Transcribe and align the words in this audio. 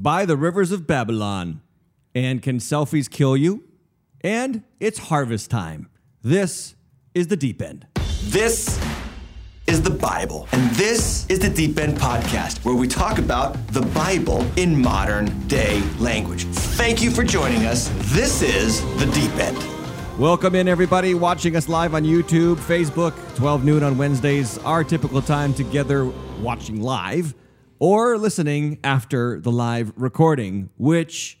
by 0.00 0.24
the 0.24 0.36
rivers 0.36 0.72
of 0.72 0.86
Babylon. 0.86 1.60
And 2.14 2.42
can 2.42 2.58
selfies 2.58 3.08
kill 3.08 3.36
you? 3.36 3.64
And 4.22 4.64
it's 4.80 4.98
harvest 4.98 5.50
time. 5.50 5.88
This 6.22 6.74
is 7.14 7.28
the 7.28 7.36
deep 7.36 7.60
end. 7.60 7.86
This 8.24 8.80
is 9.66 9.82
the 9.82 9.90
Bible, 9.90 10.48
and 10.52 10.70
this 10.72 11.26
is 11.28 11.38
the 11.38 11.48
Deep 11.48 11.78
End 11.78 11.96
Podcast, 11.96 12.64
where 12.64 12.74
we 12.74 12.88
talk 12.88 13.18
about 13.18 13.54
the 13.68 13.82
Bible 13.82 14.44
in 14.56 14.80
modern 14.80 15.46
day 15.46 15.80
language. 15.98 16.44
Thank 16.44 17.02
you 17.02 17.10
for 17.10 17.22
joining 17.22 17.66
us. 17.66 17.88
This 18.12 18.42
is 18.42 18.82
the 18.98 19.06
Deep 19.12 19.32
End. 19.36 19.56
Welcome 20.18 20.54
in, 20.54 20.66
everybody, 20.66 21.14
watching 21.14 21.56
us 21.56 21.68
live 21.68 21.94
on 21.94 22.02
YouTube, 22.04 22.56
Facebook, 22.56 23.14
12 23.36 23.64
noon 23.64 23.82
on 23.82 23.96
Wednesdays, 23.96 24.58
our 24.58 24.82
typical 24.82 25.22
time 25.22 25.54
together 25.54 26.06
watching 26.40 26.82
live 26.82 27.34
or 27.80 28.16
listening 28.18 28.78
after 28.84 29.40
the 29.40 29.50
live 29.50 29.92
recording, 29.96 30.70
which 30.76 31.40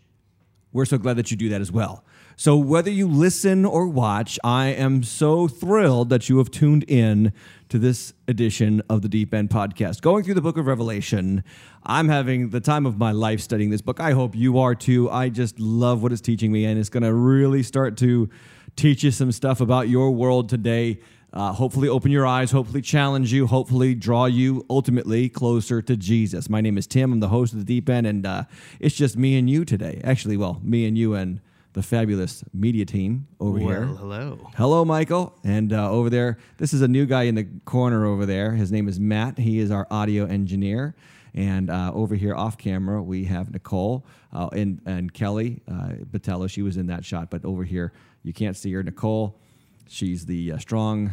we're 0.72 0.86
so 0.86 0.98
glad 0.98 1.16
that 1.16 1.30
you 1.30 1.36
do 1.36 1.50
that 1.50 1.60
as 1.60 1.70
well. 1.70 2.04
So, 2.36 2.56
whether 2.56 2.90
you 2.90 3.06
listen 3.06 3.66
or 3.66 3.86
watch, 3.86 4.38
I 4.42 4.68
am 4.68 5.02
so 5.02 5.46
thrilled 5.46 6.08
that 6.08 6.30
you 6.30 6.38
have 6.38 6.50
tuned 6.50 6.84
in 6.88 7.34
to 7.68 7.78
this 7.78 8.14
edition 8.26 8.80
of 8.88 9.02
the 9.02 9.08
Deep 9.10 9.34
End 9.34 9.50
Podcast. 9.50 10.00
Going 10.00 10.24
through 10.24 10.34
the 10.34 10.40
book 10.40 10.56
of 10.56 10.66
Revelation, 10.66 11.44
I'm 11.84 12.08
having 12.08 12.48
the 12.48 12.60
time 12.60 12.86
of 12.86 12.96
my 12.96 13.12
life 13.12 13.42
studying 13.42 13.68
this 13.68 13.82
book. 13.82 14.00
I 14.00 14.12
hope 14.12 14.34
you 14.34 14.58
are 14.58 14.74
too. 14.74 15.10
I 15.10 15.28
just 15.28 15.60
love 15.60 16.02
what 16.02 16.12
it's 16.12 16.22
teaching 16.22 16.50
me, 16.50 16.64
and 16.64 16.78
it's 16.78 16.88
going 16.88 17.02
to 17.02 17.12
really 17.12 17.62
start 17.62 17.98
to 17.98 18.30
teach 18.74 19.04
you 19.04 19.10
some 19.10 19.32
stuff 19.32 19.60
about 19.60 19.90
your 19.90 20.10
world 20.10 20.48
today. 20.48 21.00
Uh, 21.32 21.52
hopefully, 21.52 21.88
open 21.88 22.10
your 22.10 22.26
eyes, 22.26 22.50
hopefully, 22.50 22.82
challenge 22.82 23.32
you, 23.32 23.46
hopefully, 23.46 23.94
draw 23.94 24.26
you 24.26 24.66
ultimately 24.68 25.28
closer 25.28 25.80
to 25.80 25.96
Jesus. 25.96 26.48
My 26.48 26.60
name 26.60 26.76
is 26.76 26.88
Tim. 26.88 27.12
I'm 27.12 27.20
the 27.20 27.28
host 27.28 27.52
of 27.52 27.60
the 27.60 27.64
Deep 27.64 27.88
End, 27.88 28.06
and 28.06 28.26
uh, 28.26 28.44
it's 28.80 28.96
just 28.96 29.16
me 29.16 29.38
and 29.38 29.48
you 29.48 29.64
today. 29.64 30.00
Actually, 30.02 30.36
well, 30.36 30.60
me 30.62 30.86
and 30.86 30.98
you 30.98 31.14
and 31.14 31.40
the 31.72 31.82
fabulous 31.82 32.42
media 32.52 32.84
team 32.84 33.28
over 33.38 33.58
well, 33.58 33.68
here. 33.68 33.84
hello. 33.84 34.50
Hello, 34.56 34.84
Michael. 34.84 35.38
And 35.44 35.72
uh, 35.72 35.90
over 35.90 36.10
there, 36.10 36.38
this 36.58 36.72
is 36.72 36.82
a 36.82 36.88
new 36.88 37.06
guy 37.06 37.24
in 37.24 37.36
the 37.36 37.46
corner 37.64 38.06
over 38.06 38.26
there. 38.26 38.52
His 38.52 38.72
name 38.72 38.88
is 38.88 38.98
Matt. 38.98 39.38
He 39.38 39.60
is 39.60 39.70
our 39.70 39.86
audio 39.90 40.26
engineer. 40.26 40.96
And 41.32 41.70
uh, 41.70 41.92
over 41.94 42.16
here 42.16 42.34
off 42.34 42.58
camera, 42.58 43.00
we 43.00 43.24
have 43.26 43.52
Nicole 43.52 44.04
uh, 44.32 44.48
and, 44.52 44.80
and 44.84 45.14
Kelly 45.14 45.62
uh, 45.70 45.92
Batello. 46.10 46.50
She 46.50 46.62
was 46.62 46.76
in 46.76 46.88
that 46.88 47.04
shot, 47.04 47.30
but 47.30 47.44
over 47.44 47.62
here, 47.62 47.92
you 48.24 48.32
can't 48.32 48.56
see 48.56 48.72
her. 48.72 48.82
Nicole, 48.82 49.38
she's 49.88 50.26
the 50.26 50.52
uh, 50.52 50.58
strong 50.58 51.12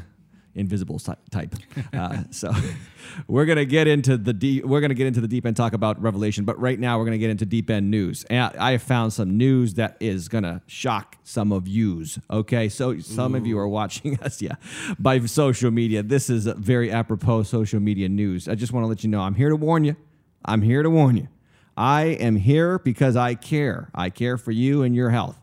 invisible 0.58 1.00
type. 1.00 1.56
Uh, 1.94 2.24
so 2.32 2.52
we're 3.28 3.46
gonna 3.46 3.66
get 3.66 3.88
into 3.88 4.18
the 4.18 4.34
deep. 4.34 4.66
We're 4.66 4.82
gonna 4.82 4.94
get 4.94 5.08
into 5.08 5.22
the 5.22 5.28
deep 5.28 5.46
end 5.46 5.56
talk 5.56 5.74
about 5.74 6.02
Revelation, 6.02 6.46
but 6.46 6.60
right 6.60 6.80
now 6.80 6.98
we're 6.98 7.06
gonna 7.06 7.18
get 7.18 7.30
into 7.30 7.46
deep 7.46 7.70
end 7.70 7.90
news. 7.90 8.26
And 8.30 8.56
I 8.58 8.72
have 8.72 8.84
found 8.84 9.14
some 9.14 9.38
news 9.38 9.76
that 9.76 9.98
is 10.00 10.28
gonna 10.28 10.62
shock 10.68 11.18
some 11.24 11.52
of 11.52 11.68
yous. 11.68 12.20
Okay, 12.30 12.70
so 12.70 13.00
some 13.00 13.34
Ooh. 13.34 13.38
of 13.38 13.48
you 13.48 13.58
are 13.60 13.68
watching 13.68 14.20
us, 14.22 14.42
yeah, 14.42 14.56
by 15.00 15.20
social 15.26 15.72
media. 15.72 16.04
This 16.04 16.30
is 16.30 16.46
very 16.46 16.92
apropos 16.92 17.44
social 17.44 17.80
media 17.80 18.10
news. 18.10 18.48
I 18.48 18.56
just 18.56 18.74
want 18.74 18.84
to 18.84 18.88
let 18.88 19.04
you 19.04 19.10
know 19.10 19.22
I'm 19.22 19.36
here 19.36 19.50
to 19.50 19.56
warn 19.56 19.84
you. 19.84 19.96
I'm 20.44 20.62
here 20.62 20.84
to 20.84 20.90
warn 20.90 21.18
you. 21.18 21.28
I 21.76 22.06
am 22.06 22.38
here 22.38 22.80
because 22.80 23.16
I 23.16 23.36
care. 23.36 23.90
I 23.94 24.10
care 24.10 24.38
for 24.38 24.52
you 24.52 24.82
and 24.82 24.96
your 24.96 25.12
health. 25.12 25.40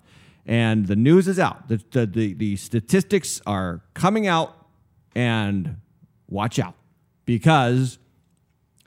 And 0.46 0.86
the 0.86 0.96
news 0.96 1.28
is 1.28 1.38
out. 1.38 1.68
The, 1.68 1.82
the, 1.92 2.06
the, 2.06 2.34
the 2.34 2.56
statistics 2.56 3.40
are 3.46 3.82
coming 3.94 4.26
out 4.26 4.63
and 5.14 5.76
watch 6.28 6.58
out 6.58 6.74
because 7.24 7.98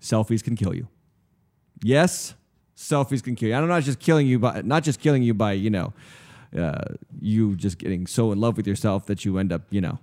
selfies 0.01 0.43
can 0.43 0.55
kill 0.55 0.73
you. 0.73 0.87
Yes, 1.83 2.35
selfies 2.75 3.23
can 3.23 3.35
kill 3.35 3.49
you. 3.49 3.55
I'm 3.55 3.67
not 3.67 3.83
just 3.83 3.99
killing 3.99 4.27
you 4.27 4.39
by 4.39 4.61
not 4.61 4.83
just 4.83 4.99
killing 4.99 5.23
you 5.23 5.33
by 5.33 5.53
you 5.53 5.69
know 5.69 5.93
uh, 6.57 6.95
you 7.19 7.55
just 7.55 7.77
getting 7.77 8.07
so 8.07 8.31
in 8.31 8.39
love 8.39 8.57
with 8.57 8.67
yourself 8.67 9.05
that 9.07 9.25
you 9.25 9.37
end 9.37 9.51
up 9.51 9.63
you 9.69 9.81
know 9.81 9.99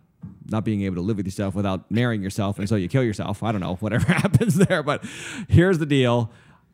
not 0.46 0.64
being 0.64 0.82
able 0.82 0.96
to 0.96 1.02
live 1.02 1.16
with 1.16 1.26
yourself 1.26 1.54
without 1.54 1.90
marrying 1.90 2.22
yourself, 2.22 2.58
and 2.58 2.68
so 2.68 2.76
you 2.76 2.88
kill 2.88 3.02
yourself. 3.02 3.42
I 3.42 3.52
don't 3.52 3.60
know, 3.60 3.76
whatever 3.76 4.06
happens 4.12 4.56
there. 4.56 4.82
But 4.82 5.04
here's 5.48 5.78
the 5.78 5.86
deal. 5.86 6.30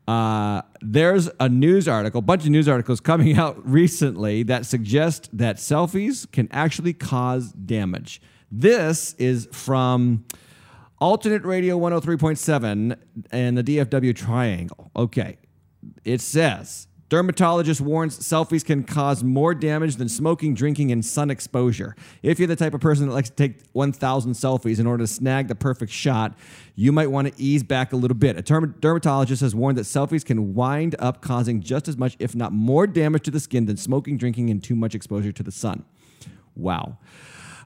Uh, 0.07 0.61
there's 0.81 1.29
a 1.39 1.47
news 1.47 1.87
article, 1.87 2.19
a 2.19 2.23
bunch 2.23 2.43
of 2.43 2.49
news 2.49 2.67
articles 2.67 2.99
coming 2.99 3.37
out 3.37 3.65
recently 3.67 4.43
that 4.43 4.65
suggest 4.65 5.29
that 5.31 5.57
selfies 5.57 6.29
can 6.31 6.47
actually 6.51 6.93
cause 6.93 7.51
damage. 7.51 8.21
This 8.51 9.13
is 9.13 9.47
from 9.51 10.25
Alternate 10.99 11.45
Radio 11.45 11.79
103.7 11.79 12.97
and 13.31 13.57
the 13.57 13.63
DFW 13.63 14.13
Triangle. 14.13 14.91
Okay. 14.95 15.37
It 16.03 16.19
says 16.19 16.87
Dermatologist 17.11 17.81
warns 17.81 18.19
selfies 18.19 18.63
can 18.63 18.83
cause 18.83 19.23
more 19.23 19.53
damage 19.53 19.97
than 19.97 20.07
smoking, 20.07 20.53
drinking, 20.53 20.91
and 20.91 21.03
sun 21.03 21.29
exposure. 21.29 21.95
If 22.23 22.39
you're 22.39 22.47
the 22.47 22.55
type 22.55 22.73
of 22.73 22.79
person 22.81 23.07
that 23.07 23.13
likes 23.13 23.29
to 23.29 23.35
take 23.35 23.63
1,000 23.71 24.33
selfies 24.33 24.79
in 24.79 24.87
order 24.87 25.03
to 25.03 25.07
snag 25.07 25.47
the 25.47 25.55
perfect 25.55 25.91
shot, 25.91 26.37
you 26.75 26.93
might 26.93 27.11
want 27.11 27.27
to 27.27 27.33
ease 27.41 27.63
back 27.63 27.93
a 27.93 27.97
little 27.97 28.15
bit. 28.15 28.37
A 28.37 28.41
dermatologist 28.41 29.41
has 29.41 29.53
warned 29.53 29.77
that 29.77 29.83
selfies 29.83 30.23
can 30.23 30.53
wind 30.53 30.95
up 30.99 31.21
causing 31.21 31.61
just 31.61 31.87
as 31.87 31.97
much, 31.97 32.15
if 32.19 32.33
not 32.33 32.53
more, 32.53 32.87
damage 32.87 33.23
to 33.23 33.31
the 33.31 33.39
skin 33.39 33.65
than 33.65 33.75
smoking, 33.75 34.17
drinking, 34.17 34.49
and 34.49 34.63
too 34.63 34.75
much 34.75 34.95
exposure 34.95 35.31
to 35.33 35.43
the 35.43 35.51
sun. 35.51 35.83
Wow. 36.55 36.97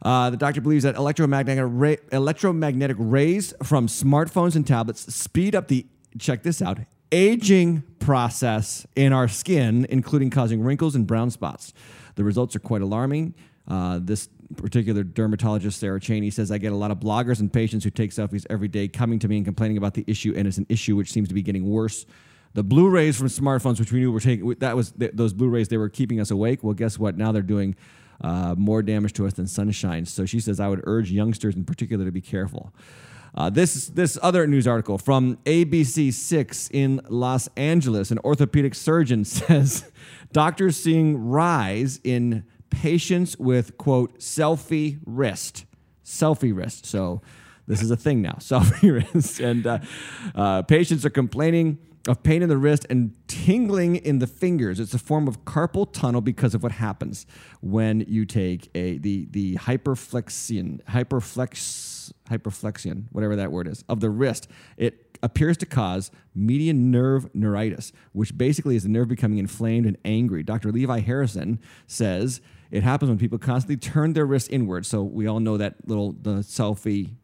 Uh, 0.05 0.29
the 0.29 0.37
doctor 0.37 0.61
believes 0.61 0.83
that 0.83 0.95
electromagnetic, 0.95 1.99
electromagnetic 2.11 2.95
rays 2.99 3.55
from 3.63 3.87
smartphones 3.87 4.55
and 4.55 4.67
tablets 4.67 5.11
speed 5.11 5.55
up 5.55 5.67
the, 5.67 5.83
check 6.19 6.43
this 6.43 6.61
out, 6.61 6.77
aging 7.11 7.81
process 7.97 8.85
in 8.95 9.11
our 9.11 9.27
skin, 9.27 9.87
including 9.89 10.29
causing 10.29 10.61
wrinkles 10.61 10.93
and 10.93 11.07
brown 11.07 11.31
spots. 11.31 11.73
The 12.13 12.23
results 12.23 12.55
are 12.55 12.59
quite 12.59 12.83
alarming. 12.83 13.33
Uh, 13.67 13.99
this 13.99 14.29
particular 14.57 15.03
dermatologist, 15.03 15.79
Sarah 15.79 15.99
Cheney, 15.99 16.29
says, 16.29 16.51
I 16.51 16.59
get 16.59 16.71
a 16.71 16.75
lot 16.75 16.91
of 16.91 16.99
bloggers 16.99 17.39
and 17.39 17.51
patients 17.51 17.83
who 17.83 17.89
take 17.89 18.11
selfies 18.11 18.45
every 18.47 18.67
day 18.67 18.87
coming 18.87 19.17
to 19.17 19.27
me 19.27 19.37
and 19.37 19.45
complaining 19.45 19.77
about 19.77 19.95
the 19.95 20.03
issue, 20.05 20.35
and 20.37 20.47
it's 20.47 20.59
an 20.59 20.67
issue 20.69 20.95
which 20.95 21.11
seems 21.11 21.29
to 21.29 21.33
be 21.33 21.41
getting 21.41 21.67
worse. 21.67 22.05
The 22.53 22.63
blue 22.63 22.89
rays 22.89 23.17
from 23.17 23.27
smartphones, 23.27 23.79
which 23.79 23.91
we 23.91 24.01
knew 24.01 24.11
were 24.11 24.19
taking, 24.19 24.47
that 24.59 24.75
was 24.75 24.93
those 24.95 25.33
blue 25.33 25.49
rays, 25.49 25.67
they 25.69 25.77
were 25.77 25.89
keeping 25.89 26.19
us 26.19 26.29
awake. 26.29 26.63
Well, 26.63 26.75
guess 26.75 26.99
what? 26.99 27.17
Now 27.17 27.31
they're 27.31 27.41
doing 27.41 27.75
uh, 28.21 28.55
more 28.57 28.81
damage 28.81 29.13
to 29.13 29.27
us 29.27 29.33
than 29.33 29.47
sunshine. 29.47 30.05
So 30.05 30.25
she 30.25 30.39
says, 30.39 30.59
I 30.59 30.67
would 30.67 30.81
urge 30.85 31.11
youngsters 31.11 31.55
in 31.55 31.65
particular 31.65 32.05
to 32.05 32.11
be 32.11 32.21
careful. 32.21 32.73
Uh, 33.35 33.49
this 33.49 33.87
this 33.87 34.17
other 34.21 34.47
news 34.47 34.65
article 34.65 34.97
from 34.97 35.35
ABC 35.45 36.13
Six 36.13 36.69
in 36.71 37.01
Los 37.09 37.49
Angeles, 37.57 38.09
an 38.09 38.19
orthopedic 38.19 38.73
surgeon 38.73 39.25
says 39.25 39.91
doctors 40.31 40.77
seeing 40.77 41.17
rise 41.17 41.99
in 42.03 42.45
patients 42.69 43.37
with 43.37 43.77
quote 43.77 44.19
selfie 44.19 44.99
wrist, 45.05 45.65
selfie 46.05 46.55
wrist. 46.55 46.85
So 46.85 47.21
this 47.67 47.81
is 47.81 47.91
a 47.91 47.97
thing 47.97 48.21
now, 48.21 48.33
selfie 48.39 48.93
wrist, 49.13 49.41
and 49.41 49.67
uh, 49.67 49.79
uh, 50.33 50.61
patients 50.61 51.05
are 51.05 51.09
complaining 51.09 51.77
of 52.07 52.21
pain 52.23 52.41
in 52.43 52.49
the 52.49 52.57
wrist 52.57 52.85
and 52.89 53.15
tingling 53.27 53.95
in 53.95 54.19
the 54.19 54.27
fingers. 54.27 54.79
It's 54.79 54.93
a 54.93 54.99
form 54.99 55.27
of 55.27 55.43
carpal 55.45 55.91
tunnel 55.91 56.21
because 56.21 56.53
of 56.53 56.63
what 56.63 56.73
happens 56.73 57.25
when 57.61 58.01
you 58.07 58.25
take 58.25 58.69
a 58.75 58.97
the 58.97 59.27
the 59.31 59.55
hyperflexion 59.55 60.83
hyperflex 60.85 62.13
hyperflexion 62.29 63.05
whatever 63.11 63.35
that 63.35 63.51
word 63.51 63.67
is 63.67 63.83
of 63.89 63.99
the 63.99 64.09
wrist. 64.09 64.47
It 64.77 65.17
appears 65.23 65.57
to 65.57 65.65
cause 65.65 66.11
median 66.35 66.91
nerve 66.91 67.33
neuritis, 67.33 67.91
which 68.13 68.37
basically 68.37 68.75
is 68.75 68.83
the 68.83 68.89
nerve 68.89 69.07
becoming 69.07 69.39
inflamed 69.39 69.85
and 69.85 69.97
angry. 70.05 70.43
Dr. 70.43 70.71
Levi 70.71 70.99
Harrison 70.99 71.59
says 71.87 72.41
it 72.69 72.83
happens 72.83 73.09
when 73.09 73.17
people 73.17 73.39
constantly 73.39 73.77
turn 73.77 74.13
their 74.13 74.25
wrist 74.25 74.49
inward. 74.51 74.85
So 74.85 75.01
we 75.01 75.27
all 75.27 75.39
know 75.39 75.57
that 75.57 75.87
little 75.87 76.13
the 76.13 76.37
selfie 76.37 77.15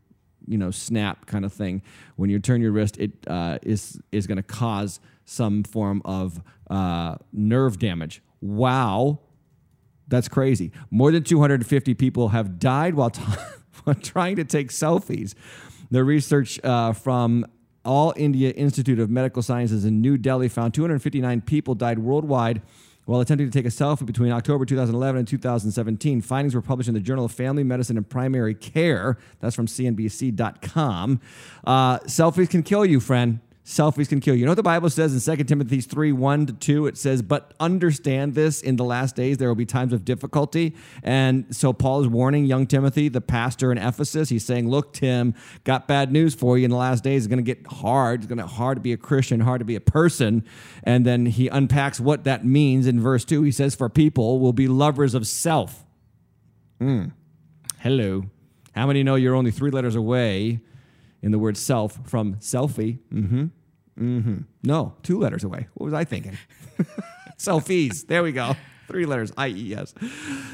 you 0.47 0.57
know 0.57 0.72
snap 0.72 1.25
kind 1.25 1.46
of 1.46 1.53
thing. 1.53 1.81
When 2.16 2.29
you 2.29 2.40
turn 2.40 2.62
your 2.62 2.72
wrist, 2.72 2.97
it 2.97 3.12
uh, 3.28 3.59
is 3.62 4.00
is 4.12 4.28
going 4.28 4.38
to 4.38 4.44
cause 4.44 5.00
some 5.25 5.63
form 5.63 6.02
of 6.06 6.41
uh, 6.69 7.16
nerve 7.32 7.79
damage. 7.79 8.22
Wow, 8.41 9.20
that's 10.08 10.28
crazy. 10.28 10.72
More 10.90 11.11
than 11.11 11.23
250 11.23 11.93
people 11.93 12.29
have 12.29 12.59
died 12.59 12.96
while, 12.96 13.11
t- 13.11 13.22
trying 14.02 14.35
to 14.35 14.43
take 14.43 14.70
selfies. 14.70 15.34
The 15.90 16.03
research 16.03 16.59
uh, 16.64 16.94
from 16.94 17.46
All 17.85 18.14
India 18.16 18.52
Institute 18.52 18.99
of 18.99 19.09
Medical 19.09 19.41
Sciences 19.41 19.85
in 19.85 20.02
New 20.02 20.17
Delhi 20.17 20.47
found 20.47 20.73
259 20.73 21.41
people 21.41 21.76
died 21.76 21.99
worldwide 21.99 22.61
while 23.05 23.21
attempting 23.21 23.49
to 23.49 23.51
take 23.51 23.65
a 23.65 23.69
selfie 23.69 24.05
between 24.05 24.31
October 24.31 24.65
2011 24.65 25.19
and 25.19 25.27
2017. 25.27 26.21
Findings 26.21 26.55
were 26.55 26.61
published 26.61 26.87
in 26.87 26.93
the 26.93 26.99
Journal 26.99 27.25
of 27.25 27.31
Family 27.31 27.63
Medicine 27.63 27.97
and 27.97 28.07
Primary 28.07 28.55
Care. 28.55 29.17
That's 29.39 29.55
from 29.55 29.67
CNBC.com. 29.67 31.19
Uh, 31.65 31.99
selfies 31.99 32.49
can 32.49 32.63
kill 32.63 32.85
you, 32.85 32.99
friend. 32.99 33.39
Selfies 33.63 34.09
can 34.09 34.19
kill 34.19 34.34
you. 34.34 34.40
You 34.40 34.46
know 34.46 34.52
what 34.52 34.55
the 34.55 34.63
Bible 34.63 34.90
says 34.90 35.28
in 35.28 35.37
2 35.37 35.43
Timothy 35.43 35.81
3 35.81 36.11
1 36.11 36.46
to 36.47 36.53
2? 36.53 36.87
It 36.87 36.97
says, 36.97 37.22
But 37.22 37.53
understand 37.59 38.34
this 38.34 38.59
in 38.59 38.75
the 38.75 38.84
last 38.84 39.16
days 39.16 39.37
there 39.37 39.47
will 39.47 39.55
be 39.55 39.67
times 39.67 39.93
of 39.93 40.03
difficulty. 40.03 40.75
And 41.03 41.55
so 41.55 41.72
Paul 41.72 42.02
is 42.02 42.08
warning 42.08 42.46
young 42.46 42.66
Timothy, 42.66 43.08
the 43.08 43.22
pastor 43.22 43.72
in 43.72 43.78
Ephesus. 43.78 44.29
He's 44.29 44.43
saying, 44.43 44.67
Look, 44.67 44.93
Tim, 44.93 45.35
got 45.63 45.87
bad 45.87 46.11
news 46.11 46.34
for 46.34 46.58
you 46.58 46.66
in 46.66 46.72
the 46.72 46.78
last 46.78 47.03
days. 47.03 47.25
It's 47.25 47.28
going 47.28 47.43
to 47.43 47.55
get 47.55 47.67
hard. 47.67 48.22
It's 48.22 48.28
going 48.28 48.40
to 48.40 48.47
hard 48.47 48.78
to 48.78 48.81
be 48.81 48.93
a 48.93 48.97
Christian, 48.97 49.40
hard 49.41 49.59
to 49.59 49.66
be 49.66 49.75
a 49.75 49.81
person. 49.81 50.43
And 50.84 51.05
then 51.05 51.28
he 51.28 51.47
unpacks 51.47 51.99
what 51.99 52.23
that 52.23 52.43
means 52.43 52.87
in 52.87 52.99
verse 52.99 53.23
2. 53.25 53.43
He 53.43 53.52
says, 53.52 53.75
For 53.75 53.90
people 53.90 54.40
will 54.40 54.53
be 54.53 54.67
lovers 54.67 55.13
of 55.13 55.28
self. 55.28 55.85
Mm. 56.79 57.11
Hello. 57.78 58.23
How 58.73 58.87
many 58.87 59.03
know 59.03 59.16
you're 59.16 59.35
only 59.35 59.52
three 59.52 59.69
letters 59.69 59.96
away 59.96 60.61
in 61.22 61.32
the 61.32 61.40
word 61.40 61.58
self 61.58 62.00
from 62.08 62.35
selfie? 62.35 63.00
Mm-hmm. 63.14 63.46
Mm-hmm. 64.00 64.38
No, 64.64 64.96
two 65.03 65.20
letters 65.20 65.44
away. 65.44 65.68
What 65.73 65.85
was 65.85 65.94
I 65.94 66.03
thinking? 66.03 66.38
Selfies. 67.38 68.08
There 68.08 68.23
we 68.23 68.32
go. 68.32 68.56
Three 68.88 69.06
letters, 69.06 69.32
I-E-S. 69.38 69.94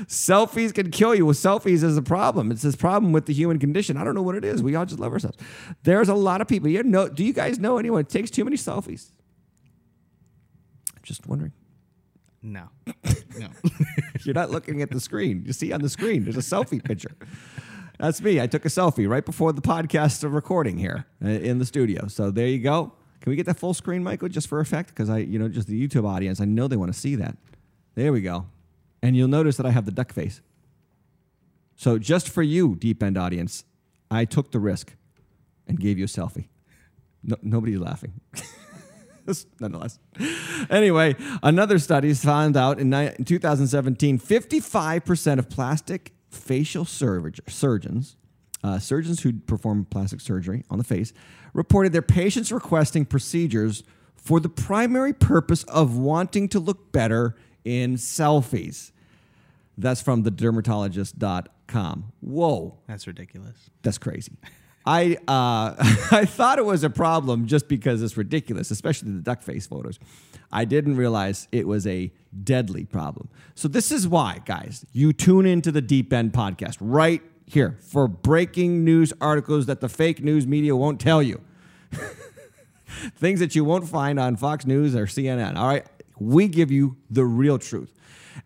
Selfies 0.08 0.74
can 0.74 0.92
kill 0.92 1.16
you. 1.16 1.25
Well, 1.25 1.34
selfies 1.34 1.84
is 1.84 1.98
a 1.98 2.02
problem. 2.02 2.52
It's 2.52 2.62
this 2.62 2.75
problem 2.75 3.12
with 3.12 3.25
the 3.25 3.34
human 3.34 3.58
condition. 3.58 3.98
I 3.98 4.04
don't 4.04 4.14
know 4.16 4.22
what 4.22 4.36
it 4.36 4.46
is. 4.46 4.62
We 4.62 4.75
all 4.75 4.86
just 4.86 5.00
love 5.00 5.12
ourselves. 5.12 5.38
There's 5.84 6.08
a 6.10 6.14
lot 6.14 6.40
of 6.42 6.48
people. 6.48 6.69
You 6.69 6.84
know, 6.84 7.08
do 7.10 7.24
you 7.24 7.34
guys 7.34 7.58
know 7.58 7.78
anyone 7.78 8.04
that 8.04 8.10
takes 8.10 8.30
too 8.30 8.44
many 8.44 8.56
selfies? 8.58 9.12
Just 11.04 11.25
wondering. 11.28 11.54
No. 12.42 12.69
No. 13.38 13.50
You're 14.24 14.34
not 14.34 14.50
looking 14.50 14.81
at 14.81 14.90
the 14.90 15.00
screen. 15.00 15.44
You 15.46 15.54
see 15.54 15.72
on 15.72 15.84
the 15.84 15.90
screen, 15.90 16.24
there's 16.24 16.38
a 16.38 16.40
selfie 16.40 16.84
picture. 16.84 17.12
That's 17.97 18.21
me. 18.21 18.39
I 18.39 18.47
took 18.47 18.63
a 18.65 18.69
selfie 18.69 19.09
right 19.09 19.25
before 19.25 19.51
the 19.53 19.61
podcast 19.61 20.23
of 20.23 20.33
recording 20.33 20.77
here 20.77 21.05
uh, 21.23 21.29
in 21.29 21.57
the 21.57 21.65
studio. 21.65 22.07
So 22.07 22.29
there 22.29 22.47
you 22.47 22.59
go. 22.59 22.94
Can 23.21 23.31
we 23.31 23.35
get 23.35 23.47
that 23.47 23.57
full 23.57 23.73
screen, 23.73 24.03
Michael, 24.03 24.29
just 24.29 24.47
for 24.47 24.59
effect? 24.59 24.89
Because 24.89 25.09
I, 25.09 25.17
you 25.19 25.39
know, 25.39 25.47
just 25.47 25.67
the 25.67 25.88
YouTube 25.88 26.07
audience, 26.07 26.39
I 26.39 26.45
know 26.45 26.67
they 26.67 26.75
want 26.75 26.94
to 26.94 26.99
see 26.99 27.15
that. 27.15 27.35
There 27.95 28.13
we 28.13 28.21
go. 28.21 28.45
And 29.01 29.15
you'll 29.15 29.27
notice 29.27 29.57
that 29.57 29.65
I 29.65 29.71
have 29.71 29.85
the 29.85 29.91
duck 29.91 30.13
face. 30.13 30.41
So 31.75 31.97
just 31.97 32.29
for 32.29 32.44
you, 32.44 32.75
deep 32.75 33.01
end 33.01 33.17
audience, 33.17 33.63
I 34.11 34.25
took 34.25 34.51
the 34.51 34.59
risk 34.59 34.95
and 35.67 35.79
gave 35.79 35.97
you 35.97 36.05
a 36.05 36.07
selfie. 36.07 36.47
No, 37.23 37.35
nobody's 37.41 37.79
laughing. 37.79 38.13
Nonetheless. 39.59 39.99
Anyway, 40.69 41.15
another 41.44 41.79
study 41.79 42.13
found 42.13 42.55
out 42.55 42.79
in 42.79 42.91
2017 43.25 44.19
55% 44.19 45.39
of 45.39 45.49
plastic 45.49 46.13
facial 46.38 46.86
surg- 46.86 47.39
surgeons, 47.48 48.16
uh, 48.63 48.80
surgeons 48.80 49.22
who 49.22 49.34
perform 49.34 49.86
plastic 49.86 50.22
surgery 50.22 50.63
on 50.69 50.78
the 50.78 50.84
face, 50.84 51.13
reported 51.54 51.94
their 51.94 52.01
patients 52.01 52.51
requesting 52.51 53.06
procedures 53.06 53.84
for 54.16 54.39
the 54.39 54.50
primary 54.50 55.13
purpose 55.13 55.63
of 55.63 55.98
wanting 55.98 56.50
to 56.50 56.60
look 56.60 56.92
better 56.92 57.36
in 57.63 57.95
selfies. 57.95 58.92
That's 59.78 60.01
from 60.01 60.24
the 60.24 60.31
dermatologist.com. 60.31 62.13
Whoa. 62.22 62.78
That's 62.88 63.07
ridiculous. 63.07 63.69
That's 63.83 63.98
crazy. 63.98 64.38
I 64.86 65.18
uh, 65.28 65.75
I 66.12 66.25
thought 66.25 66.60
it 66.60 66.66
was 66.66 66.83
a 66.83 66.90
problem 66.90 67.45
just 67.45 67.68
because 67.68 68.01
it's 68.01 68.16
ridiculous, 68.18 68.72
especially 68.72 69.12
the 69.12 69.19
duck 69.19 69.42
face 69.42 69.68
photos. 69.68 70.00
I 70.51 70.65
didn't 70.65 70.95
realize 70.95 71.47
it 71.51 71.67
was 71.67 71.85
a 71.85 72.11
deadly 72.44 72.85
problem. 72.85 73.29
So 73.55 73.67
this 73.67 73.91
is 73.91 74.07
why, 74.07 74.41
guys, 74.45 74.85
you 74.94 75.13
tune 75.13 75.45
into 75.45 75.71
the 75.71 75.81
Deep 75.81 76.13
End 76.13 76.33
podcast 76.33 76.77
right 76.79 77.21
here 77.45 77.77
for 77.81 78.07
breaking 78.07 78.83
news 78.83 79.13
articles 79.19 79.65
that 79.65 79.81
the 79.81 79.89
fake 79.89 80.21
news 80.23 80.45
media 80.45 80.75
won't 80.75 80.99
tell 80.99 81.23
you. 81.23 81.41
Things 83.15 83.39
that 83.39 83.55
you 83.55 83.63
won't 83.63 83.88
find 83.88 84.19
on 84.19 84.35
Fox 84.35 84.65
News 84.65 84.95
or 84.95 85.05
CNN. 85.05 85.57
All 85.57 85.67
right, 85.67 85.85
we 86.19 86.47
give 86.47 86.71
you 86.71 86.97
the 87.09 87.25
real 87.25 87.57
truth. 87.57 87.94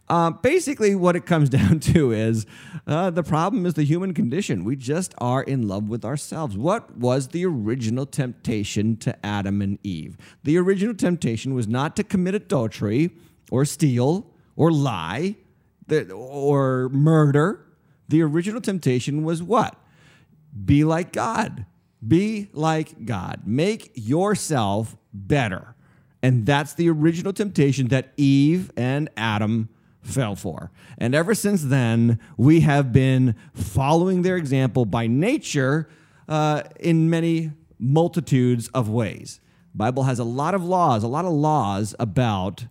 Uh, 0.10 0.32
basically, 0.32 0.96
what 0.96 1.16
it 1.16 1.26
comes 1.26 1.50
down 1.60 1.80
to 1.80 2.12
is 2.12 2.46
uh, 2.88 3.10
the 3.10 3.24
problem 3.24 3.66
is 3.66 3.74
the 3.76 3.84
human 3.84 4.14
condition. 4.14 4.64
We 4.64 4.76
just 4.76 5.14
are 5.18 5.44
in 5.44 5.68
love 5.68 5.90
with 5.90 6.06
ourselves. 6.06 6.58
What 6.58 6.98
was 6.98 7.30
the 7.30 7.46
original 7.46 8.06
temptation 8.06 8.98
to 8.98 9.26
Adam 9.26 9.62
and 9.62 9.80
Eve? 9.84 10.18
The 10.44 10.58
original 10.58 10.96
temptation 10.96 11.54
was 11.54 11.68
not 11.68 11.96
to 11.96 12.04
commit 12.04 12.36
adultery 12.36 13.12
or 13.50 13.66
steal 13.66 14.28
or 14.56 14.72
lie 14.72 15.36
or 16.14 16.90
murder. 16.90 17.66
The 18.08 18.22
original 18.22 18.62
temptation 18.62 19.24
was 19.24 19.42
what? 19.42 19.76
Be 20.66 20.84
like 20.84 21.14
God. 21.14 21.66
Be 22.06 22.50
like 22.54 23.06
God. 23.06 23.42
Make 23.46 23.92
yourself 23.96 24.98
better. 25.14 25.76
And 26.24 26.46
that's 26.46 26.74
the 26.74 26.90
original 26.90 27.34
temptation 27.34 27.88
that 27.88 28.14
Eve 28.18 28.72
and 28.78 29.10
Adam 29.18 29.70
fell 30.01 30.36
for. 30.36 30.71
And 30.98 31.13
ever 31.13 31.33
since 31.33 31.63
then, 31.63 32.19
we 32.38 32.62
have 32.62 32.92
been 32.92 33.36
following 33.53 34.21
their 34.21 34.38
example 34.38 34.86
by 34.86 35.07
nature 35.07 35.89
uh, 36.27 36.63
in 36.80 37.09
many 37.09 37.51
multitudes 37.80 38.68
of 38.69 38.89
ways. 38.89 39.39
Bible 39.74 40.03
has 40.03 40.19
a 40.19 40.24
lot 40.24 40.53
of 40.53 40.63
laws, 40.63 41.03
a 41.03 41.07
lot 41.07 41.25
of 41.25 41.31
laws 41.31 41.95
about 42.00 42.65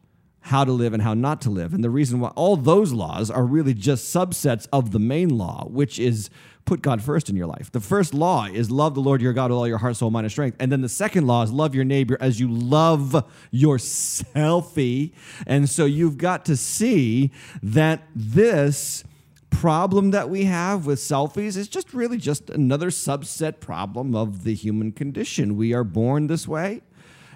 how 0.45 0.65
to 0.65 0.73
live 0.73 0.93
and 0.93 1.03
how 1.03 1.15
not 1.15 1.41
to 1.43 1.51
live. 1.51 1.75
And 1.75 1.85
the 1.85 1.91
reason 1.91 2.21
why 2.21 2.29
all 2.31 2.57
those 2.57 2.93
laws 2.93 3.31
are 3.31 3.45
really 3.45 3.75
just 3.75 4.15
subsets 4.15 4.67
of 4.73 4.91
the 4.91 4.99
main 4.99 5.37
law, 5.37 5.67
which 5.69 5.99
is 5.99 6.31
put 6.65 6.83
God 6.83 7.03
first 7.03 7.29
in 7.29 7.37
your 7.37 7.47
life. 7.47 7.71
The 7.73 7.81
first 7.81 8.15
law 8.15 8.47
is 8.47 8.71
love 8.71 8.95
the 8.95 9.01
Lord 9.01 9.21
your 9.21 9.33
God 9.33 9.51
with 9.51 9.59
all 9.59 9.69
your 9.69 9.79
heart, 9.79 9.97
soul, 9.97 10.11
mind, 10.11 10.25
and 10.25 10.33
strength. 10.33 10.57
And 10.61 10.71
then 10.71 10.81
the 10.81 10.89
second 10.89 11.27
law 11.27 11.43
is 11.43 11.53
love 11.53 11.75
your 11.75 11.85
neighbor 11.85 12.17
as 12.21 12.39
you 12.39 12.49
love 12.49 13.27
yourselfie. 13.53 15.13
And 15.47 15.69
so 15.69 15.85
you've 15.85 16.19
got 16.19 16.45
to 16.47 16.57
see 16.57 17.31
that 17.63 18.03
this 18.15 19.05
problem 19.51 20.13
that 20.13 20.31
we 20.31 20.45
have 20.45 20.87
with 20.87 20.99
selfies 20.99 21.57
is 21.57 21.69
just 21.69 21.93
really 21.93 22.19
just 22.19 22.49
another 22.51 22.89
subset 22.89 23.61
problem 23.61 24.15
of 24.15 24.45
the 24.45 24.55
human 24.55 24.93
condition. 24.93 25.57
We 25.57 25.75
are 25.75 25.85
born 25.85 26.29
this 26.29 26.47
way. 26.47 26.83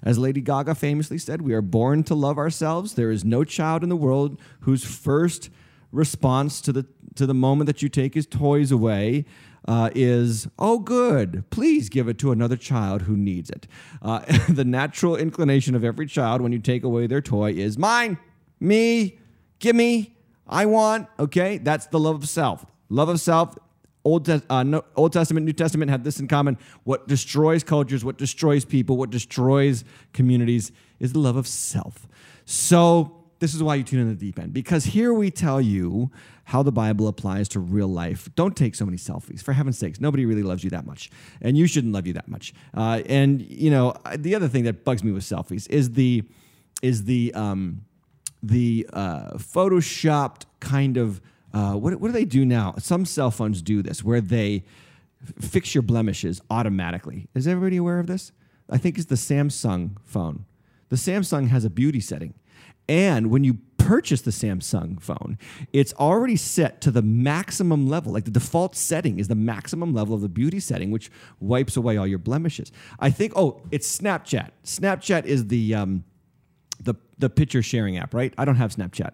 As 0.03 0.19
Lady 0.19 0.41
Gaga 0.41 0.75
famously 0.75 1.19
said, 1.19 1.43
we 1.43 1.55
are 1.55 1.63
born 1.63 2.05
to 2.05 2.15
love 2.15 2.39
ourselves. 2.39 2.95
There 2.95 3.11
is 3.11 3.25
no 3.25 3.43
child 3.43 3.83
in 3.83 3.89
the 3.89 3.97
world 3.97 4.39
whose 4.61 4.85
first 4.85 5.51
response 5.93 6.61
to 6.61 6.73
the 6.73 6.87
to 7.17 7.27
the 7.27 7.35
moment 7.35 7.67
that 7.67 7.83
you 7.83 7.89
take 7.89 8.15
his 8.15 8.27
toys 8.27 8.71
away 8.71 9.25
uh, 9.67 9.91
is, 9.95 10.49
"Oh, 10.59 10.79
good! 10.79 11.45
Please 11.51 11.89
give 11.89 12.09
it 12.09 12.19
to 12.19 12.33
another 12.33 12.57
child 12.57 13.03
who 13.03 13.17
needs 13.17 13.51
it." 13.51 13.67
Uh, 14.03 14.21
the 14.49 14.65
natural 14.65 15.17
inclination 15.17 15.75
of 15.75 15.85
every 15.85 16.07
child 16.07 16.41
when 16.41 16.53
you 16.53 16.59
take 16.59 16.83
away 16.83 17.07
their 17.07 17.23
toy 17.23 17.53
is, 17.53 17.79
"Mine, 17.79 18.19
me, 18.61 19.19
give 19.59 19.77
me, 19.77 20.17
I 20.47 20.67
want." 20.67 21.09
Okay, 21.19 21.59
that's 21.59 21.87
the 21.87 21.99
love 21.99 22.17
of 22.17 22.29
self. 22.29 22.67
Love 22.89 23.09
of 23.09 23.21
self 23.21 23.57
Old, 24.07 24.29
uh, 24.29 24.63
no, 24.63 24.85
Old 24.97 25.15
Testament, 25.15 25.47
New 25.47 25.55
Testament 25.55 25.91
have 25.91 26.05
this 26.05 26.21
in 26.21 26.29
common. 26.29 26.59
What 26.85 27.09
destroys 27.09 27.65
cultures, 27.65 28.05
what 28.05 28.19
destroys 28.19 28.67
people, 28.67 28.99
what 28.99 29.09
destroys 29.09 29.83
communities 30.13 30.73
is 31.01 31.15
the 31.15 31.21
love 31.21 31.37
of 31.37 31.47
self. 31.47 32.07
So, 32.45 33.25
this 33.39 33.55
is 33.55 33.63
why 33.63 33.77
you 33.77 33.83
tune 33.83 34.01
in 34.01 34.09
the 34.09 34.15
deep 34.15 34.39
end, 34.39 34.53
because 34.53 34.85
here 34.85 35.15
we 35.15 35.31
tell 35.31 35.61
you 35.61 36.11
how 36.45 36.63
the 36.63 36.73
Bible 36.73 37.09
applies 37.09 37.49
to 37.51 37.61
real 37.61 37.89
life. 37.89 38.29
Don't 38.35 38.57
take 38.57 38.75
so 38.75 38.85
many 38.85 38.97
selfies. 38.97 39.43
For 39.43 39.53
heaven's 39.53 39.79
sakes, 39.79 40.01
nobody 40.01 40.27
really 40.27 40.43
loves 40.43 40.63
you 40.63 40.71
that 40.71 40.87
much, 40.87 41.11
and 41.41 41.57
you 41.57 41.67
shouldn't 41.67 41.93
love 41.93 42.07
you 42.07 42.13
that 42.15 42.29
much. 42.29 42.55
Uh, 42.75 43.03
and, 43.07 43.43
you 43.43 43.71
know, 43.71 43.95
the 44.17 44.35
other 44.35 44.49
thing 44.49 44.65
that 44.65 44.85
bugs 44.85 45.03
me 45.03 45.13
with 45.13 45.25
selfies 45.25 45.69
is 45.71 45.93
the, 45.93 46.23
is 46.83 47.05
the, 47.05 47.33
um, 47.35 47.85
the 48.43 48.87
uh, 48.93 49.33
photoshopped 49.35 50.45
kind 50.61 50.97
of 50.97 51.21
uh, 51.55 51.75
what, 51.75 51.95
what 52.01 52.09
do 52.09 52.13
they 52.13 52.25
do 52.25 52.45
now? 52.45 52.75
Some 52.79 53.05
cell 53.07 53.31
phones 53.31 53.63
do 53.63 53.81
this 53.81 54.03
where 54.03 54.21
they 54.21 54.65
fix 55.41 55.75
your 55.75 55.83
blemishes 55.83 56.43
automatically. 56.51 57.29
Is 57.35 57.47
everybody 57.47 57.77
aware 57.77 58.01
of 58.01 58.09
this? 58.09 58.33
I 58.69 58.77
think 58.77 58.99
it's 58.99 59.07
the 59.07 59.15
Samsung 59.15 59.97
phone. 60.05 60.47
The 60.89 60.97
Samsung 60.97 61.49
has 61.49 61.65
a 61.65 61.71
beauty 61.71 62.01
setting. 62.01 62.35
And 62.89 63.31
when 63.31 63.45
you 63.45 63.55
purchase 63.85 64.23
the 64.23 64.31
Samsung 64.31 65.01
phone, 65.01 65.39
it's 65.73 65.93
already 65.95 66.37
set 66.37 66.81
to 66.81 66.91
the 66.91 67.03
maximum 67.03 67.87
level. 67.87 68.13
Like 68.13 68.25
the 68.25 68.31
default 68.31 68.75
setting 68.75 69.19
is 69.19 69.29
the 69.29 69.35
maximum 69.35 69.93
level 69.93 70.15
of 70.15 70.23
the 70.23 70.29
beauty 70.29 70.59
setting, 70.59 70.91
which 70.91 71.11
wipes 71.39 71.77
away 71.77 71.97
all 71.97 72.07
your 72.07 72.19
blemishes. 72.19 72.73
I 72.99 73.11
think, 73.11 73.35
oh, 73.37 73.61
it's 73.71 73.99
Snapchat. 73.99 74.51
Snapchat 74.65 75.27
is 75.27 75.49
the, 75.49 75.75
um, 75.75 76.05
the, 76.81 76.95
the 77.19 77.29
picture 77.29 77.63
sharing 77.63 77.99
app, 77.99 78.15
right? 78.15 78.33
I 78.39 78.45
don't 78.45 78.57
have 78.57 78.75
Snapchat. 78.75 79.13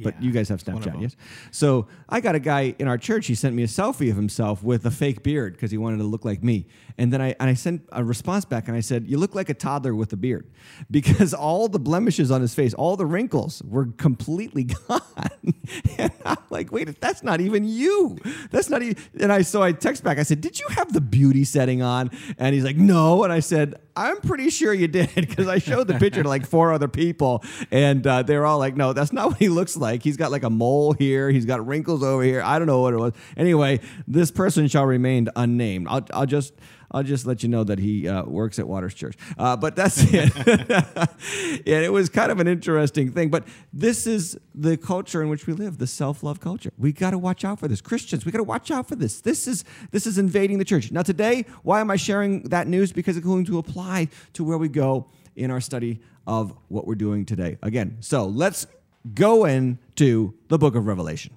But 0.00 0.14
Yeah, 0.14 0.26
you 0.26 0.32
guys 0.32 0.48
have 0.48 0.60
it's 0.60 0.68
one 0.68 0.78
of 0.78 0.84
Snapchat, 0.84 1.02
yes? 1.02 1.16
So 1.50 1.86
I 2.08 2.20
got 2.20 2.34
a 2.34 2.40
guy 2.40 2.74
in 2.78 2.88
our 2.88 2.98
church. 2.98 3.26
He 3.26 3.34
sent 3.34 3.54
me 3.54 3.62
a 3.62 3.66
selfie 3.66 4.10
of 4.10 4.16
himself 4.16 4.62
with 4.62 4.84
a 4.86 4.90
fake 4.90 5.22
beard 5.22 5.52
because 5.52 5.70
he 5.70 5.78
wanted 5.78 5.98
to 5.98 6.04
look 6.04 6.24
like 6.24 6.42
me. 6.42 6.66
And 6.98 7.12
then 7.12 7.20
I 7.20 7.34
and 7.40 7.48
I 7.48 7.54
sent 7.54 7.82
a 7.92 8.02
response 8.02 8.44
back 8.44 8.68
and 8.68 8.76
I 8.76 8.80
said, 8.80 9.06
"You 9.06 9.18
look 9.18 9.34
like 9.34 9.48
a 9.48 9.54
toddler 9.54 9.94
with 9.94 10.12
a 10.12 10.16
beard," 10.16 10.50
because 10.90 11.32
all 11.32 11.68
the 11.68 11.78
blemishes 11.78 12.30
on 12.30 12.40
his 12.40 12.54
face, 12.54 12.74
all 12.74 12.96
the 12.96 13.06
wrinkles, 13.06 13.62
were 13.62 13.86
completely 13.86 14.64
gone. 14.88 15.00
and 15.98 16.12
I'm 16.24 16.36
like, 16.50 16.72
wait, 16.72 17.00
that's 17.00 17.22
not 17.22 17.40
even 17.40 17.64
you. 17.64 18.18
That's 18.50 18.70
not 18.70 18.82
even. 18.82 18.96
And 19.20 19.32
I 19.32 19.42
so 19.42 19.62
I 19.62 19.72
text 19.72 20.04
back. 20.04 20.18
I 20.18 20.22
said, 20.22 20.40
did 20.40 20.58
you 20.58 20.66
have 20.70 20.92
the 20.92 21.00
beauty 21.00 21.44
setting 21.44 21.82
on? 21.82 22.10
And 22.38 22.54
he's 22.54 22.64
like, 22.64 22.76
no. 22.76 23.24
And 23.24 23.32
I 23.32 23.40
said, 23.40 23.80
I'm 23.96 24.20
pretty 24.20 24.50
sure 24.50 24.72
you 24.72 24.88
did 24.88 25.14
because 25.14 25.46
I 25.46 25.58
showed 25.58 25.86
the 25.86 25.94
picture 25.94 26.22
to 26.22 26.28
like 26.28 26.46
four 26.46 26.72
other 26.72 26.88
people, 26.88 27.44
and 27.70 28.06
uh, 28.06 28.22
they're 28.22 28.44
all 28.44 28.58
like, 28.58 28.76
no, 28.76 28.92
that's 28.92 29.12
not 29.12 29.28
what 29.28 29.38
he 29.38 29.48
looks 29.48 29.76
like. 29.76 30.02
He's 30.02 30.16
got 30.16 30.30
like 30.30 30.42
a 30.42 30.50
mole 30.50 30.92
here. 30.92 31.30
He's 31.30 31.44
got 31.44 31.66
wrinkles 31.66 32.02
over 32.02 32.22
here. 32.22 32.42
I 32.42 32.58
don't 32.58 32.66
know 32.66 32.80
what 32.80 32.94
it 32.94 32.98
was. 32.98 33.12
Anyway, 33.36 33.80
this 34.08 34.30
person 34.30 34.66
shall 34.68 34.86
remain 34.86 35.28
unnamed. 35.36 35.86
I'll, 35.88 36.06
I'll 36.12 36.26
just. 36.26 36.54
I'll 36.94 37.02
just 37.02 37.26
let 37.26 37.42
you 37.42 37.48
know 37.48 37.64
that 37.64 37.80
he 37.80 38.08
uh, 38.08 38.22
works 38.22 38.60
at 38.60 38.68
Waters 38.68 38.94
Church. 38.94 39.16
Uh, 39.36 39.56
but 39.56 39.74
that's 39.74 39.98
it. 40.06 40.32
and 40.36 41.84
it 41.84 41.92
was 41.92 42.08
kind 42.08 42.30
of 42.30 42.38
an 42.38 42.46
interesting 42.46 43.10
thing. 43.10 43.30
But 43.30 43.44
this 43.72 44.06
is 44.06 44.38
the 44.54 44.76
culture 44.76 45.20
in 45.20 45.28
which 45.28 45.48
we 45.48 45.54
live, 45.54 45.78
the 45.78 45.88
self-love 45.88 46.38
culture. 46.38 46.70
We 46.78 46.92
got 46.92 47.10
to 47.10 47.18
watch 47.18 47.44
out 47.44 47.58
for 47.58 47.66
this. 47.66 47.80
Christians, 47.80 48.24
we 48.24 48.30
got 48.30 48.38
to 48.38 48.44
watch 48.44 48.70
out 48.70 48.86
for 48.86 48.94
this. 48.94 49.20
This 49.20 49.48
is 49.48 49.64
this 49.90 50.06
is 50.06 50.18
invading 50.18 50.58
the 50.58 50.64
church. 50.64 50.92
Now 50.92 51.02
today, 51.02 51.46
why 51.64 51.80
am 51.80 51.90
I 51.90 51.96
sharing 51.96 52.44
that 52.44 52.68
news? 52.68 52.92
Because 52.92 53.16
it's 53.16 53.26
going 53.26 53.44
to 53.46 53.58
apply 53.58 54.08
to 54.34 54.44
where 54.44 54.56
we 54.56 54.68
go 54.68 55.08
in 55.34 55.50
our 55.50 55.60
study 55.60 56.00
of 56.28 56.54
what 56.68 56.86
we're 56.86 56.94
doing 56.94 57.24
today. 57.26 57.58
Again, 57.60 57.96
so 58.00 58.26
let's 58.26 58.68
go 59.14 59.46
into 59.46 60.34
the 60.46 60.58
book 60.58 60.76
of 60.76 60.86
Revelation. 60.86 61.34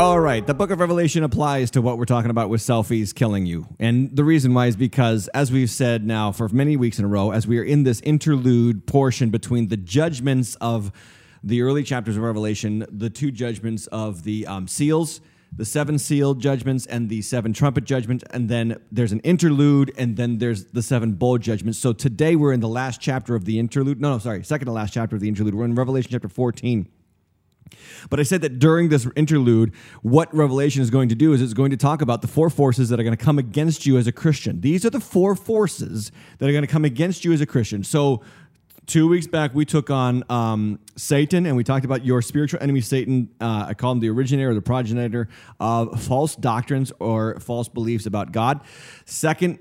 All 0.00 0.18
right, 0.18 0.46
the 0.46 0.54
book 0.54 0.70
of 0.70 0.80
Revelation 0.80 1.24
applies 1.24 1.72
to 1.72 1.82
what 1.82 1.98
we're 1.98 2.06
talking 2.06 2.30
about 2.30 2.48
with 2.48 2.62
selfies 2.62 3.14
killing 3.14 3.44
you. 3.44 3.66
And 3.78 4.16
the 4.16 4.24
reason 4.24 4.54
why 4.54 4.68
is 4.68 4.74
because, 4.74 5.28
as 5.34 5.52
we've 5.52 5.68
said 5.68 6.06
now 6.06 6.32
for 6.32 6.48
many 6.48 6.74
weeks 6.74 6.98
in 6.98 7.04
a 7.04 7.08
row, 7.08 7.32
as 7.32 7.46
we 7.46 7.58
are 7.58 7.62
in 7.62 7.82
this 7.82 8.00
interlude 8.00 8.86
portion 8.86 9.28
between 9.28 9.68
the 9.68 9.76
judgments 9.76 10.54
of 10.54 10.90
the 11.44 11.60
early 11.60 11.82
chapters 11.82 12.16
of 12.16 12.22
Revelation, 12.22 12.86
the 12.90 13.10
two 13.10 13.30
judgments 13.30 13.88
of 13.88 14.24
the 14.24 14.46
um, 14.46 14.66
seals, 14.66 15.20
the 15.54 15.66
seven 15.66 15.98
sealed 15.98 16.40
judgments, 16.40 16.86
and 16.86 17.10
the 17.10 17.20
seven 17.20 17.52
trumpet 17.52 17.84
judgments, 17.84 18.24
and 18.30 18.48
then 18.48 18.80
there's 18.90 19.12
an 19.12 19.20
interlude, 19.20 19.92
and 19.98 20.16
then 20.16 20.38
there's 20.38 20.64
the 20.64 20.82
seven 20.82 21.12
bowl 21.12 21.36
judgments. 21.36 21.78
So 21.78 21.92
today 21.92 22.36
we're 22.36 22.54
in 22.54 22.60
the 22.60 22.68
last 22.68 23.02
chapter 23.02 23.34
of 23.34 23.44
the 23.44 23.58
interlude. 23.58 24.00
No, 24.00 24.12
no, 24.12 24.18
sorry, 24.18 24.44
second 24.44 24.64
to 24.64 24.72
last 24.72 24.94
chapter 24.94 25.14
of 25.14 25.20
the 25.20 25.28
interlude. 25.28 25.54
We're 25.54 25.66
in 25.66 25.74
Revelation 25.74 26.10
chapter 26.10 26.30
14. 26.30 26.88
But 28.08 28.20
I 28.20 28.22
said 28.22 28.40
that 28.42 28.58
during 28.58 28.88
this 28.88 29.08
interlude, 29.16 29.72
what 30.02 30.32
Revelation 30.34 30.82
is 30.82 30.90
going 30.90 31.08
to 31.08 31.14
do 31.14 31.32
is 31.32 31.42
it's 31.42 31.54
going 31.54 31.70
to 31.70 31.76
talk 31.76 32.02
about 32.02 32.22
the 32.22 32.28
four 32.28 32.50
forces 32.50 32.88
that 32.88 33.00
are 33.00 33.02
going 33.02 33.16
to 33.16 33.24
come 33.24 33.38
against 33.38 33.86
you 33.86 33.98
as 33.98 34.06
a 34.06 34.12
Christian. 34.12 34.60
These 34.60 34.84
are 34.84 34.90
the 34.90 35.00
four 35.00 35.34
forces 35.34 36.12
that 36.38 36.48
are 36.48 36.52
going 36.52 36.62
to 36.62 36.68
come 36.68 36.84
against 36.84 37.24
you 37.24 37.32
as 37.32 37.40
a 37.40 37.46
Christian. 37.46 37.84
So, 37.84 38.22
two 38.86 39.06
weeks 39.06 39.26
back, 39.26 39.54
we 39.54 39.64
took 39.64 39.88
on 39.88 40.24
um, 40.28 40.80
Satan 40.96 41.46
and 41.46 41.56
we 41.56 41.62
talked 41.62 41.84
about 41.84 42.04
your 42.04 42.22
spiritual 42.22 42.60
enemy, 42.60 42.80
Satan. 42.80 43.28
Uh, 43.40 43.66
I 43.68 43.74
call 43.74 43.92
him 43.92 44.00
the 44.00 44.10
originator 44.10 44.50
or 44.50 44.54
the 44.54 44.62
progenitor 44.62 45.28
of 45.60 46.02
false 46.02 46.34
doctrines 46.34 46.92
or 46.98 47.38
false 47.38 47.68
beliefs 47.68 48.06
about 48.06 48.32
God. 48.32 48.60
Second 49.04 49.60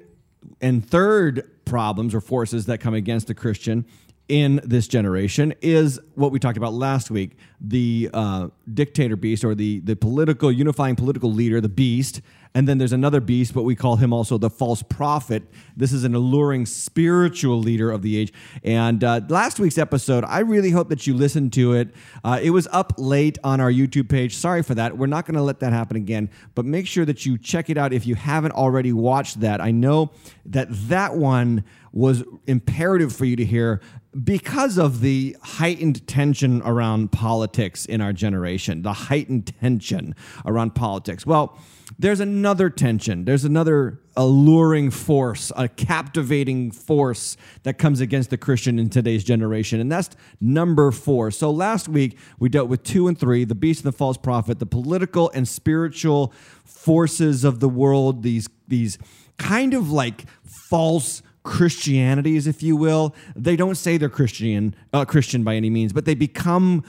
and 0.62 0.88
third 0.88 1.50
problems 1.66 2.16
or 2.16 2.22
forces 2.22 2.66
that 2.66 2.80
come 2.80 2.94
against 2.94 3.30
a 3.30 3.36
Christian 3.36 3.86
in 4.30 4.62
this 4.64 4.88
generation 4.88 5.54
is 5.62 6.00
what 6.16 6.32
we 6.32 6.40
talked 6.40 6.58
about 6.58 6.74
last 6.74 7.12
week 7.12 7.36
the 7.60 8.10
uh, 8.14 8.48
dictator 8.74 9.16
beast 9.16 9.44
or 9.44 9.56
the, 9.56 9.80
the 9.82 9.96
political 9.96 10.52
unifying 10.52 10.96
political 10.96 11.34
leader 11.34 11.60
the 11.60 11.68
beast 11.68 12.22
and 12.56 12.68
then 12.68 12.78
there's 12.78 12.94
another 12.94 13.22
beast 13.22 13.54
but 13.54 13.64
we 13.64 13.76
call 13.76 13.98
him 13.98 14.12
also 14.12 14.38
the 14.38 14.50
false 14.50 14.82
prophet. 14.82 15.44
This 15.78 15.94
is 15.94 16.04
an 16.04 16.16
alluring 16.16 16.66
spiritual 16.66 17.60
leader 17.60 17.92
of 17.92 18.02
the 18.02 18.18
age. 18.18 18.34
And 18.64 19.04
uh, 19.04 19.22
last 19.30 19.60
week's 19.60 19.78
episode 19.78 20.24
i 20.26 20.40
really 20.40 20.72
hope 20.72 20.90
that 20.90 21.08
you 21.08 21.14
listened 21.14 21.54
to 21.54 21.74
it. 21.74 21.90
Uh, 22.24 22.40
it 22.42 22.50
was 22.52 22.68
up 22.72 22.94
late 22.98 23.38
on 23.44 23.60
our 23.60 23.72
youtube 23.72 24.10
page. 24.10 24.36
Sorry 24.36 24.64
for 24.64 24.76
that. 24.76 24.98
We're 24.98 25.08
not 25.08 25.26
going 25.26 25.36
to 25.36 25.44
let 25.44 25.60
that 25.60 25.74
happen 25.74 25.98
again. 25.98 26.30
But 26.56 26.66
make 26.66 26.88
sure 26.88 27.06
that 27.06 27.26
you 27.26 27.38
check 27.38 27.70
it 27.70 27.78
out 27.78 27.94
if 27.94 28.06
you 28.06 28.16
haven't 28.16 28.54
already 28.54 28.94
watched 28.94 29.42
that. 29.42 29.62
I 29.62 29.72
know 29.72 30.12
that 30.46 30.68
that 30.90 31.16
one 31.16 31.64
was 31.92 32.24
imperative 32.46 33.16
for 33.16 33.26
you 33.26 33.36
to 33.36 33.46
hear 33.46 33.82
because 34.24 34.78
of 34.78 35.02
the 35.02 35.36
heightened 35.42 36.06
tension 36.08 36.62
around 36.64 37.12
politics 37.12 37.86
in 37.86 38.02
our 38.02 38.14
generation, 38.14 38.82
the 38.82 38.94
heightened 38.94 39.54
tension 39.60 40.16
around 40.46 40.76
politics. 40.76 41.26
Well, 41.26 41.58
there's 42.00 42.22
another 42.22 42.70
tension. 42.70 43.26
There's 43.26 43.44
another 43.44 44.00
alluring 44.16 44.90
force, 44.90 45.52
a 45.58 45.68
captivating 45.68 46.72
force 46.72 47.36
that 47.64 47.78
comes 47.78 48.00
against 48.00 48.30
the 48.30 48.38
Christian 48.38 48.80
in 48.80 48.90
today's 48.90 49.24
generation, 49.24 49.82
and 49.82 49.92
that's 49.92 50.10
number 50.40 50.92
four. 50.92 51.30
So 51.30 51.52
last 51.52 51.90
week 51.90 52.18
we 52.40 52.48
dealt 52.48 52.70
with 52.70 52.84
two 52.84 53.10
and 53.10 53.20
three 53.20 53.44
the 53.44 53.54
beast 53.54 53.84
and 53.84 53.94
the 53.94 53.98
false 53.98 54.16
prophet, 54.16 54.60
the 54.60 54.66
political 54.66 55.30
and 55.32 55.46
spiritual 55.46 56.34
forces 56.64 57.44
of 57.44 57.60
the 57.60 57.70
world, 57.70 58.24
these, 58.24 58.48
these 58.70 58.98
kind 59.38 59.74
of 59.74 59.92
like 59.92 60.26
false 60.44 61.22
Christianities, 61.44 62.48
if 62.48 62.64
you 62.64 62.78
will. 62.78 63.14
They 63.36 63.58
don't 63.58 63.76
say 63.76 63.98
they're 63.98 64.08
Christian, 64.08 64.74
uh, 64.94 65.04
Christian 65.04 65.44
by 65.44 65.56
any 65.56 65.70
means, 65.70 65.92
but 65.92 66.06
they 66.06 66.16
become 66.16 66.84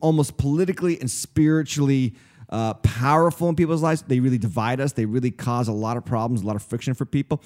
almost 0.00 0.38
politically 0.38 1.00
and 1.00 1.08
spiritually 1.08 2.14
uh, 2.48 2.74
powerful 2.74 3.48
in 3.48 3.56
people's 3.56 3.82
lives. 3.82 4.02
They 4.02 4.20
really 4.20 4.38
divide 4.38 4.80
us. 4.80 4.92
They 4.92 5.04
really 5.04 5.30
cause 5.30 5.68
a 5.68 5.72
lot 5.72 5.96
of 5.96 6.04
problems, 6.04 6.42
a 6.42 6.46
lot 6.46 6.56
of 6.56 6.62
friction 6.62 6.94
for 6.94 7.04
people. 7.04 7.42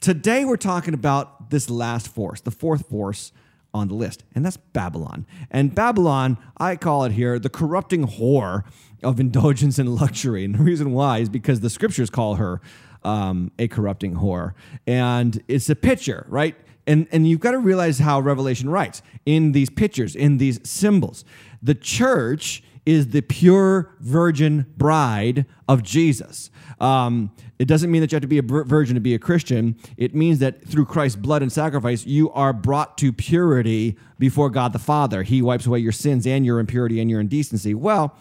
Today, 0.00 0.44
we're 0.44 0.56
talking 0.56 0.94
about 0.94 1.50
this 1.50 1.68
last 1.68 2.08
force, 2.08 2.40
the 2.40 2.50
fourth 2.50 2.88
force 2.88 3.32
on 3.72 3.88
the 3.88 3.94
list, 3.94 4.22
and 4.34 4.46
that's 4.46 4.56
Babylon. 4.56 5.26
And 5.50 5.74
Babylon, 5.74 6.38
I 6.58 6.76
call 6.76 7.04
it 7.04 7.12
here 7.12 7.38
the 7.40 7.50
corrupting 7.50 8.06
whore 8.06 8.62
of 9.02 9.18
indulgence 9.18 9.78
and 9.78 9.94
luxury. 9.94 10.44
And 10.44 10.54
the 10.54 10.62
reason 10.62 10.92
why 10.92 11.18
is 11.18 11.28
because 11.28 11.60
the 11.60 11.70
scriptures 11.70 12.08
call 12.08 12.36
her 12.36 12.60
um, 13.02 13.50
a 13.58 13.68
corrupting 13.68 14.14
whore. 14.14 14.54
And 14.86 15.42
it's 15.48 15.68
a 15.68 15.76
picture, 15.76 16.24
right? 16.28 16.56
And, 16.86 17.06
and 17.12 17.26
you've 17.26 17.40
got 17.40 17.52
to 17.52 17.58
realize 17.58 17.98
how 17.98 18.20
Revelation 18.20 18.70
writes 18.70 19.02
in 19.26 19.52
these 19.52 19.70
pictures, 19.70 20.14
in 20.14 20.38
these 20.38 20.60
symbols. 20.68 21.24
The 21.62 21.74
church 21.74 22.62
is 22.86 23.08
the 23.08 23.22
pure 23.22 23.94
virgin 24.00 24.66
bride 24.76 25.46
of 25.68 25.82
Jesus. 25.82 26.50
Um, 26.80 27.32
it 27.58 27.66
doesn't 27.66 27.90
mean 27.90 28.00
that 28.02 28.12
you 28.12 28.16
have 28.16 28.22
to 28.22 28.28
be 28.28 28.38
a 28.38 28.42
virgin 28.42 28.94
to 28.94 29.00
be 29.00 29.14
a 29.14 29.18
Christian. 29.18 29.76
It 29.96 30.14
means 30.14 30.38
that 30.40 30.66
through 30.66 30.86
Christ's 30.86 31.16
blood 31.16 31.40
and 31.40 31.50
sacrifice, 31.50 32.04
you 32.04 32.30
are 32.32 32.52
brought 32.52 32.98
to 32.98 33.12
purity 33.12 33.96
before 34.18 34.50
God 34.50 34.72
the 34.72 34.78
Father. 34.78 35.22
He 35.22 35.40
wipes 35.40 35.66
away 35.66 35.78
your 35.78 35.92
sins 35.92 36.26
and 36.26 36.44
your 36.44 36.58
impurity 36.58 37.00
and 37.00 37.10
your 37.10 37.20
indecency. 37.20 37.74
Well, 37.74 38.16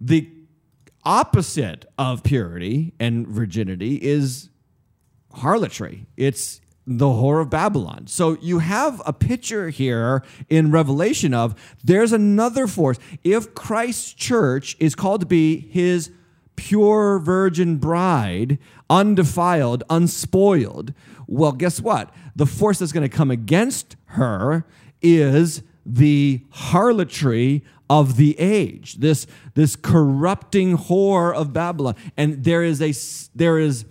the 0.00 0.28
opposite 1.04 1.86
of 1.96 2.22
purity 2.24 2.92
and 2.98 3.26
virginity 3.26 3.96
is 4.02 4.50
harlotry. 5.32 6.06
It's 6.16 6.60
the 6.86 7.06
whore 7.06 7.42
of 7.42 7.50
Babylon. 7.50 8.06
So 8.06 8.38
you 8.40 8.60
have 8.60 9.02
a 9.04 9.12
picture 9.12 9.70
here 9.70 10.22
in 10.48 10.70
Revelation 10.70 11.34
of 11.34 11.54
there's 11.82 12.12
another 12.12 12.66
force. 12.66 12.98
If 13.24 13.54
Christ's 13.54 14.12
church 14.12 14.76
is 14.78 14.94
called 14.94 15.20
to 15.20 15.26
be 15.26 15.58
his 15.58 16.10
pure 16.54 17.18
virgin 17.18 17.76
bride, 17.76 18.58
undefiled, 18.88 19.82
unspoiled, 19.90 20.94
well, 21.26 21.52
guess 21.52 21.80
what? 21.80 22.14
The 22.36 22.46
force 22.46 22.78
that's 22.78 22.92
going 22.92 23.08
to 23.08 23.14
come 23.14 23.30
against 23.30 23.96
her 24.06 24.64
is 25.02 25.62
the 25.84 26.40
harlotry 26.50 27.64
of 27.88 28.16
the 28.16 28.38
age, 28.38 28.94
this, 28.94 29.26
this 29.54 29.76
corrupting 29.76 30.76
whore 30.76 31.34
of 31.34 31.52
Babylon. 31.52 31.94
And 32.16 32.44
there 32.44 32.62
is 32.62 32.82
a, 32.82 32.92
there 33.36 33.58
is 33.58 33.84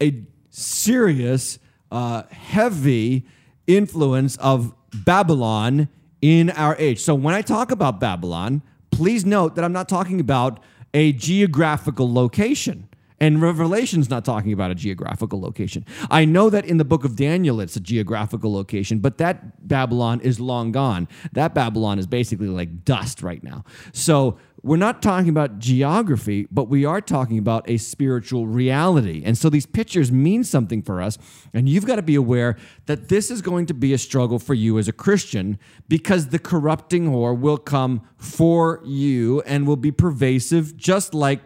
a 0.00 0.22
serious, 0.50 1.58
uh, 1.90 2.22
heavy 2.30 3.26
influence 3.66 4.36
of 4.38 4.74
Babylon 4.92 5.88
in 6.20 6.50
our 6.50 6.76
age. 6.78 7.00
So 7.00 7.14
when 7.14 7.34
I 7.34 7.42
talk 7.42 7.70
about 7.70 8.00
Babylon, 8.00 8.62
please 8.90 9.24
note 9.24 9.54
that 9.54 9.64
I'm 9.64 9.72
not 9.72 9.88
talking 9.88 10.20
about 10.20 10.60
a 10.94 11.12
geographical 11.12 12.12
location. 12.12 12.88
And 13.20 13.42
Revelation's 13.42 14.08
not 14.08 14.24
talking 14.24 14.52
about 14.52 14.70
a 14.70 14.76
geographical 14.76 15.40
location. 15.40 15.84
I 16.08 16.24
know 16.24 16.50
that 16.50 16.64
in 16.64 16.76
the 16.76 16.84
book 16.84 17.04
of 17.04 17.16
Daniel 17.16 17.60
it's 17.60 17.74
a 17.74 17.80
geographical 17.80 18.52
location, 18.52 19.00
but 19.00 19.18
that 19.18 19.66
Babylon 19.66 20.20
is 20.20 20.38
long 20.38 20.70
gone. 20.70 21.08
That 21.32 21.52
Babylon 21.52 21.98
is 21.98 22.06
basically 22.06 22.46
like 22.46 22.84
dust 22.84 23.22
right 23.22 23.42
now. 23.42 23.64
So 23.92 24.38
we're 24.62 24.76
not 24.76 25.02
talking 25.02 25.28
about 25.28 25.58
geography, 25.58 26.48
but 26.50 26.68
we 26.68 26.84
are 26.84 27.00
talking 27.00 27.38
about 27.38 27.68
a 27.70 27.76
spiritual 27.76 28.46
reality. 28.46 29.22
And 29.24 29.38
so 29.38 29.48
these 29.48 29.66
pictures 29.66 30.10
mean 30.10 30.42
something 30.42 30.82
for 30.82 31.00
us. 31.00 31.16
And 31.54 31.68
you've 31.68 31.86
got 31.86 31.96
to 31.96 32.02
be 32.02 32.16
aware 32.16 32.56
that 32.86 33.08
this 33.08 33.30
is 33.30 33.40
going 33.40 33.66
to 33.66 33.74
be 33.74 33.92
a 33.92 33.98
struggle 33.98 34.38
for 34.38 34.54
you 34.54 34.78
as 34.78 34.88
a 34.88 34.92
Christian 34.92 35.58
because 35.88 36.28
the 36.28 36.38
corrupting 36.38 37.06
whore 37.06 37.38
will 37.38 37.56
come 37.56 38.02
for 38.16 38.80
you 38.84 39.42
and 39.42 39.66
will 39.66 39.76
be 39.76 39.92
pervasive, 39.92 40.76
just 40.76 41.14
like 41.14 41.40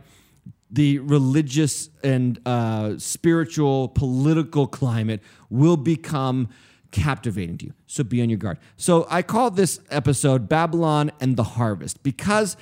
the 0.71 0.99
religious 1.00 1.90
and 2.02 2.40
uh, 2.47 2.97
spiritual 2.97 3.88
political 3.88 4.66
climate 4.66 5.21
will 5.50 5.76
become 5.76 6.49
captivating 6.92 7.59
to 7.59 7.66
you. 7.66 7.75
So 7.87 8.04
be 8.04 8.23
on 8.23 8.31
your 8.31 8.38
guard. 8.38 8.59
So 8.76 9.07
I 9.11 9.23
call 9.23 9.50
this 9.50 9.81
episode 9.90 10.49
Babylon 10.49 11.12
and 11.21 11.37
the 11.37 11.42
Harvest 11.45 12.02
because 12.02 12.57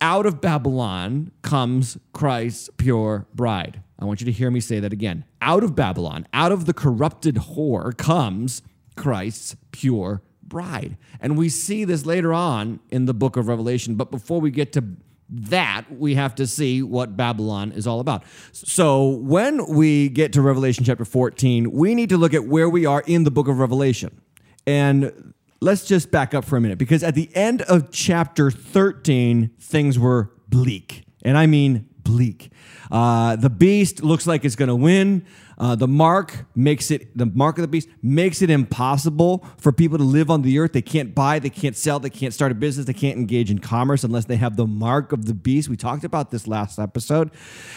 out 0.00 0.26
of 0.26 0.40
Babylon 0.40 1.30
comes 1.42 1.98
Christ's 2.12 2.70
pure 2.76 3.26
bride. 3.34 3.82
I 3.98 4.04
want 4.04 4.20
you 4.20 4.24
to 4.26 4.32
hear 4.32 4.50
me 4.50 4.60
say 4.60 4.80
that 4.80 4.92
again. 4.92 5.24
Out 5.42 5.62
of 5.62 5.74
Babylon, 5.74 6.26
out 6.32 6.52
of 6.52 6.66
the 6.66 6.72
corrupted 6.72 7.34
whore 7.36 7.96
comes 7.96 8.62
Christ's 8.96 9.56
pure 9.72 10.22
bride. 10.42 10.96
And 11.20 11.36
we 11.36 11.48
see 11.48 11.84
this 11.84 12.06
later 12.06 12.32
on 12.32 12.80
in 12.90 13.04
the 13.04 13.14
book 13.14 13.36
of 13.36 13.46
Revelation. 13.46 13.94
But 13.94 14.10
before 14.10 14.40
we 14.40 14.50
get 14.50 14.72
to 14.72 14.84
that, 15.28 15.84
we 15.90 16.16
have 16.16 16.34
to 16.36 16.46
see 16.46 16.82
what 16.82 17.16
Babylon 17.16 17.72
is 17.72 17.86
all 17.86 18.00
about. 18.00 18.24
So 18.52 19.06
when 19.08 19.64
we 19.66 20.08
get 20.08 20.32
to 20.32 20.42
Revelation 20.42 20.84
chapter 20.84 21.04
14, 21.04 21.70
we 21.70 21.94
need 21.94 22.08
to 22.08 22.16
look 22.16 22.34
at 22.34 22.46
where 22.46 22.68
we 22.68 22.84
are 22.84 23.02
in 23.06 23.24
the 23.24 23.30
book 23.30 23.48
of 23.48 23.58
Revelation. 23.58 24.20
And 24.66 25.34
let's 25.60 25.84
just 25.84 26.10
back 26.10 26.34
up 26.34 26.44
for 26.44 26.56
a 26.56 26.60
minute 26.60 26.78
because 26.78 27.02
at 27.02 27.14
the 27.14 27.30
end 27.34 27.62
of 27.62 27.90
chapter 27.90 28.50
13, 28.50 29.50
things 29.60 29.98
were 29.98 30.32
bleak. 30.48 31.04
And 31.22 31.36
I 31.36 31.46
mean 31.46 31.88
bleak. 32.02 32.50
Uh, 32.90 33.36
the 33.36 33.50
beast 33.50 34.02
looks 34.02 34.26
like 34.26 34.44
it's 34.44 34.56
going 34.56 34.68
to 34.68 34.76
win. 34.76 35.24
Uh, 35.60 35.74
the 35.74 35.86
mark 35.86 36.46
makes 36.54 36.90
it 36.90 37.16
the 37.16 37.26
mark 37.26 37.58
of 37.58 37.62
the 37.62 37.68
beast 37.68 37.86
makes 38.02 38.40
it 38.40 38.48
impossible 38.48 39.46
for 39.58 39.72
people 39.72 39.98
to 39.98 40.04
live 40.04 40.30
on 40.30 40.40
the 40.40 40.58
earth. 40.58 40.72
They 40.72 40.80
can't 40.80 41.14
buy, 41.14 41.38
they 41.38 41.50
can't 41.50 41.76
sell, 41.76 42.00
they 42.00 42.08
can't 42.08 42.32
start 42.32 42.50
a 42.50 42.54
business, 42.54 42.86
they 42.86 42.94
can't 42.94 43.18
engage 43.18 43.50
in 43.50 43.58
commerce 43.58 44.02
unless 44.02 44.24
they 44.24 44.36
have 44.36 44.56
the 44.56 44.66
mark 44.66 45.12
of 45.12 45.26
the 45.26 45.34
beast. 45.34 45.68
We 45.68 45.76
talked 45.76 46.02
about 46.02 46.30
this 46.30 46.46
last 46.46 46.78
episode. 46.78 47.30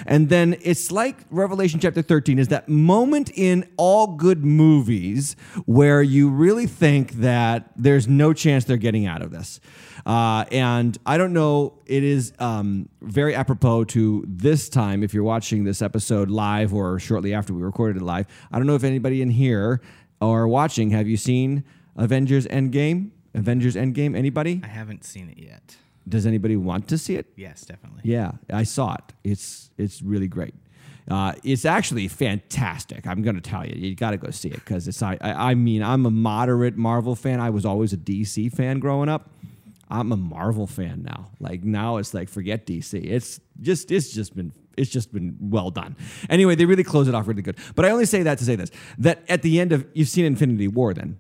And 0.06 0.30
then 0.30 0.56
it's 0.62 0.92
like 0.92 1.18
Revelation 1.30 1.82
chapter 1.82 2.02
13 2.02 2.40
is 2.40 2.48
that 2.48 2.70
moment 2.70 3.30
in 3.36 3.70
all 3.75 4.16
good 4.16 4.46
movies 4.46 5.36
where 5.66 6.02
you 6.02 6.30
really 6.30 6.68
think 6.68 7.16
that 7.16 7.72
there's 7.75 8.08
no 8.08 8.32
chance 8.32 8.63
they're 8.63 8.78
getting 8.78 9.08
out 9.08 9.22
of 9.22 9.32
this. 9.32 9.60
Uh, 10.06 10.46
and 10.52 10.98
I 11.06 11.18
don't 11.18 11.34
know, 11.34 11.80
it 11.86 12.04
is 12.04 12.34
um, 12.40 12.90
very 13.02 13.36
apropos 13.36 13.86
to 13.86 14.24
this 14.28 14.70
time 14.70 15.04
if 15.04 15.13
you're 15.13 15.24
watching 15.24 15.63
this 15.63 15.82
episode 15.82 16.30
live 16.30 16.74
or 16.74 17.00
shortly 17.00 17.34
after 17.34 17.54
we 17.54 17.62
recorded 17.74 18.01
it 18.01 18.06
live. 18.06 18.27
I 18.51 18.58
don't 18.58 18.68
know 18.68 18.75
if 18.75 18.84
anybody 18.84 19.24
in 19.24 19.32
here 19.32 19.82
or 20.22 20.48
watching, 20.48 20.92
have 20.92 21.08
you 21.08 21.18
seen 21.18 21.63
Avengers 21.98 22.46
Endgame? 22.48 23.10
Avengers 23.34 23.75
Endgame? 23.75 24.15
Anybody? 24.15 24.62
I 24.63 24.68
haven't 24.68 25.03
seen 25.03 25.27
it 25.30 25.39
yet. 25.39 25.75
Does 26.08 26.27
anybody 26.27 26.56
want 26.56 26.88
to 26.89 26.98
see 27.00 27.15
it? 27.15 27.25
Yes, 27.36 27.65
definitely. 27.65 28.01
Yeah, 28.03 28.34
I 28.51 28.63
saw 28.63 28.94
it. 28.94 29.13
It's 29.24 29.72
it's 29.77 30.01
really 30.01 30.27
great. 30.27 30.53
Uh, 31.10 31.34
it's 31.44 31.65
actually 31.65 32.08
fantastic. 32.08 33.08
I'm 33.08 33.24
going 33.24 33.36
to 33.36 33.42
tell 33.42 33.65
you, 33.65 33.75
you 33.75 33.96
got 33.96 34.12
to 34.12 34.18
go 34.18 34.30
see 34.30 34.50
it 34.50 34.56
because 34.56 34.88
it's. 34.88 35.01
I, 35.01 35.18
I 35.20 35.51
I 35.51 35.56
mean, 35.56 35.82
I'm 35.82 36.06
a 36.06 36.12
moderate 36.12 36.77
Marvel 36.77 37.15
fan. 37.15 37.39
I 37.39 37.50
was 37.50 37.65
always 37.65 37.94
a 37.94 37.98
DC 37.98 38.53
fan 38.53 38.80
growing 38.80 39.10
up. 39.10 39.30
I'm 39.89 40.12
a 40.12 40.18
Marvel 40.18 40.68
fan 40.68 41.03
now. 41.03 41.32
Like 41.39 41.63
now, 41.63 41.98
it's 41.98 42.13
like 42.13 42.30
forget 42.30 42.68
DC. 42.68 43.03
It's 43.03 43.39
just 43.62 43.92
it's 43.92 44.13
just 44.13 44.36
been 44.36 44.51
it's 44.77 44.89
just 44.89 45.13
been 45.13 45.38
well 45.39 45.72
done. 45.72 45.96
Anyway, 46.30 46.56
they 46.56 46.65
really 46.65 46.84
close 46.84 47.08
it 47.08 47.15
off 47.15 47.27
really 47.27 47.42
good. 47.42 47.58
But 47.75 47.86
I 47.86 47.92
only 47.92 48.06
say 48.06 48.24
that 48.24 48.38
to 48.39 48.46
say 48.46 48.56
this: 48.56 48.72
that 48.98 49.24
at 49.30 49.42
the 49.42 49.60
end 49.60 49.72
of 49.72 49.86
you've 49.94 50.10
seen 50.10 50.25
Infinity 50.25 50.68
War, 50.68 50.94
then 50.94 51.20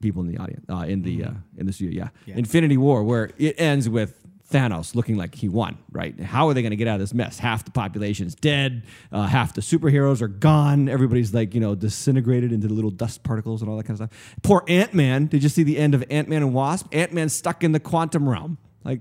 people 0.00 0.22
in 0.22 0.28
the 0.28 0.38
audience 0.38 0.64
uh, 0.68 0.84
in 0.86 1.02
the 1.02 1.24
uh, 1.24 1.30
in 1.56 1.66
the 1.66 1.72
studio, 1.72 2.04
yeah. 2.04 2.08
Yeah. 2.26 2.38
Infinity 2.38 2.76
War, 2.76 3.02
where 3.02 3.30
it 3.38 3.58
ends 3.60 3.88
with 3.88 4.20
Thanos 4.50 4.94
looking 4.94 5.16
like 5.16 5.34
he 5.34 5.48
won. 5.48 5.78
Right? 5.90 6.18
How 6.20 6.48
are 6.48 6.54
they 6.54 6.62
going 6.62 6.70
to 6.70 6.76
get 6.76 6.86
out 6.86 6.94
of 6.94 7.00
this 7.00 7.14
mess? 7.14 7.38
Half 7.38 7.64
the 7.64 7.70
population's 7.70 8.34
dead. 8.34 8.84
Uh, 9.10 9.26
half 9.26 9.54
the 9.54 9.60
superheroes 9.60 10.20
are 10.22 10.28
gone. 10.28 10.88
Everybody's 10.88 11.32
like 11.34 11.54
you 11.54 11.60
know 11.60 11.74
disintegrated 11.74 12.52
into 12.52 12.68
little 12.68 12.90
dust 12.90 13.22
particles 13.22 13.62
and 13.62 13.70
all 13.70 13.76
that 13.76 13.84
kind 13.84 14.00
of 14.00 14.08
stuff. 14.08 14.36
Poor 14.42 14.62
Ant 14.68 14.94
Man. 14.94 15.26
Did 15.26 15.42
you 15.42 15.48
see 15.48 15.62
the 15.62 15.78
end 15.78 15.94
of 15.94 16.04
Ant 16.10 16.28
Man 16.28 16.42
and 16.42 16.54
Wasp? 16.54 16.86
Ant 16.92 17.12
Man 17.12 17.28
stuck 17.28 17.64
in 17.64 17.72
the 17.72 17.80
quantum 17.80 18.28
realm. 18.28 18.58
Like 18.84 19.00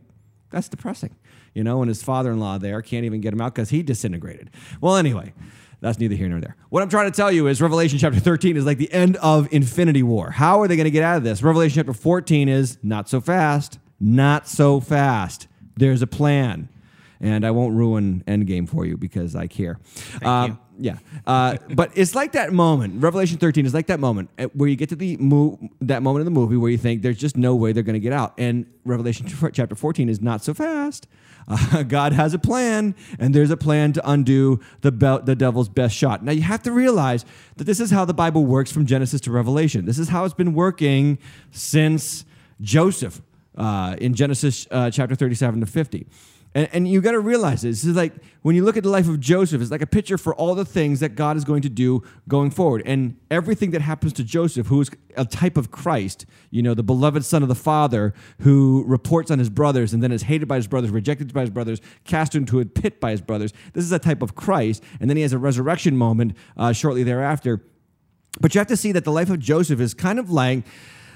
that's 0.50 0.70
depressing. 0.70 1.16
You 1.54 1.64
know, 1.64 1.82
and 1.82 1.90
his 1.90 2.02
father-in-law 2.02 2.58
there 2.60 2.82
can't 2.82 3.06
even 3.06 3.22
get 3.22 3.34
him 3.34 3.42
out 3.42 3.54
because 3.54 3.70
he 3.70 3.84
disintegrated. 3.84 4.50
Well, 4.82 4.96
anyway. 4.96 5.34
That's 5.84 6.00
neither 6.00 6.16
here 6.16 6.30
nor 6.30 6.40
there. 6.40 6.56
What 6.70 6.82
I'm 6.82 6.88
trying 6.88 7.12
to 7.12 7.16
tell 7.16 7.30
you 7.30 7.48
is 7.48 7.62
Revelation 7.62 8.00
chapter 8.00 8.18
13 8.18 8.56
is 8.56 8.66
like 8.66 8.78
the 8.78 8.90
end 8.94 9.18
of 9.18 9.52
Infinity 9.52 10.02
War. 10.02 10.32
How 10.32 10.62
are 10.62 10.68
they 10.70 10.78
going 10.78 10.86
to 10.86 10.92
get 10.92 11.04
out 11.04 11.18
of 11.18 11.26
this? 11.26 11.44
Revelation 11.44 11.76
chapter 11.76 11.92
14 11.92 12.48
is 12.48 12.78
not 12.82 13.10
so 13.10 13.20
fast, 13.20 13.80
not 14.00 14.48
so 14.48 14.80
fast. 14.80 15.48
There's 15.76 16.02
a 16.02 16.08
plan. 16.08 16.70
And 17.20 17.46
I 17.46 17.52
won't 17.52 17.76
ruin 17.76 18.24
Endgame 18.26 18.68
for 18.68 18.86
you 18.86 18.96
because 18.96 19.36
I 19.36 19.48
care. 19.48 19.78
You. 20.48 20.58
Yeah. 20.78 20.98
Uh, 21.28 21.58
but 21.76 21.92
it's 21.96 22.16
like 22.16 22.32
that 22.32 22.54
moment. 22.54 23.04
Revelation 23.04 23.38
13 23.38 23.66
is 23.66 23.74
like 23.74 23.88
that 23.88 24.00
moment 24.00 24.30
where 24.54 24.70
you 24.70 24.78
get 24.78 24.88
to 24.90 24.96
the 24.96 25.18
mo- 25.18 25.60
that 25.82 26.02
moment 26.02 26.22
in 26.22 26.34
the 26.34 26.40
movie 26.40 26.56
where 26.56 26.72
you 26.72 26.78
think 26.78 27.02
there's 27.02 27.18
just 27.18 27.36
no 27.36 27.56
way 27.56 27.74
they're 27.74 27.84
going 27.84 27.94
to 27.94 28.00
get 28.00 28.14
out. 28.14 28.34
And 28.38 28.66
Revelation 28.86 29.28
chapter 29.52 29.76
14 29.76 30.08
is 30.08 30.22
not 30.22 30.44
so 30.44 30.54
fast. 30.54 31.08
Uh, 31.48 31.84
God 31.88 32.14
has 32.14 32.34
a 32.34 32.40
plan, 32.40 32.96
and 33.20 33.34
there's 33.34 33.52
a 33.52 33.58
plan 33.58 33.94
to 33.94 34.10
undo 34.10 34.60
the, 34.82 34.92
be- 34.92 35.20
the 35.24 35.36
devil's 35.36 35.70
best 35.70 35.96
shot. 35.96 36.24
Now, 36.24 36.32
you 36.32 36.42
have 36.42 36.64
to 36.64 36.72
realize 36.72 37.26
that 37.58 37.66
this 37.66 37.80
is 37.80 37.92
how 37.92 38.06
the 38.06 38.14
Bible 38.14 38.46
works 38.46 38.72
from 38.72 38.86
Genesis 38.86 39.22
to 39.22 39.32
Revelation. 39.32 39.86
This 39.86 40.00
is 40.00 40.10
how 40.10 40.26
it's 40.26 40.34
been 40.34 40.54
working 40.54 41.18
since 41.52 42.26
Joseph 42.62 43.22
uh, 43.58 43.96
in 44.00 44.14
Genesis 44.14 44.68
uh, 44.72 44.90
chapter 44.90 45.16
37 45.16 45.60
to 45.60 45.66
50. 45.66 46.08
And, 46.56 46.70
and 46.72 46.88
you 46.88 47.02
got 47.02 47.12
to 47.12 47.20
realize 47.20 47.64
this. 47.64 47.84
Is 47.84 47.96
like 47.96 48.14
when 48.42 48.56
you 48.56 48.64
look 48.64 48.78
at 48.78 48.84
the 48.84 48.90
life 48.90 49.08
of 49.08 49.20
Joseph, 49.20 49.62
it's 49.62 49.72
like 49.72 49.82
a 49.82 49.88
picture 49.88 50.18
for 50.18 50.36
all 50.36 50.56
the 50.56 50.66
things 50.66 51.00
that 51.00 51.16
God 51.16 51.36
is 51.38 51.44
going 51.44 51.62
to 51.64 51.70
do 51.70 52.04
going 52.28 52.52
forward. 52.52 52.84
And 52.86 53.18
everything 53.32 53.72
that 53.72 53.82
happens 53.82 54.14
to 54.14 54.24
Joseph, 54.24 54.68
who 54.68 54.82
is 54.82 54.92
a 55.18 55.26
type 55.26 55.58
of 55.58 55.72
Christ, 55.72 56.26
you 56.52 56.62
know, 56.62 56.74
the 56.74 56.84
beloved 56.84 57.26
son 57.26 57.42
of 57.42 57.50
the 57.50 57.56
Father 57.56 58.14
who 58.42 58.84
reports 58.86 59.32
on 59.32 59.40
his 59.40 59.50
brothers 59.50 59.94
and 59.94 60.04
then 60.04 60.12
is 60.12 60.24
hated 60.24 60.48
by 60.48 60.58
his 60.58 60.68
brothers, 60.68 60.92
rejected 60.92 61.34
by 61.34 61.42
his 61.42 61.50
brothers, 61.50 61.82
cast 62.04 62.36
into 62.36 62.60
a 62.60 62.66
pit 62.66 63.00
by 63.00 63.12
his 63.12 63.22
brothers. 63.22 63.52
This 63.74 63.84
is 63.84 63.92
a 63.92 64.00
type 64.00 64.22
of 64.22 64.36
Christ. 64.36 64.84
And 65.00 65.10
then 65.10 65.18
he 65.18 65.24
has 65.24 65.34
a 65.34 65.40
resurrection 65.40 65.98
moment 65.98 66.36
uh, 66.56 66.74
shortly 66.74 67.04
thereafter. 67.04 67.64
But 68.40 68.56
you 68.56 68.60
have 68.60 68.68
to 68.68 68.78
see 68.78 68.92
that 68.94 69.04
the 69.04 69.12
life 69.12 69.30
of 69.30 69.40
Joseph 69.40 69.80
is 69.80 69.94
kind 69.94 70.20
of 70.20 70.32
like 70.32 70.64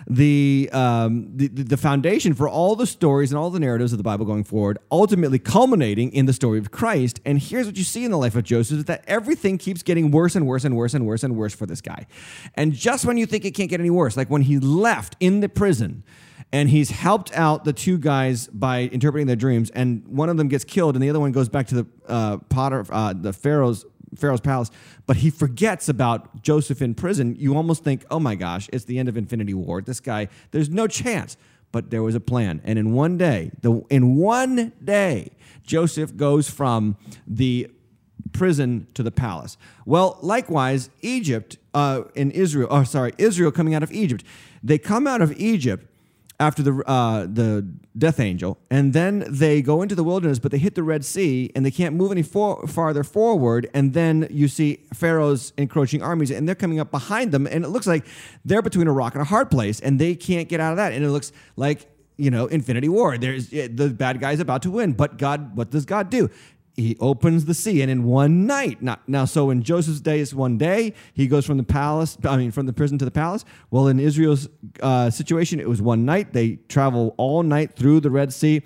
the, 0.09 0.69
um, 0.71 1.35
the 1.35 1.49
the 1.49 1.75
foundation 1.75 2.33
for 2.33 2.47
all 2.47 2.77
the 2.77 2.87
stories 2.87 3.31
and 3.31 3.37
all 3.37 3.49
the 3.49 3.59
narratives 3.59 3.91
of 3.91 3.97
the 3.97 4.03
Bible 4.03 4.25
going 4.25 4.45
forward, 4.45 4.79
ultimately 4.89 5.37
culminating 5.37 6.13
in 6.13 6.25
the 6.25 6.33
story 6.33 6.59
of 6.59 6.71
Christ. 6.71 7.19
And 7.25 7.39
here's 7.39 7.65
what 7.65 7.77
you 7.77 7.83
see 7.83 8.05
in 8.05 8.11
the 8.11 8.17
life 8.17 8.35
of 8.35 8.43
Joseph: 8.43 8.79
is 8.79 8.85
that 8.85 9.03
everything 9.05 9.57
keeps 9.57 9.83
getting 9.83 10.09
worse 10.09 10.35
and 10.35 10.47
worse 10.47 10.63
and 10.63 10.77
worse 10.77 10.93
and 10.93 11.05
worse 11.05 11.23
and 11.23 11.35
worse 11.35 11.53
for 11.53 11.65
this 11.65 11.81
guy. 11.81 12.07
And 12.55 12.71
just 12.71 13.05
when 13.05 13.17
you 13.17 13.25
think 13.25 13.43
it 13.43 13.51
can't 13.51 13.69
get 13.69 13.81
any 13.81 13.89
worse, 13.89 14.15
like 14.15 14.29
when 14.29 14.43
he 14.43 14.59
left 14.59 15.17
in 15.19 15.41
the 15.41 15.49
prison. 15.49 16.03
And 16.53 16.69
he's 16.69 16.91
helped 16.91 17.35
out 17.35 17.65
the 17.65 17.73
two 17.73 17.97
guys 17.97 18.47
by 18.47 18.83
interpreting 18.83 19.27
their 19.27 19.35
dreams, 19.35 19.69
and 19.71 20.07
one 20.07 20.29
of 20.29 20.37
them 20.37 20.47
gets 20.47 20.63
killed, 20.63 20.95
and 20.95 21.03
the 21.03 21.09
other 21.09 21.19
one 21.19 21.33
goes 21.33 21.49
back 21.49 21.67
to 21.67 21.75
the 21.75 21.87
uh, 22.07 22.37
Potter, 22.37 22.85
uh, 22.89 23.11
the 23.11 23.33
Pharaoh's 23.33 23.85
Pharaoh's 24.15 24.41
palace, 24.41 24.71
but 25.05 25.17
he 25.17 25.29
forgets 25.29 25.89
about 25.89 26.41
Joseph 26.41 26.81
in 26.81 26.95
prison. 26.95 27.35
You 27.37 27.55
almost 27.55 27.83
think, 27.83 28.05
oh 28.09 28.19
my 28.19 28.35
gosh, 28.35 28.69
it's 28.71 28.85
the 28.85 28.99
end 28.99 29.09
of 29.09 29.17
Infinity 29.17 29.53
War. 29.53 29.81
This 29.81 29.99
guy, 29.99 30.29
there's 30.51 30.69
no 30.69 30.87
chance. 30.87 31.37
But 31.73 31.89
there 31.89 32.01
was 32.01 32.15
a 32.15 32.21
plan. 32.21 32.61
And 32.63 32.79
in 32.79 32.93
one 32.93 33.17
day, 33.17 33.51
the, 33.61 33.81
in 33.89 34.15
one 34.15 34.71
day, 34.81 35.31
Joseph 35.63 36.15
goes 36.15 36.49
from 36.49 36.95
the 37.27 37.69
prison 38.31 38.87
to 38.93 39.03
the 39.03 39.11
palace. 39.11 39.57
Well, 39.85 40.17
likewise, 40.21 40.89
Egypt 41.01 41.57
uh, 41.73 42.03
in 42.15 42.31
Israel, 42.31 42.69
oh, 42.71 42.83
sorry, 42.83 43.13
Israel 43.17 43.51
coming 43.51 43.75
out 43.75 43.83
of 43.83 43.91
Egypt. 43.91 44.23
They 44.63 44.77
come 44.77 45.07
out 45.07 45.21
of 45.21 45.33
Egypt 45.33 45.85
after 46.39 46.61
the 46.61 46.83
uh, 46.85 47.21
the 47.25 47.67
death 47.97 48.19
angel, 48.19 48.59
and 48.69 48.93
then 48.93 49.25
they 49.27 49.61
go 49.61 49.81
into 49.81 49.95
the 49.95 50.03
wilderness, 50.03 50.37
but 50.37 50.51
they 50.51 50.59
hit 50.59 50.75
the 50.75 50.83
Red 50.83 51.03
Sea 51.03 51.51
and 51.55 51.65
they 51.65 51.71
can't 51.71 51.95
move 51.95 52.11
any 52.11 52.21
for- 52.21 52.67
farther 52.67 53.03
forward. 53.03 53.69
And 53.73 53.93
then 53.93 54.27
you 54.29 54.47
see 54.47 54.85
Pharaoh's 54.93 55.51
encroaching 55.57 56.03
armies, 56.03 56.29
and 56.29 56.47
they're 56.47 56.55
coming 56.55 56.79
up 56.79 56.91
behind 56.91 57.31
them, 57.31 57.47
and 57.47 57.65
it 57.65 57.69
looks 57.69 57.87
like 57.87 58.05
they're 58.45 58.61
between 58.61 58.87
a 58.87 58.93
rock 58.93 59.13
and 59.13 59.21
a 59.21 59.25
hard 59.25 59.49
place, 59.49 59.79
and 59.79 59.99
they 59.99 60.15
can't 60.15 60.47
get 60.47 60.59
out 60.59 60.71
of 60.71 60.77
that. 60.77 60.93
And 60.93 61.03
it 61.03 61.09
looks 61.09 61.31
like 61.55 61.89
you 62.17 62.29
know 62.29 62.45
Infinity 62.45 62.89
War. 62.89 63.17
There's 63.17 63.49
the 63.49 63.93
bad 63.97 64.19
guy's 64.19 64.39
about 64.39 64.61
to 64.63 64.71
win, 64.71 64.93
but 64.93 65.17
God, 65.17 65.57
what 65.57 65.71
does 65.71 65.85
God 65.85 66.09
do? 66.09 66.29
He 66.77 66.95
opens 66.99 67.45
the 67.45 67.53
sea 67.53 67.81
and 67.81 67.91
in 67.91 68.03
one 68.03 68.45
night 68.45 68.81
not 68.81 69.01
now 69.09 69.25
so 69.25 69.49
in 69.49 69.63
joseph's 69.63 69.99
day 69.99 70.19
it's 70.19 70.33
one 70.33 70.57
day 70.57 70.93
he 71.13 71.27
goes 71.27 71.45
from 71.45 71.57
the 71.57 71.63
palace 71.63 72.17
i 72.23 72.37
mean 72.37 72.51
from 72.51 72.67
the 72.67 72.73
prison 72.73 72.97
to 72.97 73.05
the 73.05 73.11
palace. 73.11 73.43
Well 73.71 73.87
in 73.87 73.99
israel's 73.99 74.47
uh, 74.81 75.09
situation 75.09 75.59
it 75.59 75.67
was 75.67 75.81
one 75.81 76.05
night 76.05 76.33
they 76.33 76.57
travel 76.69 77.15
all 77.17 77.43
night 77.43 77.75
through 77.75 77.99
the 78.01 78.11
red 78.11 78.31
sea 78.31 78.61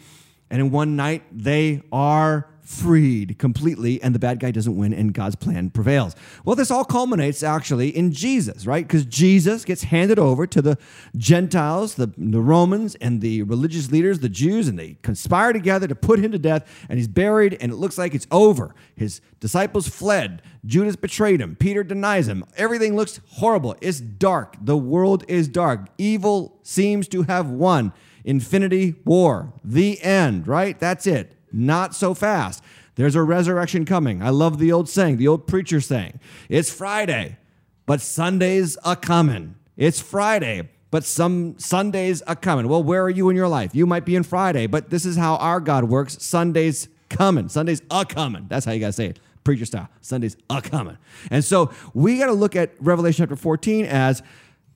And 0.51 0.59
in 0.59 0.69
one 0.69 0.97
night, 0.97 1.23
they 1.31 1.81
are 1.93 2.50
freed 2.71 3.37
completely, 3.37 4.01
and 4.01 4.15
the 4.15 4.19
bad 4.19 4.39
guy 4.39 4.49
doesn't 4.49 4.75
win, 4.75 4.93
and 4.93 5.13
God's 5.13 5.35
plan 5.35 5.69
prevails. 5.69 6.15
Well, 6.45 6.55
this 6.55 6.71
all 6.71 6.85
culminates 6.85 7.43
actually 7.43 7.89
in 7.89 8.11
Jesus, 8.11 8.65
right? 8.65 8.87
Because 8.87 9.05
Jesus 9.05 9.65
gets 9.65 9.83
handed 9.83 10.17
over 10.17 10.47
to 10.47 10.61
the 10.61 10.77
Gentiles, 11.17 11.95
the, 11.95 12.13
the 12.17 12.39
Romans, 12.39 12.95
and 12.95 13.21
the 13.21 13.43
religious 13.43 13.91
leaders, 13.91 14.19
the 14.19 14.29
Jews, 14.29 14.67
and 14.67 14.79
they 14.79 14.97
conspire 15.01 15.51
together 15.53 15.87
to 15.87 15.95
put 15.95 16.19
him 16.19 16.31
to 16.31 16.39
death, 16.39 16.85
and 16.87 16.97
he's 16.97 17.07
buried, 17.07 17.57
and 17.59 17.71
it 17.71 17.75
looks 17.75 17.97
like 17.97 18.15
it's 18.15 18.27
over. 18.31 18.73
His 18.95 19.21
disciples 19.39 19.87
fled. 19.87 20.41
Judas 20.65 20.95
betrayed 20.95 21.41
him. 21.41 21.55
Peter 21.55 21.83
denies 21.83 22.27
him. 22.27 22.45
Everything 22.55 22.95
looks 22.95 23.19
horrible. 23.31 23.75
It's 23.81 23.99
dark. 23.99 24.55
The 24.61 24.77
world 24.77 25.25
is 25.27 25.47
dark. 25.47 25.87
Evil 25.97 26.59
seems 26.63 27.07
to 27.09 27.23
have 27.23 27.49
won. 27.49 27.93
Infinity 28.23 28.95
War. 29.03 29.51
The 29.63 30.01
end, 30.01 30.47
right? 30.47 30.79
That's 30.79 31.07
it. 31.07 31.35
Not 31.51 31.95
so 31.95 32.13
fast. 32.13 32.63
There's 32.95 33.15
a 33.15 33.23
resurrection 33.23 33.85
coming. 33.85 34.21
I 34.21 34.29
love 34.29 34.59
the 34.59 34.71
old 34.71 34.89
saying, 34.89 35.17
the 35.17 35.27
old 35.27 35.47
preacher 35.47 35.79
saying, 35.79 36.19
it's 36.49 36.71
Friday, 36.71 37.37
but 37.85 38.01
Sunday's 38.01 38.77
a 38.83 38.95
coming. 38.95 39.55
It's 39.77 39.99
Friday, 39.99 40.69
but 40.91 41.05
some 41.05 41.57
Sundays 41.57 42.21
a 42.27 42.35
coming. 42.35 42.67
Well, 42.67 42.83
where 42.83 43.03
are 43.03 43.09
you 43.09 43.29
in 43.29 43.35
your 43.35 43.47
life? 43.47 43.73
You 43.73 43.85
might 43.85 44.05
be 44.05 44.15
in 44.15 44.23
Friday, 44.23 44.67
but 44.67 44.89
this 44.89 45.05
is 45.05 45.15
how 45.15 45.37
our 45.37 45.59
God 45.59 45.85
works. 45.85 46.21
Sunday's 46.21 46.89
coming. 47.09 47.49
Sunday's 47.49 47.81
a 47.89 48.05
coming. 48.05 48.45
That's 48.49 48.65
how 48.65 48.73
you 48.73 48.79
got 48.79 48.87
to 48.87 48.93
say 48.93 49.07
it. 49.07 49.19
Preacher 49.43 49.65
style. 49.65 49.89
Sunday's 50.01 50.37
a 50.49 50.61
coming. 50.61 50.97
And 51.31 51.43
so 51.43 51.71
we 51.93 52.17
got 52.17 52.27
to 52.27 52.33
look 52.33 52.55
at 52.55 52.71
Revelation 52.79 53.23
chapter 53.23 53.35
14 53.35 53.85
as 53.85 54.21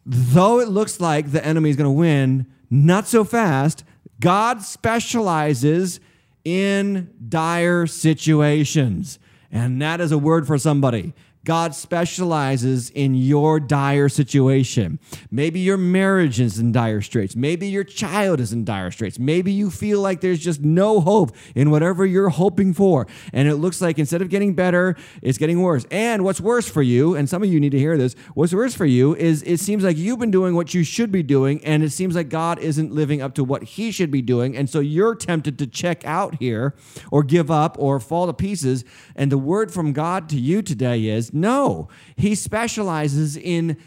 though 0.06 0.60
it 0.60 0.70
looks 0.70 1.00
like 1.00 1.32
the 1.32 1.46
enemy 1.46 1.70
is 1.70 1.76
going 1.76 1.86
to 1.86 1.92
win, 1.92 2.48
not 2.70 3.08
so 3.08 3.24
fast. 3.24 3.84
God 4.20 4.62
specializes 4.62 6.00
in 6.46 7.12
dire 7.28 7.88
situations. 7.88 9.20
And 9.52 9.82
that 9.82 10.00
is 10.00 10.12
a 10.12 10.18
word 10.18 10.48
for 10.48 10.58
somebody. 10.58 11.14
God 11.46 11.76
specializes 11.76 12.90
in 12.90 13.16
your 13.16 13.60
dire 13.60 14.10
situation. 14.10 15.00
Maybe 15.30 15.60
your 15.60 15.78
marriage 15.78 16.40
is 16.40 16.60
in 16.60 16.72
dire 16.72 17.02
straits. 17.02 17.36
Maybe 17.36 17.68
your 17.68 17.84
child 17.84 18.40
is 18.40 18.52
in 18.52 18.66
dire 18.66 18.90
straits. 18.90 19.20
Maybe 19.20 19.52
you 19.52 19.70
feel 19.70 20.02
like 20.02 20.22
there's 20.22 20.40
just 20.40 20.62
no 20.62 21.00
hope 21.00 21.36
in 21.54 21.70
whatever 21.70 22.06
you're 22.06 22.30
hoping 22.30 22.74
for. 22.74 23.06
And 23.32 23.48
it 23.48 23.58
looks 23.58 23.80
like 23.80 24.00
instead 24.00 24.24
of 24.24 24.30
getting 24.30 24.56
better, 24.56 24.96
it's 25.22 25.38
getting 25.38 25.62
worse. 25.62 25.86
And 25.92 26.24
what's 26.24 26.42
worse 26.42 26.68
for 26.68 26.82
you, 26.82 27.16
and 27.16 27.30
some 27.30 27.44
of 27.44 27.54
you 27.54 27.60
need 27.60 27.72
to 27.72 27.80
hear 27.80 27.96
this, 27.96 28.16
what's 28.34 28.54
worse 28.54 28.74
for 28.74 28.86
you 28.86 29.16
is 29.16 29.44
it 29.44 29.60
seems 29.60 29.84
like 29.84 29.98
you've 29.98 30.20
been 30.20 30.32
doing 30.32 30.56
what 30.56 30.74
you 30.74 30.84
should 30.84 31.12
be 31.12 31.22
doing, 31.22 31.64
and 31.64 31.84
it 31.84 31.92
seems 31.92 32.16
like 32.16 32.30
God 32.30 32.58
isn't 32.58 32.92
living 32.92 33.22
up 33.22 33.36
to 33.36 33.44
what 33.44 33.64
he 33.64 33.92
should 33.92 34.10
be 34.10 34.24
doing. 34.24 34.58
And 34.58 34.68
so 34.68 34.80
you're 34.80 35.14
tempted 35.14 35.60
to 35.60 35.68
check 35.68 36.04
out 36.06 36.40
here 36.40 36.74
or 37.12 37.24
give 37.24 37.52
up 37.52 37.78
or 37.80 38.00
fall 38.00 38.26
to 38.26 38.34
pieces. 38.34 38.84
And 39.16 39.32
the 39.32 39.38
word 39.38 39.72
from 39.72 39.94
God 39.94 40.28
to 40.30 40.40
you 40.40 40.64
today 40.64 41.06
is 41.06 41.35
no, 41.36 41.90
he 42.16 42.34
specializes 42.36 43.38
in 43.38 43.78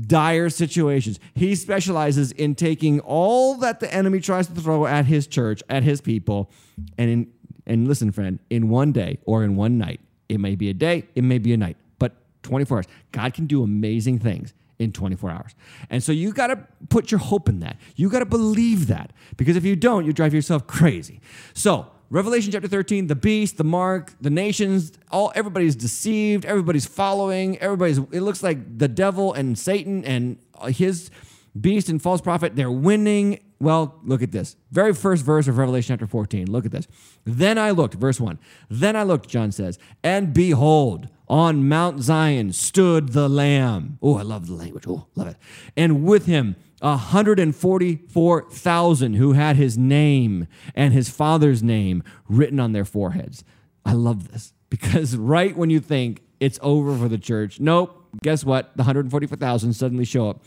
dire 0.00 0.48
situations. 0.48 1.20
He 1.34 1.54
specializes 1.54 2.32
in 2.32 2.54
taking 2.54 3.00
all 3.00 3.56
that 3.56 3.80
the 3.80 3.92
enemy 3.92 4.20
tries 4.20 4.46
to 4.46 4.54
throw 4.54 4.86
at 4.86 5.04
his 5.06 5.26
church, 5.26 5.62
at 5.68 5.82
his 5.82 6.00
people, 6.00 6.50
and 6.96 7.10
in 7.10 7.32
and 7.66 7.86
listen, 7.86 8.10
friend, 8.10 8.38
in 8.50 8.68
one 8.68 8.92
day 8.92 9.18
or 9.24 9.44
in 9.44 9.56
one 9.56 9.78
night. 9.78 10.00
It 10.28 10.38
may 10.38 10.56
be 10.56 10.70
a 10.70 10.74
day, 10.74 11.06
it 11.14 11.22
may 11.22 11.38
be 11.38 11.52
a 11.52 11.56
night, 11.56 11.76
but 11.98 12.14
24 12.42 12.78
hours. 12.78 12.86
God 13.12 13.34
can 13.34 13.46
do 13.46 13.62
amazing 13.62 14.18
things 14.18 14.54
in 14.78 14.92
24 14.92 15.30
hours. 15.30 15.54
And 15.90 16.02
so 16.02 16.12
you 16.12 16.32
got 16.32 16.48
to 16.48 16.66
put 16.88 17.10
your 17.10 17.20
hope 17.20 17.48
in 17.48 17.60
that. 17.60 17.76
You 17.94 18.08
got 18.08 18.20
to 18.20 18.26
believe 18.26 18.88
that 18.88 19.12
because 19.36 19.56
if 19.56 19.64
you 19.64 19.76
don't, 19.76 20.04
you 20.04 20.12
drive 20.12 20.34
yourself 20.34 20.66
crazy. 20.66 21.20
So, 21.54 21.86
Revelation 22.12 22.52
chapter 22.52 22.68
13, 22.68 23.06
the 23.06 23.14
beast, 23.14 23.56
the 23.56 23.64
mark, 23.64 24.12
the 24.20 24.28
nations, 24.28 24.92
all 25.10 25.32
everybody's 25.34 25.74
deceived, 25.74 26.44
everybody's 26.44 26.84
following, 26.84 27.56
everybody's 27.56 27.96
it 27.96 28.20
looks 28.20 28.42
like 28.42 28.76
the 28.76 28.86
devil 28.86 29.32
and 29.32 29.58
Satan 29.58 30.04
and 30.04 30.36
uh, 30.60 30.66
his 30.66 31.10
beast 31.58 31.88
and 31.88 32.02
false 32.02 32.20
prophet, 32.20 32.54
they're 32.54 32.70
winning. 32.70 33.38
Well, 33.60 33.98
look 34.04 34.20
at 34.20 34.30
this. 34.30 34.56
Very 34.70 34.92
first 34.92 35.24
verse 35.24 35.48
of 35.48 35.56
Revelation 35.56 35.94
chapter 35.94 36.06
14. 36.06 36.52
Look 36.52 36.66
at 36.66 36.70
this. 36.70 36.86
Then 37.24 37.56
I 37.56 37.70
looked, 37.70 37.94
verse 37.94 38.20
1. 38.20 38.38
Then 38.68 38.94
I 38.94 39.04
looked, 39.04 39.26
John 39.26 39.50
says, 39.50 39.78
and 40.04 40.34
behold, 40.34 41.08
on 41.30 41.66
Mount 41.66 42.00
Zion 42.00 42.52
stood 42.52 43.14
the 43.14 43.26
Lamb. 43.26 43.96
Oh, 44.02 44.18
I 44.18 44.22
love 44.22 44.48
the 44.48 44.54
language. 44.54 44.84
Oh, 44.86 45.06
love 45.14 45.28
it. 45.28 45.36
And 45.78 46.04
with 46.04 46.26
him, 46.26 46.56
144,000 46.82 49.14
who 49.14 49.32
had 49.32 49.56
his 49.56 49.78
name 49.78 50.48
and 50.74 50.92
his 50.92 51.08
father's 51.08 51.62
name 51.62 52.02
written 52.28 52.58
on 52.58 52.72
their 52.72 52.84
foreheads. 52.84 53.44
I 53.84 53.92
love 53.92 54.32
this 54.32 54.52
because 54.68 55.16
right 55.16 55.56
when 55.56 55.70
you 55.70 55.78
think 55.80 56.22
it's 56.40 56.58
over 56.60 56.96
for 56.96 57.08
the 57.08 57.18
church, 57.18 57.60
nope, 57.60 58.04
guess 58.22 58.44
what? 58.44 58.76
The 58.76 58.82
144,000 58.82 59.74
suddenly 59.74 60.04
show 60.04 60.28
up. 60.28 60.42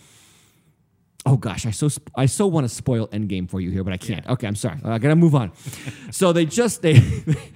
Oh 1.27 1.37
gosh, 1.37 1.65
I 1.65 1.71
so 1.71 1.89
I 2.15 2.27
so 2.27 2.45
want 2.45 2.65
to 2.65 2.73
spoil 2.73 3.07
Endgame 3.07 3.49
for 3.49 3.59
you 3.59 3.71
here, 3.71 3.83
but 3.83 3.93
I 3.93 3.97
can't. 3.97 4.27
Okay, 4.27 4.45
I'm 4.45 4.55
sorry. 4.55 4.77
I 4.83 4.99
gotta 4.99 5.15
move 5.15 5.33
on. 5.33 5.53
so 6.11 6.31
they 6.31 6.45
just 6.45 6.83
they 6.83 6.99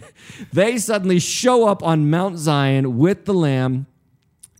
they 0.53 0.79
suddenly 0.79 1.19
show 1.19 1.67
up 1.67 1.83
on 1.83 2.09
Mount 2.09 2.39
Zion 2.39 2.97
with 2.97 3.25
the 3.25 3.33
Lamb, 3.33 3.85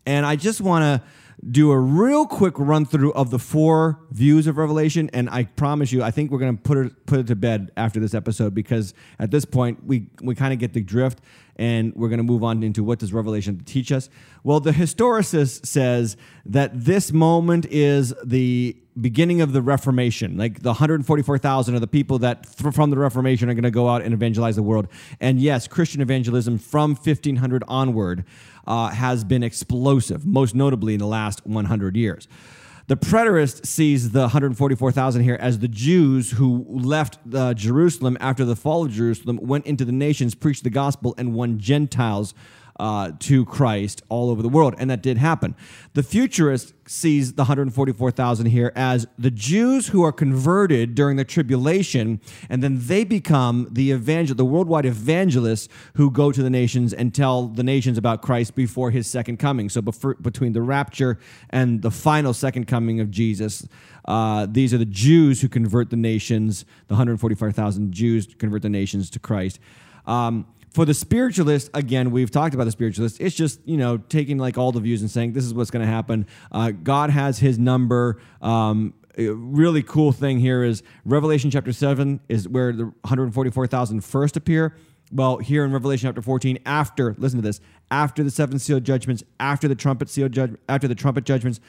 and 0.06 0.28
I 0.28 0.36
just 0.36 0.62
want 0.62 0.84
to 0.84 1.02
do 1.48 1.72
a 1.72 1.80
real 1.80 2.26
quick 2.26 2.54
run 2.58 2.86
through 2.86 3.14
of 3.14 3.30
the 3.30 3.40
four 3.40 4.00
views 4.12 4.48
of 4.48 4.58
Revelation, 4.58 5.10
and 5.14 5.30
I 5.30 5.46
promise 5.46 5.92
you, 5.92 6.04
I 6.04 6.12
think 6.12 6.32
we're 6.32 6.40
going 6.40 6.58
to 6.58 6.62
put 6.62 6.78
it 6.78 7.06
put 7.06 7.20
it 7.20 7.28
to 7.28 7.36
bed 7.36 7.72
after 7.78 8.00
this 8.00 8.14
episode 8.14 8.54
because 8.54 8.94
at 9.20 9.32
this 9.32 9.46
point 9.46 9.84
we 9.86 10.08
we 10.22 10.36
kind 10.36 10.52
of 10.52 10.60
get 10.60 10.74
the 10.74 10.82
drift, 10.82 11.22
and 11.56 11.94
we're 11.96 12.10
going 12.10 12.18
to 12.18 12.24
move 12.24 12.44
on 12.44 12.62
into 12.62 12.84
what 12.84 13.00
does 13.00 13.14
Revelation 13.14 13.62
teach 13.64 13.92
us. 13.92 14.10
Well, 14.44 14.60
the 14.60 14.72
historicist 14.72 15.66
says 15.66 16.18
that 16.46 16.72
this 16.74 17.14
moment 17.14 17.66
is 17.68 18.14
the 18.24 18.76
beginning 19.00 19.40
of 19.40 19.54
the 19.54 19.62
Reformation. 19.62 20.38
Like 20.38 20.62
the 20.62 20.70
144,000 20.70 21.76
are 21.76 21.80
the 21.80 21.88
people 21.88 22.20
that 22.20 22.44
th- 22.44 22.74
from 22.74 22.90
the 22.90 22.98
Reformation 22.98 23.50
are 23.50 23.54
going 23.54 23.64
to 23.64 23.72
go 23.72 23.88
out 23.88 24.02
and 24.02 24.14
evangelize 24.14 24.56
the 24.56 24.64
world. 24.64 24.88
And 25.20 25.40
yes, 25.40 25.68
Christian 25.68 26.02
evangelism 26.02 26.58
from 26.58 26.96
1500 26.96 27.64
onward 27.68 28.26
uh, 28.70 28.90
has 28.90 29.24
been 29.24 29.44
explosive, 29.44 30.26
most 30.26 30.56
notably 30.56 30.94
in 30.94 31.00
the 31.00 31.08
last 31.08 31.46
100 31.46 31.98
years. 31.98 32.28
The 32.88 32.96
preterist 32.96 33.66
sees 33.66 34.12
the 34.12 34.22
144,000 34.22 35.24
here 35.24 35.38
as 35.40 35.60
the 35.60 35.68
Jews 35.68 36.32
who 36.32 36.66
left 36.68 37.20
uh, 37.34 37.54
Jerusalem 37.54 38.18
after 38.20 38.46
the 38.46 38.56
fall 38.56 38.86
of 38.86 38.92
Jerusalem, 38.92 39.40
went 39.42 39.66
into 39.66 39.86
the 39.86 39.92
nations, 39.92 40.34
preached 40.34 40.64
the 40.64 40.70
gospel, 40.70 41.14
and 41.18 41.34
won 41.34 41.60
Gentiles 41.60 42.34
uh, 42.80 43.12
to 43.20 43.46
Christ 43.46 44.02
all 44.10 44.30
over 44.30 44.42
the 44.42 44.50
world. 44.50 44.74
And 44.78 44.90
that 44.90 45.04
did 45.04 45.18
happen. 45.18 45.56
The 45.94 46.04
futurist 46.04 46.74
sees 46.88 47.34
the 47.34 47.44
144,000 47.44 48.48
here 48.48 48.72
as 48.76 49.06
the 49.18 49.30
Jews 49.30 49.90
who 49.90 50.04
are 50.04 50.12
converted 50.12 50.96
during 50.96 51.18
the 51.18 51.26
tribulation, 51.26 52.20
and 52.50 52.64
then 52.64 52.78
they 52.80 53.04
become 53.04 53.68
the 53.72 53.92
evangel, 53.92 54.36
the 54.36 54.46
worldwide 54.46 54.86
evangelists 54.86 55.68
who 55.96 56.10
go 56.10 56.32
to 56.32 56.42
the 56.42 56.50
nations 56.50 56.94
and 56.94 57.14
tell 57.14 57.48
the 57.48 57.64
nations 57.64 57.98
about 57.98 58.22
Christ 58.22 58.56
before 58.56 58.92
his 58.92 59.06
second 59.08 59.38
coming. 59.38 59.70
So 59.70 59.82
between 59.82 60.54
the 60.54 60.62
rapture 60.62 61.20
and 61.50 61.82
the 61.82 61.92
final 61.92 62.34
second 62.34 62.66
coming 62.66 63.00
of 63.00 63.12
Jesus, 63.12 63.68
uh, 64.06 64.48
these 64.50 64.74
are 64.74 64.80
the 64.80 64.86
Jews 64.86 65.42
who 65.42 65.50
convert 65.50 65.90
the 65.90 65.98
nations, 65.98 66.66
the 66.88 66.94
144,000 66.94 67.92
Jews 67.92 68.28
convert 68.38 68.62
the 68.62 68.70
nations 68.70 69.10
to 69.12 69.20
Christ. 69.20 69.60
Um, 70.08 70.48
for 70.72 70.86
the 70.86 70.94
spiritualist, 70.94 71.70
again, 71.74 72.12
we've 72.12 72.32
talked 72.32 72.54
about 72.54 72.66
the 72.66 72.72
spiritualist. 72.72 73.20
It's 73.20 73.36
just 73.36 73.60
you 73.66 73.78
know 73.78 73.98
taking 73.98 74.38
like 74.38 74.58
all 74.58 74.72
the 74.72 74.80
views 74.80 75.02
and 75.02 75.10
saying 75.10 75.34
this 75.34 75.46
is 75.46 75.54
what's 75.54 75.72
going 75.72 75.86
to 75.86 75.92
happen. 75.92 76.28
Uh, 76.52 76.72
God 76.72 77.10
has 77.10 77.40
His 77.40 77.58
number. 77.58 78.22
Um, 78.42 78.94
a 79.18 79.30
really 79.30 79.84
cool 79.84 80.12
thing 80.12 80.40
here 80.40 80.64
is 80.64 80.84
Revelation 81.04 81.52
chapter 81.52 81.74
seven 81.74 82.20
is 82.30 82.48
where 82.48 82.72
the 82.72 82.86
144,000 82.86 84.02
first 84.04 84.38
appear. 84.38 84.76
Well, 85.12 85.38
here 85.38 85.66
in 85.66 85.74
Revelation 85.74 86.08
chapter 86.08 86.22
14, 86.22 86.60
after 86.66 87.16
listen 87.18 87.40
to 87.40 87.44
this, 87.46 87.60
after 87.90 88.24
the 88.24 88.30
seven 88.30 88.60
sealed 88.60 88.84
judgments, 88.84 89.24
after 89.40 89.68
the 89.68 89.76
trumpet 89.76 90.10
sealed 90.10 90.32
judge, 90.32 90.56
after 90.70 90.88
the 90.88 90.96
trumpet 90.96 91.24
judgments, 91.24 91.60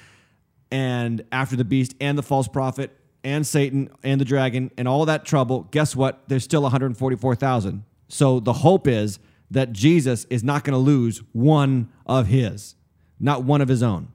and 0.70 1.24
after 1.32 1.56
the 1.56 1.64
beast 1.64 1.94
and 2.00 2.16
the 2.16 2.22
false 2.22 2.48
prophet 2.48 2.96
and 3.24 3.46
Satan 3.46 3.90
and 4.02 4.20
the 4.20 4.24
dragon 4.24 4.70
and 4.76 4.86
all 4.86 5.04
that 5.06 5.24
trouble, 5.24 5.66
guess 5.70 5.96
what? 5.96 6.22
There's 6.28 6.44
still 6.44 6.62
144,000. 6.62 7.84
So 8.10 8.40
the 8.40 8.52
hope 8.52 8.86
is 8.86 9.18
that 9.50 9.72
Jesus 9.72 10.26
is 10.26 10.44
not 10.44 10.64
going 10.64 10.74
to 10.74 10.78
lose 10.78 11.22
one 11.32 11.90
of 12.06 12.26
his, 12.26 12.74
not 13.18 13.44
one 13.44 13.60
of 13.60 13.68
his 13.68 13.82
own. 13.82 14.08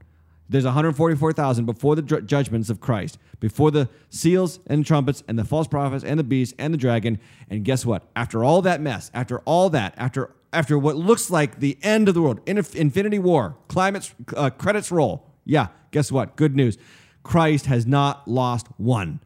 There's 0.47 0.65
144,000 0.65 1.65
before 1.65 1.95
the 1.95 2.01
judgments 2.03 2.69
of 2.69 2.79
Christ, 2.79 3.17
before 3.39 3.71
the 3.71 3.89
seals 4.09 4.59
and 4.67 4.85
trumpets 4.85 5.23
and 5.27 5.39
the 5.39 5.43
false 5.43 5.67
prophets 5.67 6.03
and 6.03 6.19
the 6.19 6.23
beast 6.23 6.53
and 6.59 6.73
the 6.73 6.77
dragon. 6.77 7.19
And 7.49 7.65
guess 7.65 7.85
what? 7.85 8.03
After 8.15 8.43
all 8.43 8.61
that 8.61 8.79
mess, 8.79 9.09
after 9.13 9.39
all 9.39 9.69
that, 9.71 9.95
after 9.97 10.31
after 10.53 10.79
what 10.79 10.95
looks 10.95 11.29
like 11.29 11.59
the 11.59 11.77
end 11.81 12.07
of 12.07 12.13
the 12.13 12.21
world, 12.21 12.39
infinity 12.47 13.19
war, 13.19 13.57
uh, 13.75 14.49
credits 14.51 14.89
roll. 14.91 15.29
Yeah, 15.43 15.67
guess 15.91 16.11
what? 16.11 16.37
Good 16.37 16.55
news. 16.55 16.77
Christ 17.23 17.65
has 17.65 17.85
not 17.85 18.25
lost 18.25 18.67
one. 18.77 19.19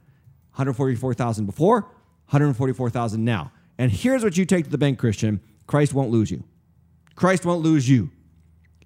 144,000 0.53 1.45
before, 1.45 1.81
144,000 1.81 3.23
now. 3.23 3.51
And 3.79 3.91
here's 3.91 4.23
what 4.23 4.37
you 4.37 4.45
take 4.45 4.65
to 4.65 4.69
the 4.69 4.77
bank, 4.77 4.99
Christian 4.99 5.39
Christ 5.65 5.93
won't 5.93 6.11
lose 6.11 6.29
you. 6.29 6.43
Christ 7.15 7.45
won't 7.45 7.61
lose 7.61 7.89
you. 7.89 8.11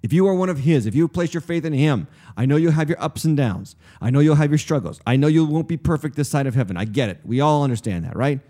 If 0.02 0.12
you 0.12 0.26
are 0.28 0.34
one 0.34 0.48
of 0.48 0.60
His, 0.60 0.86
if 0.86 0.94
you 0.94 1.08
place 1.08 1.34
your 1.34 1.40
faith 1.40 1.64
in 1.64 1.72
Him, 1.72 2.06
I 2.36 2.46
know 2.46 2.56
you'll 2.56 2.72
have 2.72 2.88
your 2.88 3.02
ups 3.02 3.24
and 3.24 3.36
downs. 3.36 3.74
I 4.00 4.10
know 4.10 4.20
you'll 4.20 4.34
have 4.36 4.50
your 4.50 4.58
struggles. 4.58 5.00
I 5.06 5.16
know 5.16 5.26
you 5.26 5.44
won't 5.44 5.66
be 5.66 5.76
perfect 5.76 6.14
this 6.14 6.28
side 6.28 6.46
of 6.46 6.54
heaven. 6.54 6.76
I 6.76 6.84
get 6.84 7.08
it. 7.08 7.20
We 7.24 7.40
all 7.40 7.64
understand 7.64 8.04
that, 8.04 8.16
right? 8.16 8.40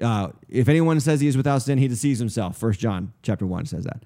Uh, 0.00 0.30
if 0.48 0.68
anyone 0.68 0.98
says 1.00 1.20
he 1.20 1.28
is 1.28 1.36
without 1.36 1.62
sin, 1.62 1.78
he 1.78 1.86
deceives 1.86 2.18
himself. 2.18 2.56
First 2.56 2.80
John 2.80 3.12
chapter 3.22 3.46
one 3.46 3.66
says 3.66 3.84
that. 3.84 4.02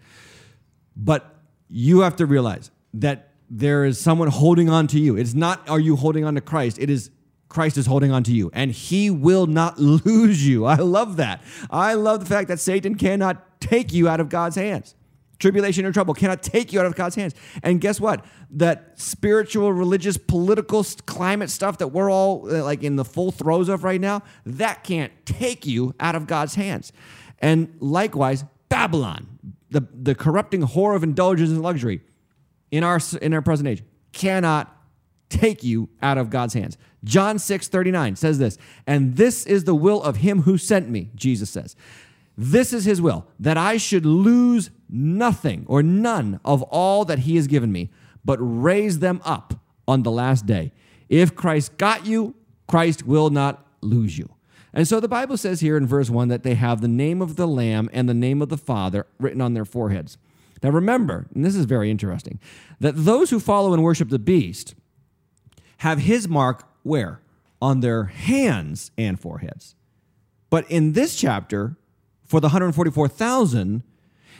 But 0.96 1.34
you 1.68 2.00
have 2.00 2.16
to 2.16 2.26
realize 2.26 2.70
that 2.94 3.30
there 3.48 3.84
is 3.84 4.00
someone 4.00 4.28
holding 4.28 4.68
on 4.68 4.86
to 4.88 4.98
you. 4.98 5.16
It's 5.16 5.34
not 5.34 5.66
are 5.68 5.80
you 5.80 5.96
holding 5.96 6.24
on 6.24 6.34
to 6.34 6.40
Christ? 6.40 6.78
It 6.78 6.90
is 6.90 7.10
Christ 7.48 7.76
is 7.76 7.86
holding 7.86 8.10
on 8.10 8.22
to 8.24 8.32
you, 8.32 8.50
and 8.52 8.70
he 8.70 9.10
will 9.10 9.46
not 9.46 9.78
lose 9.78 10.46
you. 10.46 10.64
I 10.64 10.76
love 10.76 11.16
that. 11.16 11.42
I 11.70 11.94
love 11.94 12.20
the 12.20 12.26
fact 12.26 12.48
that 12.48 12.60
Satan 12.60 12.96
cannot 12.96 13.60
take 13.60 13.92
you 13.92 14.08
out 14.08 14.20
of 14.20 14.28
God's 14.28 14.56
hands. 14.56 14.94
Tribulation 15.38 15.84
or 15.84 15.92
trouble 15.92 16.14
cannot 16.14 16.42
take 16.42 16.72
you 16.72 16.80
out 16.80 16.86
of 16.86 16.94
God's 16.94 17.14
hands. 17.14 17.34
And 17.62 17.80
guess 17.80 18.00
what? 18.00 18.24
That 18.50 18.98
spiritual, 18.98 19.70
religious, 19.70 20.16
political 20.16 20.82
climate 21.04 21.50
stuff 21.50 21.76
that 21.78 21.88
we're 21.88 22.10
all 22.10 22.50
uh, 22.50 22.64
like 22.64 22.82
in 22.82 22.96
the 22.96 23.04
full 23.04 23.30
throes 23.30 23.68
of 23.68 23.84
right 23.84 24.00
now, 24.00 24.22
that 24.46 24.82
can't 24.82 25.12
take 25.26 25.66
you 25.66 25.94
out 26.00 26.14
of 26.14 26.26
God's 26.26 26.54
hands. 26.54 26.90
And 27.40 27.76
likewise, 27.80 28.44
Babylon, 28.70 29.38
the, 29.70 29.86
the 29.92 30.14
corrupting 30.14 30.62
whore 30.62 30.96
of 30.96 31.02
indulgence 31.02 31.50
and 31.50 31.60
luxury 31.60 32.00
in 32.70 32.82
our, 32.82 32.98
in 33.20 33.34
our 33.34 33.42
present 33.42 33.68
age, 33.68 33.82
cannot 34.12 34.74
take 35.28 35.62
you 35.62 35.90
out 36.00 36.16
of 36.16 36.30
God's 36.30 36.54
hands. 36.54 36.78
John 37.04 37.38
6 37.38 37.68
39 37.68 38.16
says 38.16 38.38
this, 38.38 38.58
and 38.86 39.16
this 39.16 39.46
is 39.46 39.64
the 39.64 39.74
will 39.74 40.02
of 40.02 40.16
him 40.16 40.42
who 40.42 40.58
sent 40.58 40.88
me, 40.88 41.10
Jesus 41.14 41.50
says. 41.50 41.76
This 42.36 42.72
is 42.72 42.84
his 42.84 43.00
will, 43.00 43.26
that 43.40 43.56
I 43.56 43.76
should 43.76 44.04
lose 44.04 44.70
nothing 44.88 45.64
or 45.68 45.82
none 45.82 46.40
of 46.44 46.62
all 46.64 47.04
that 47.06 47.20
he 47.20 47.36
has 47.36 47.46
given 47.46 47.72
me, 47.72 47.90
but 48.24 48.38
raise 48.40 48.98
them 48.98 49.20
up 49.24 49.54
on 49.88 50.02
the 50.02 50.10
last 50.10 50.46
day. 50.46 50.72
If 51.08 51.34
Christ 51.34 51.78
got 51.78 52.04
you, 52.04 52.34
Christ 52.66 53.06
will 53.06 53.30
not 53.30 53.66
lose 53.80 54.18
you. 54.18 54.28
And 54.74 54.86
so 54.86 55.00
the 55.00 55.08
Bible 55.08 55.38
says 55.38 55.60
here 55.60 55.76
in 55.76 55.86
verse 55.86 56.10
1 56.10 56.28
that 56.28 56.42
they 56.42 56.54
have 56.54 56.82
the 56.82 56.88
name 56.88 57.22
of 57.22 57.36
the 57.36 57.48
Lamb 57.48 57.88
and 57.92 58.08
the 58.08 58.14
name 58.14 58.42
of 58.42 58.50
the 58.50 58.58
Father 58.58 59.06
written 59.18 59.40
on 59.40 59.54
their 59.54 59.64
foreheads. 59.64 60.18
Now 60.62 60.70
remember, 60.70 61.26
and 61.34 61.44
this 61.44 61.56
is 61.56 61.64
very 61.64 61.90
interesting, 61.90 62.40
that 62.80 62.92
those 62.96 63.30
who 63.30 63.40
follow 63.40 63.72
and 63.72 63.82
worship 63.82 64.10
the 64.10 64.18
beast 64.18 64.74
have 65.78 66.00
his 66.00 66.28
mark 66.28 66.64
where? 66.86 67.20
On 67.60 67.80
their 67.80 68.04
hands 68.04 68.90
and 68.96 69.18
foreheads. 69.18 69.74
But 70.50 70.70
in 70.70 70.92
this 70.92 71.16
chapter, 71.16 71.76
for 72.24 72.40
the 72.40 72.48
144,000, 72.48 73.82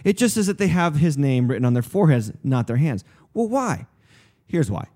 it 0.05 0.17
just 0.17 0.35
says 0.35 0.47
that 0.47 0.59
they 0.59 0.69
have 0.69 0.97
his 0.97 1.19
name 1.19 1.49
written 1.49 1.65
on 1.65 1.75
their 1.75 1.83
foreheads, 1.83 2.33
not 2.45 2.67
their 2.67 2.77
hands. 2.77 3.05
Well, 3.35 3.49
why? 3.49 3.87
Here's 4.47 4.71
why. 4.71 4.87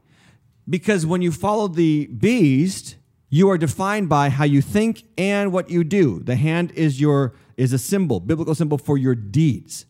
Because 0.69 1.05
when 1.05 1.23
you 1.23 1.33
follow 1.33 1.69
the 1.69 2.07
beast, 2.07 2.97
you 3.29 3.49
are 3.51 3.59
defined 3.59 4.09
by 4.09 4.29
how 4.29 4.45
you 4.45 4.61
think 4.63 5.05
and 5.19 5.53
what 5.53 5.71
you 5.71 5.85
do. 5.85 6.21
The 6.21 6.37
hand 6.37 6.73
is 6.73 7.01
your 7.01 7.35
is 7.57 7.73
a 7.73 7.79
symbol, 7.79 8.21
biblical 8.21 8.55
symbol 8.55 8.79
for 8.79 8.97
your 8.97 9.15
deeds. 9.15 9.85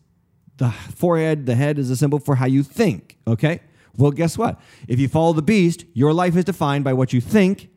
The 0.57 0.71
forehead, 0.71 1.45
the 1.45 1.55
head 1.55 1.79
is 1.79 1.89
a 1.89 1.95
symbol 1.95 2.19
for 2.19 2.35
how 2.35 2.45
you 2.45 2.63
think, 2.63 3.17
okay? 3.25 3.61
Well, 3.97 4.11
guess 4.11 4.37
what? 4.37 4.59
If 4.87 4.99
you 4.99 5.07
follow 5.07 5.33
the 5.33 5.41
beast, 5.41 5.85
your 5.93 6.13
life 6.13 6.35
is 6.35 6.45
defined 6.45 6.83
by 6.83 6.93
what 6.93 7.13
you 7.13 7.21
think 7.21 7.69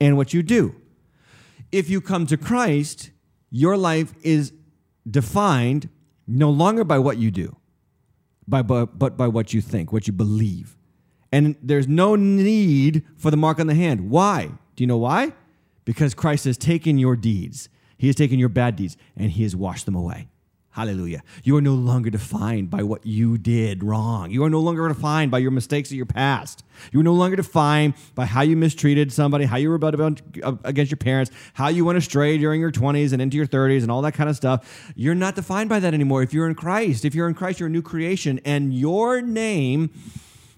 and 0.00 0.16
what 0.16 0.32
you 0.32 0.42
do. 0.42 0.74
If 1.72 1.90
you 1.90 2.00
come 2.00 2.26
to 2.26 2.36
Christ, 2.36 3.10
your 3.50 3.76
life 3.76 4.14
is 4.22 4.52
defined 5.08 5.88
no 6.26 6.50
longer 6.50 6.84
by 6.84 6.98
what 6.98 7.18
you 7.18 7.30
do, 7.30 7.56
by, 8.46 8.62
but, 8.62 8.98
but 8.98 9.16
by 9.16 9.28
what 9.28 9.52
you 9.52 9.60
think, 9.60 9.92
what 9.92 10.06
you 10.06 10.12
believe. 10.12 10.76
And 11.32 11.56
there's 11.62 11.88
no 11.88 12.16
need 12.16 13.04
for 13.16 13.30
the 13.30 13.36
mark 13.36 13.58
on 13.58 13.66
the 13.66 13.74
hand. 13.74 14.10
Why? 14.10 14.50
Do 14.74 14.82
you 14.82 14.86
know 14.86 14.98
why? 14.98 15.32
Because 15.84 16.14
Christ 16.14 16.44
has 16.44 16.56
taken 16.56 16.98
your 16.98 17.16
deeds, 17.16 17.68
He 17.98 18.06
has 18.06 18.16
taken 18.16 18.38
your 18.38 18.48
bad 18.48 18.76
deeds, 18.76 18.96
and 19.16 19.30
He 19.30 19.42
has 19.42 19.54
washed 19.54 19.86
them 19.86 19.94
away. 19.94 20.28
Hallelujah. 20.76 21.22
You 21.42 21.56
are 21.56 21.62
no 21.62 21.72
longer 21.72 22.10
defined 22.10 22.68
by 22.68 22.82
what 22.82 23.06
you 23.06 23.38
did 23.38 23.82
wrong. 23.82 24.30
You 24.30 24.44
are 24.44 24.50
no 24.50 24.60
longer 24.60 24.86
defined 24.88 25.30
by 25.30 25.38
your 25.38 25.50
mistakes 25.50 25.90
of 25.90 25.96
your 25.96 26.04
past. 26.04 26.64
You 26.92 27.00
are 27.00 27.02
no 27.02 27.14
longer 27.14 27.34
defined 27.36 27.94
by 28.14 28.26
how 28.26 28.42
you 28.42 28.58
mistreated 28.58 29.10
somebody, 29.10 29.46
how 29.46 29.56
you 29.56 29.70
rebelled 29.70 30.20
uh, 30.42 30.56
against 30.64 30.90
your 30.90 30.98
parents, 30.98 31.30
how 31.54 31.68
you 31.68 31.86
went 31.86 31.96
astray 31.96 32.36
during 32.36 32.60
your 32.60 32.70
20s 32.70 33.14
and 33.14 33.22
into 33.22 33.38
your 33.38 33.46
30s 33.46 33.80
and 33.80 33.90
all 33.90 34.02
that 34.02 34.12
kind 34.12 34.28
of 34.28 34.36
stuff. 34.36 34.92
You're 34.94 35.14
not 35.14 35.34
defined 35.34 35.70
by 35.70 35.80
that 35.80 35.94
anymore. 35.94 36.22
If 36.22 36.34
you're 36.34 36.46
in 36.46 36.54
Christ, 36.54 37.06
if 37.06 37.14
you're 37.14 37.26
in 37.26 37.32
Christ, 37.32 37.58
you're 37.58 37.68
a 37.68 37.72
new 37.72 37.80
creation, 37.80 38.38
and 38.44 38.74
your 38.74 39.22
name 39.22 39.88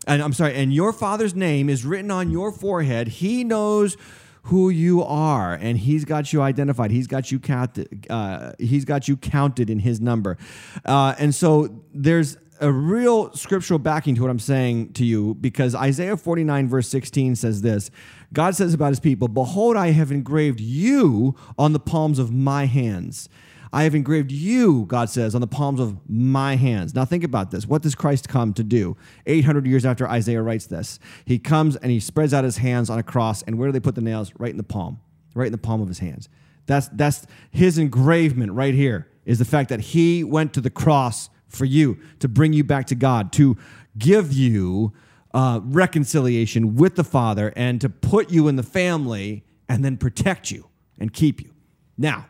and 0.08 0.20
I'm 0.20 0.32
sorry, 0.32 0.56
and 0.56 0.74
your 0.74 0.92
father's 0.92 1.36
name 1.36 1.68
is 1.68 1.84
written 1.84 2.10
on 2.10 2.30
your 2.32 2.50
forehead. 2.50 3.06
He 3.06 3.44
knows 3.44 3.96
who 4.48 4.70
you 4.70 5.02
are, 5.02 5.54
and 5.54 5.76
he's 5.76 6.04
got 6.04 6.32
you 6.32 6.40
identified. 6.40 6.90
He's 6.90 7.06
got 7.06 7.30
you 7.30 7.38
counted. 7.38 8.06
Uh, 8.08 8.52
he's 8.58 8.84
got 8.84 9.06
you 9.06 9.16
counted 9.16 9.68
in 9.68 9.78
his 9.78 10.00
number, 10.00 10.38
uh, 10.84 11.14
and 11.18 11.34
so 11.34 11.82
there's 11.92 12.38
a 12.60 12.72
real 12.72 13.32
scriptural 13.34 13.78
backing 13.78 14.14
to 14.16 14.22
what 14.22 14.30
I'm 14.30 14.38
saying 14.38 14.94
to 14.94 15.04
you 15.04 15.34
because 15.34 15.74
Isaiah 15.74 16.16
49 16.16 16.68
verse 16.68 16.88
16 16.88 17.36
says 17.36 17.62
this. 17.62 17.90
God 18.32 18.56
says 18.56 18.74
about 18.74 18.88
his 18.88 19.00
people, 19.00 19.28
"Behold, 19.28 19.76
I 19.76 19.90
have 19.90 20.10
engraved 20.10 20.60
you 20.60 21.36
on 21.58 21.72
the 21.72 21.80
palms 21.80 22.18
of 22.18 22.32
my 22.32 22.64
hands." 22.64 23.28
I 23.72 23.84
have 23.84 23.94
engraved 23.94 24.32
you, 24.32 24.84
God 24.86 25.10
says, 25.10 25.34
on 25.34 25.40
the 25.40 25.46
palms 25.46 25.80
of 25.80 25.98
my 26.08 26.56
hands. 26.56 26.94
Now, 26.94 27.04
think 27.04 27.24
about 27.24 27.50
this. 27.50 27.66
What 27.66 27.82
does 27.82 27.94
Christ 27.94 28.28
come 28.28 28.54
to 28.54 28.64
do? 28.64 28.96
800 29.26 29.66
years 29.66 29.84
after 29.84 30.08
Isaiah 30.08 30.42
writes 30.42 30.66
this, 30.66 30.98
he 31.24 31.38
comes 31.38 31.76
and 31.76 31.90
he 31.90 32.00
spreads 32.00 32.32
out 32.32 32.44
his 32.44 32.58
hands 32.58 32.90
on 32.90 32.98
a 32.98 33.02
cross. 33.02 33.42
And 33.42 33.58
where 33.58 33.68
do 33.68 33.72
they 33.72 33.80
put 33.80 33.94
the 33.94 34.00
nails? 34.00 34.32
Right 34.38 34.50
in 34.50 34.56
the 34.56 34.62
palm, 34.62 35.00
right 35.34 35.46
in 35.46 35.52
the 35.52 35.58
palm 35.58 35.80
of 35.80 35.88
his 35.88 35.98
hands. 35.98 36.28
That's, 36.66 36.88
that's 36.88 37.26
his 37.50 37.78
engravement 37.78 38.52
right 38.52 38.74
here, 38.74 39.08
is 39.24 39.38
the 39.38 39.44
fact 39.44 39.70
that 39.70 39.80
he 39.80 40.22
went 40.22 40.52
to 40.54 40.60
the 40.60 40.70
cross 40.70 41.30
for 41.48 41.64
you 41.64 41.98
to 42.20 42.28
bring 42.28 42.52
you 42.52 42.62
back 42.62 42.86
to 42.86 42.94
God, 42.94 43.32
to 43.32 43.56
give 43.96 44.32
you 44.32 44.92
uh, 45.34 45.60
reconciliation 45.62 46.76
with 46.76 46.96
the 46.96 47.04
Father, 47.04 47.52
and 47.56 47.80
to 47.80 47.88
put 47.88 48.30
you 48.30 48.48
in 48.48 48.56
the 48.56 48.62
family 48.62 49.44
and 49.68 49.84
then 49.84 49.96
protect 49.96 50.50
you 50.50 50.68
and 50.98 51.12
keep 51.12 51.40
you. 51.40 51.52
Now, 51.96 52.26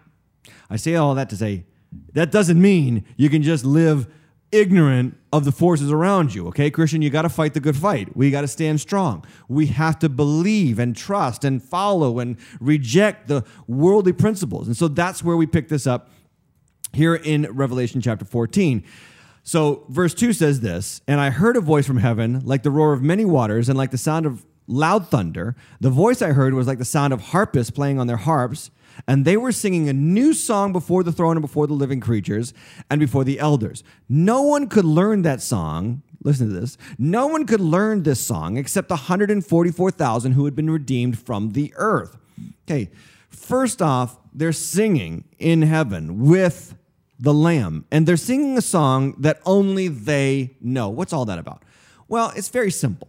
I 0.70 0.76
say 0.76 0.94
all 0.94 1.14
that 1.14 1.30
to 1.30 1.36
say 1.36 1.64
that 2.12 2.30
doesn't 2.30 2.60
mean 2.60 3.04
you 3.16 3.30
can 3.30 3.42
just 3.42 3.64
live 3.64 4.06
ignorant 4.50 5.16
of 5.32 5.44
the 5.44 5.52
forces 5.52 5.90
around 5.90 6.34
you. 6.34 6.48
Okay, 6.48 6.70
Christian, 6.70 7.02
you 7.02 7.10
got 7.10 7.22
to 7.22 7.28
fight 7.28 7.54
the 7.54 7.60
good 7.60 7.76
fight. 7.76 8.16
We 8.16 8.30
got 8.30 8.40
to 8.42 8.48
stand 8.48 8.80
strong. 8.80 9.24
We 9.48 9.66
have 9.66 9.98
to 10.00 10.08
believe 10.08 10.78
and 10.78 10.96
trust 10.96 11.44
and 11.44 11.62
follow 11.62 12.18
and 12.18 12.36
reject 12.60 13.28
the 13.28 13.44
worldly 13.66 14.12
principles. 14.12 14.66
And 14.66 14.76
so 14.76 14.88
that's 14.88 15.22
where 15.22 15.36
we 15.36 15.46
pick 15.46 15.68
this 15.68 15.86
up 15.86 16.10
here 16.94 17.14
in 17.14 17.42
Revelation 17.50 18.00
chapter 18.00 18.24
14. 18.24 18.84
So, 19.42 19.84
verse 19.88 20.14
2 20.14 20.32
says 20.32 20.60
this 20.60 21.00
And 21.06 21.20
I 21.20 21.30
heard 21.30 21.56
a 21.56 21.60
voice 21.60 21.86
from 21.86 21.98
heaven, 21.98 22.40
like 22.44 22.62
the 22.62 22.70
roar 22.70 22.92
of 22.92 23.02
many 23.02 23.24
waters, 23.24 23.68
and 23.68 23.76
like 23.76 23.90
the 23.90 23.98
sound 23.98 24.26
of 24.26 24.46
loud 24.66 25.08
thunder. 25.08 25.56
The 25.80 25.90
voice 25.90 26.22
I 26.22 26.32
heard 26.32 26.54
was 26.54 26.66
like 26.66 26.78
the 26.78 26.84
sound 26.84 27.12
of 27.12 27.20
harpists 27.20 27.70
playing 27.70 27.98
on 27.98 28.06
their 28.06 28.18
harps, 28.18 28.70
and 29.06 29.24
they 29.24 29.36
were 29.36 29.52
singing 29.52 29.88
a 29.88 29.92
new 29.92 30.32
song 30.32 30.72
before 30.72 31.02
the 31.02 31.12
throne 31.12 31.36
and 31.36 31.42
before 31.42 31.66
the 31.66 31.74
living 31.74 32.00
creatures 32.00 32.52
and 32.90 32.98
before 32.98 33.24
the 33.24 33.38
elders. 33.38 33.84
No 34.08 34.42
one 34.42 34.68
could 34.68 34.84
learn 34.84 35.22
that 35.22 35.40
song. 35.40 36.02
Listen 36.22 36.48
to 36.48 36.60
this. 36.60 36.76
No 36.98 37.26
one 37.26 37.46
could 37.46 37.60
learn 37.60 38.02
this 38.02 38.20
song 38.20 38.56
except 38.56 38.88
the 38.88 38.94
144,000 38.94 40.32
who 40.32 40.44
had 40.44 40.56
been 40.56 40.70
redeemed 40.70 41.18
from 41.18 41.52
the 41.52 41.72
earth. 41.76 42.16
Okay, 42.66 42.90
first 43.28 43.80
off, 43.80 44.16
they're 44.32 44.52
singing 44.52 45.24
in 45.38 45.62
heaven 45.62 46.26
with 46.26 46.74
the 47.18 47.34
Lamb, 47.34 47.84
and 47.90 48.06
they're 48.06 48.16
singing 48.16 48.56
a 48.56 48.62
song 48.62 49.14
that 49.18 49.40
only 49.44 49.88
they 49.88 50.56
know. 50.60 50.88
What's 50.88 51.12
all 51.12 51.24
that 51.24 51.38
about? 51.38 51.64
Well, 52.06 52.32
it's 52.36 52.48
very 52.48 52.70
simple. 52.70 53.08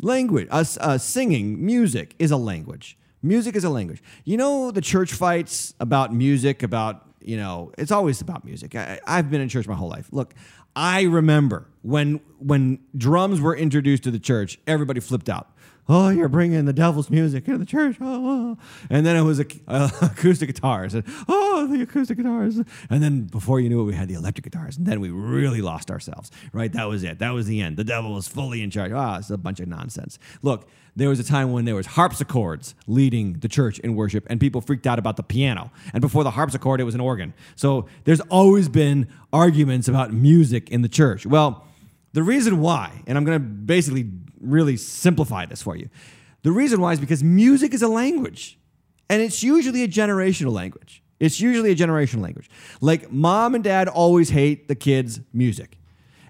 Language, 0.00 0.48
uh, 0.50 0.64
uh, 0.80 0.98
singing, 0.98 1.64
music 1.64 2.14
is 2.18 2.30
a 2.30 2.36
language. 2.36 2.96
Music 3.22 3.54
is 3.54 3.64
a 3.64 3.70
language. 3.70 4.02
You 4.24 4.36
know 4.36 4.70
the 4.70 4.80
church 4.80 5.12
fights 5.12 5.74
about 5.78 6.14
music, 6.14 6.62
about, 6.62 7.06
you 7.20 7.36
know, 7.36 7.72
it's 7.76 7.90
always 7.90 8.20
about 8.20 8.44
music. 8.44 8.74
I, 8.74 9.00
I've 9.06 9.30
been 9.30 9.40
in 9.40 9.48
church 9.48 9.66
my 9.66 9.74
whole 9.74 9.90
life. 9.90 10.08
Look, 10.10 10.34
I 10.74 11.02
remember 11.02 11.66
when 11.82 12.20
when 12.38 12.78
drums 12.96 13.40
were 13.40 13.56
introduced 13.56 14.04
to 14.04 14.10
the 14.10 14.18
church, 14.18 14.58
everybody 14.66 15.00
flipped 15.00 15.28
out. 15.28 15.48
Oh, 15.90 16.08
you're 16.08 16.28
bringing 16.28 16.64
the 16.66 16.72
devil's 16.72 17.10
music 17.10 17.48
into 17.48 17.58
the 17.58 17.66
church. 17.66 17.96
Oh, 18.00 18.06
oh. 18.06 18.58
And 18.88 19.04
then 19.04 19.16
it 19.16 19.22
was 19.22 19.40
uh, 19.40 19.90
acoustic 20.00 20.48
guitars. 20.48 20.94
And, 20.94 21.04
oh, 21.28 21.66
the 21.66 21.82
acoustic 21.82 22.16
guitars. 22.16 22.58
And 22.88 23.02
then 23.02 23.24
before 23.24 23.58
you 23.58 23.68
knew 23.68 23.80
it, 23.80 23.84
we 23.84 23.94
had 23.94 24.08
the 24.08 24.14
electric 24.14 24.44
guitars. 24.44 24.76
And 24.76 24.86
then 24.86 25.00
we 25.00 25.10
really 25.10 25.60
lost 25.60 25.90
ourselves, 25.90 26.30
right? 26.52 26.72
That 26.72 26.88
was 26.88 27.02
it. 27.02 27.18
That 27.18 27.30
was 27.30 27.46
the 27.46 27.60
end. 27.60 27.76
The 27.76 27.84
devil 27.84 28.14
was 28.14 28.28
fully 28.28 28.62
in 28.62 28.70
charge. 28.70 28.92
Ah, 28.92 29.18
it's 29.18 29.30
a 29.30 29.36
bunch 29.36 29.58
of 29.58 29.66
nonsense. 29.66 30.20
Look, 30.42 30.68
there 30.94 31.08
was 31.08 31.18
a 31.18 31.24
time 31.24 31.52
when 31.52 31.64
there 31.64 31.74
was 31.74 31.86
harpsichords 31.86 32.74
leading 32.86 33.34
the 33.34 33.48
church 33.48 33.80
in 33.80 33.96
worship 33.96 34.26
and 34.30 34.38
people 34.38 34.60
freaked 34.60 34.86
out 34.86 34.98
about 34.98 35.16
the 35.16 35.22
piano 35.22 35.70
and 35.92 36.00
before 36.00 36.24
the 36.24 36.32
harpsichord 36.32 36.80
it 36.80 36.84
was 36.84 36.96
an 36.96 37.00
organ 37.00 37.32
so 37.54 37.86
there's 38.04 38.20
always 38.22 38.68
been 38.68 39.06
arguments 39.32 39.86
about 39.86 40.12
music 40.12 40.68
in 40.70 40.82
the 40.82 40.88
church 40.88 41.24
well 41.24 41.64
the 42.12 42.22
reason 42.24 42.60
why 42.60 43.02
and 43.06 43.16
i'm 43.16 43.24
going 43.24 43.38
to 43.38 43.44
basically 43.44 44.10
really 44.40 44.76
simplify 44.76 45.46
this 45.46 45.62
for 45.62 45.76
you 45.76 45.88
the 46.42 46.52
reason 46.52 46.80
why 46.80 46.92
is 46.92 47.00
because 47.00 47.22
music 47.22 47.74
is 47.74 47.82
a 47.82 47.88
language 47.88 48.58
and 49.08 49.22
it's 49.22 49.42
usually 49.42 49.82
a 49.82 49.88
generational 49.88 50.52
language 50.52 51.02
it's 51.18 51.40
usually 51.40 51.70
a 51.70 51.76
generational 51.76 52.22
language 52.22 52.50
like 52.80 53.10
mom 53.12 53.54
and 53.54 53.64
dad 53.64 53.88
always 53.88 54.30
hate 54.30 54.68
the 54.68 54.74
kids 54.74 55.20
music 55.32 55.76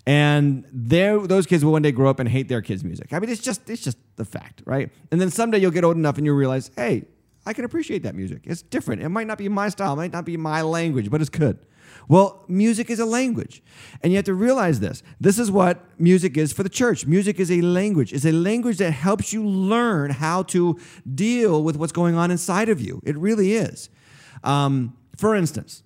and 0.07 0.65
those 0.73 1.47
kids 1.47 1.65
will 1.65 1.73
one 1.73 1.83
day 1.83 1.93
grow 1.93 2.11
up 2.11 2.19
and 2.19 2.29
hate 2.29 2.49
their 2.49 2.63
kids' 2.63 2.83
music. 2.83 3.13
I 3.13 3.19
mean, 3.19 3.31
it's 3.31 3.41
just 3.41 3.69
it's 3.69 3.83
just 3.83 3.99
the 4.17 4.25
fact, 4.25 4.63
right? 4.65 4.91
And 5.13 5.21
then 5.21 5.31
someday 5.31 5.59
you'll 5.59 5.71
get 5.71 5.85
old 5.85 5.97
enough 5.97 6.17
and 6.17 6.27
you'll 6.27 6.37
realize, 6.37 6.71
hey, 6.75 7.05
I 7.47 7.53
can 7.53 7.65
appreciate 7.65 8.03
that 8.03 8.15
music. 8.15 8.43
It's 8.45 8.63
different. 8.63 9.03
It 9.03 9.09
might 9.09 9.27
not 9.27 9.39
be 9.39 9.49
my 9.49 9.69
style, 9.69 9.93
it 9.93 9.97
might 9.97 10.13
not 10.13 10.25
be 10.25 10.37
my 10.37 10.63
language, 10.63 11.11
but 11.11 11.21
it's 11.21 11.31
good. 11.31 11.59
Well, 12.09 12.45
music 12.49 12.91
is 12.91 12.99
a 12.99 13.07
language. 13.07 13.63
And 14.03 14.13
you 14.13 14.17
have 14.17 14.25
to 14.27 14.35
realize 14.35 14.81
this. 14.81 15.03
This 15.21 15.39
is 15.39 15.51
what 15.51 15.85
music 15.99 16.37
is 16.37 16.53
for 16.53 16.63
the 16.63 16.69
church. 16.69 17.07
Music 17.07 17.39
is 17.39 17.51
a 17.51 17.61
language. 17.61 18.13
It's 18.13 18.25
a 18.25 18.33
language 18.33 18.79
that 18.79 18.93
helps 18.93 19.33
you 19.33 19.47
learn 19.47 20.11
how 20.11 20.43
to 20.45 20.79
deal 21.15 21.63
with 21.63 21.77
what's 21.77 21.93
going 21.93 22.15
on 22.15 22.31
inside 22.31 22.69
of 22.69 22.81
you. 22.81 23.01
It 23.05 23.17
really 23.17 23.53
is. 23.53 23.89
Um, 24.43 24.97
for 25.17 25.35
instance, 25.35 25.83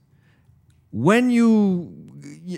when 0.95 1.29
you 1.29 1.93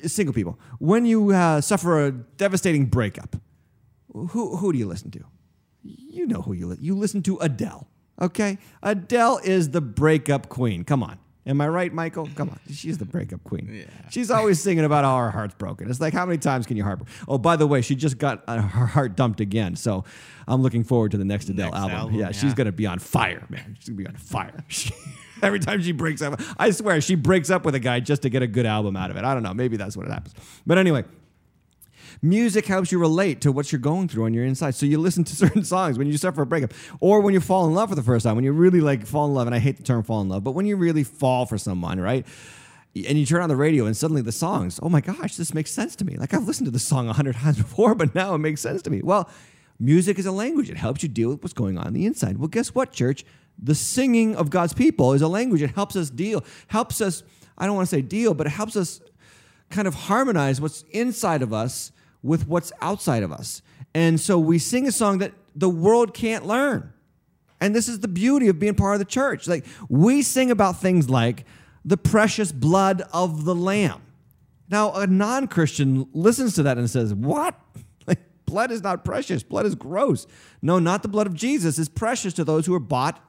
single 0.04 0.34
people 0.34 0.58
when 0.78 1.06
you 1.06 1.30
uh, 1.30 1.58
suffer 1.60 2.04
a 2.04 2.12
devastating 2.12 2.84
breakup 2.84 3.36
who, 4.12 4.56
who 4.56 4.72
do 4.72 4.78
you 4.78 4.86
listen 4.86 5.10
to 5.10 5.24
you 5.82 6.26
know 6.26 6.42
who 6.42 6.52
you 6.52 6.66
listen 6.66 6.84
you 6.84 6.94
listen 6.94 7.22
to 7.22 7.38
adele 7.38 7.88
okay 8.20 8.58
adele 8.82 9.40
is 9.42 9.70
the 9.70 9.80
breakup 9.80 10.50
queen 10.50 10.84
come 10.84 11.02
on 11.02 11.18
Am 11.46 11.60
I 11.60 11.68
right, 11.68 11.92
Michael? 11.92 12.28
Come 12.34 12.50
on. 12.50 12.58
She's 12.72 12.98
the 12.98 13.04
breakup 13.04 13.42
queen. 13.44 13.68
Yeah. 13.72 14.08
She's 14.10 14.30
always 14.32 14.60
singing 14.60 14.84
about 14.84 15.04
how 15.04 15.16
her 15.18 15.30
heart's 15.30 15.54
broken. 15.54 15.88
It's 15.88 16.00
like, 16.00 16.12
how 16.12 16.26
many 16.26 16.38
times 16.38 16.66
can 16.66 16.76
you 16.76 16.82
heart? 16.82 17.00
Oh, 17.28 17.38
by 17.38 17.54
the 17.54 17.66
way, 17.68 17.82
she 17.82 17.94
just 17.94 18.18
got 18.18 18.42
uh, 18.48 18.60
her 18.60 18.86
heart 18.86 19.14
dumped 19.16 19.40
again. 19.40 19.76
So 19.76 20.02
I'm 20.48 20.60
looking 20.62 20.82
forward 20.82 21.12
to 21.12 21.18
the 21.18 21.24
next 21.24 21.48
Adele 21.48 21.66
Next 21.66 21.76
album. 21.78 21.96
album, 21.96 22.14
Yeah, 22.16 22.26
yeah. 22.26 22.32
she's 22.32 22.52
going 22.54 22.66
to 22.66 22.72
be 22.72 22.86
on 22.86 22.98
fire, 22.98 23.46
man. 23.48 23.76
She's 23.78 23.90
going 23.90 23.98
to 23.98 24.02
be 24.04 24.08
on 24.08 24.16
fire. 24.16 24.64
Every 25.42 25.60
time 25.60 25.80
she 25.82 25.92
breaks 25.92 26.20
up, 26.22 26.40
I 26.58 26.70
swear 26.70 27.00
she 27.00 27.14
breaks 27.14 27.50
up 27.50 27.64
with 27.64 27.74
a 27.74 27.78
guy 27.80 28.00
just 28.00 28.22
to 28.22 28.28
get 28.30 28.42
a 28.42 28.46
good 28.46 28.66
album 28.66 28.96
out 28.96 29.10
of 29.10 29.16
it. 29.16 29.22
I 29.24 29.32
don't 29.34 29.42
know. 29.42 29.54
Maybe 29.54 29.76
that's 29.76 29.96
what 29.96 30.06
it 30.06 30.12
happens. 30.12 30.34
But 30.66 30.78
anyway, 30.78 31.04
Music 32.22 32.66
helps 32.66 32.90
you 32.90 32.98
relate 32.98 33.40
to 33.42 33.52
what 33.52 33.70
you're 33.72 33.80
going 33.80 34.08
through 34.08 34.24
on 34.24 34.34
your 34.34 34.44
inside. 34.44 34.74
So 34.74 34.86
you 34.86 34.98
listen 34.98 35.24
to 35.24 35.36
certain 35.36 35.64
songs 35.64 35.98
when 35.98 36.06
you 36.06 36.16
suffer 36.16 36.42
a 36.42 36.46
breakup, 36.46 36.72
or 37.00 37.20
when 37.20 37.34
you 37.34 37.40
fall 37.40 37.66
in 37.66 37.74
love 37.74 37.88
for 37.90 37.94
the 37.94 38.02
first 38.02 38.24
time, 38.24 38.36
when 38.36 38.44
you 38.44 38.52
really 38.52 38.80
like 38.80 39.06
fall 39.06 39.26
in 39.26 39.34
love. 39.34 39.46
And 39.46 39.54
I 39.54 39.58
hate 39.58 39.76
the 39.76 39.82
term 39.82 40.02
fall 40.02 40.20
in 40.20 40.28
love, 40.28 40.44
but 40.44 40.52
when 40.52 40.66
you 40.66 40.76
really 40.76 41.04
fall 41.04 41.46
for 41.46 41.58
someone, 41.58 42.00
right? 42.00 42.26
And 42.94 43.18
you 43.18 43.26
turn 43.26 43.42
on 43.42 43.48
the 43.48 43.56
radio, 43.56 43.84
and 43.84 43.96
suddenly 43.96 44.22
the 44.22 44.32
songs, 44.32 44.80
oh 44.82 44.88
my 44.88 45.02
gosh, 45.02 45.36
this 45.36 45.52
makes 45.52 45.70
sense 45.70 45.96
to 45.96 46.04
me. 46.04 46.16
Like 46.16 46.32
I've 46.32 46.46
listened 46.46 46.66
to 46.66 46.70
this 46.70 46.86
song 46.86 47.08
a 47.08 47.12
hundred 47.12 47.36
times 47.36 47.58
before, 47.58 47.94
but 47.94 48.14
now 48.14 48.34
it 48.34 48.38
makes 48.38 48.60
sense 48.60 48.82
to 48.82 48.90
me. 48.90 49.02
Well, 49.02 49.28
music 49.78 50.18
is 50.18 50.26
a 50.26 50.32
language. 50.32 50.70
It 50.70 50.76
helps 50.76 51.02
you 51.02 51.08
deal 51.08 51.30
with 51.30 51.42
what's 51.42 51.52
going 51.52 51.76
on 51.78 51.88
in 51.88 51.92
the 51.92 52.06
inside. 52.06 52.38
Well, 52.38 52.48
guess 52.48 52.74
what, 52.74 52.92
church? 52.92 53.24
The 53.58 53.74
singing 53.74 54.36
of 54.36 54.50
God's 54.50 54.74
people 54.74 55.12
is 55.12 55.22
a 55.22 55.28
language. 55.28 55.62
It 55.62 55.70
helps 55.74 55.96
us 55.96 56.10
deal, 56.10 56.44
helps 56.68 57.00
us, 57.00 57.22
I 57.56 57.66
don't 57.66 57.74
want 57.74 57.88
to 57.88 57.94
say 57.94 58.02
deal, 58.02 58.34
but 58.34 58.46
it 58.46 58.50
helps 58.50 58.76
us 58.76 59.00
kind 59.70 59.88
of 59.88 59.94
harmonize 59.94 60.60
what's 60.60 60.82
inside 60.90 61.42
of 61.42 61.52
us 61.52 61.92
with 62.26 62.46
what's 62.48 62.72
outside 62.80 63.22
of 63.22 63.32
us. 63.32 63.62
And 63.94 64.20
so 64.20 64.38
we 64.38 64.58
sing 64.58 64.86
a 64.86 64.92
song 64.92 65.18
that 65.18 65.32
the 65.54 65.70
world 65.70 66.12
can't 66.12 66.44
learn. 66.46 66.92
And 67.60 67.74
this 67.74 67.88
is 67.88 68.00
the 68.00 68.08
beauty 68.08 68.48
of 68.48 68.58
being 68.58 68.74
part 68.74 68.94
of 68.94 68.98
the 68.98 69.06
church. 69.06 69.48
Like 69.48 69.64
we 69.88 70.20
sing 70.22 70.50
about 70.50 70.80
things 70.80 71.08
like 71.08 71.46
the 71.84 71.96
precious 71.96 72.52
blood 72.52 73.02
of 73.12 73.44
the 73.44 73.54
lamb. 73.54 74.02
Now, 74.68 74.92
a 74.92 75.06
non-Christian 75.06 76.08
listens 76.12 76.54
to 76.56 76.64
that 76.64 76.76
and 76.76 76.90
says, 76.90 77.14
"What? 77.14 77.58
Like 78.06 78.20
blood 78.44 78.70
is 78.70 78.82
not 78.82 79.04
precious. 79.04 79.42
Blood 79.42 79.66
is 79.66 79.74
gross." 79.74 80.26
No, 80.62 80.78
not 80.78 81.02
the 81.02 81.08
blood 81.08 81.26
of 81.26 81.34
Jesus 81.34 81.78
is 81.78 81.88
precious 81.88 82.34
to 82.34 82.44
those 82.44 82.66
who 82.66 82.74
are 82.74 82.80
bought 82.80 83.22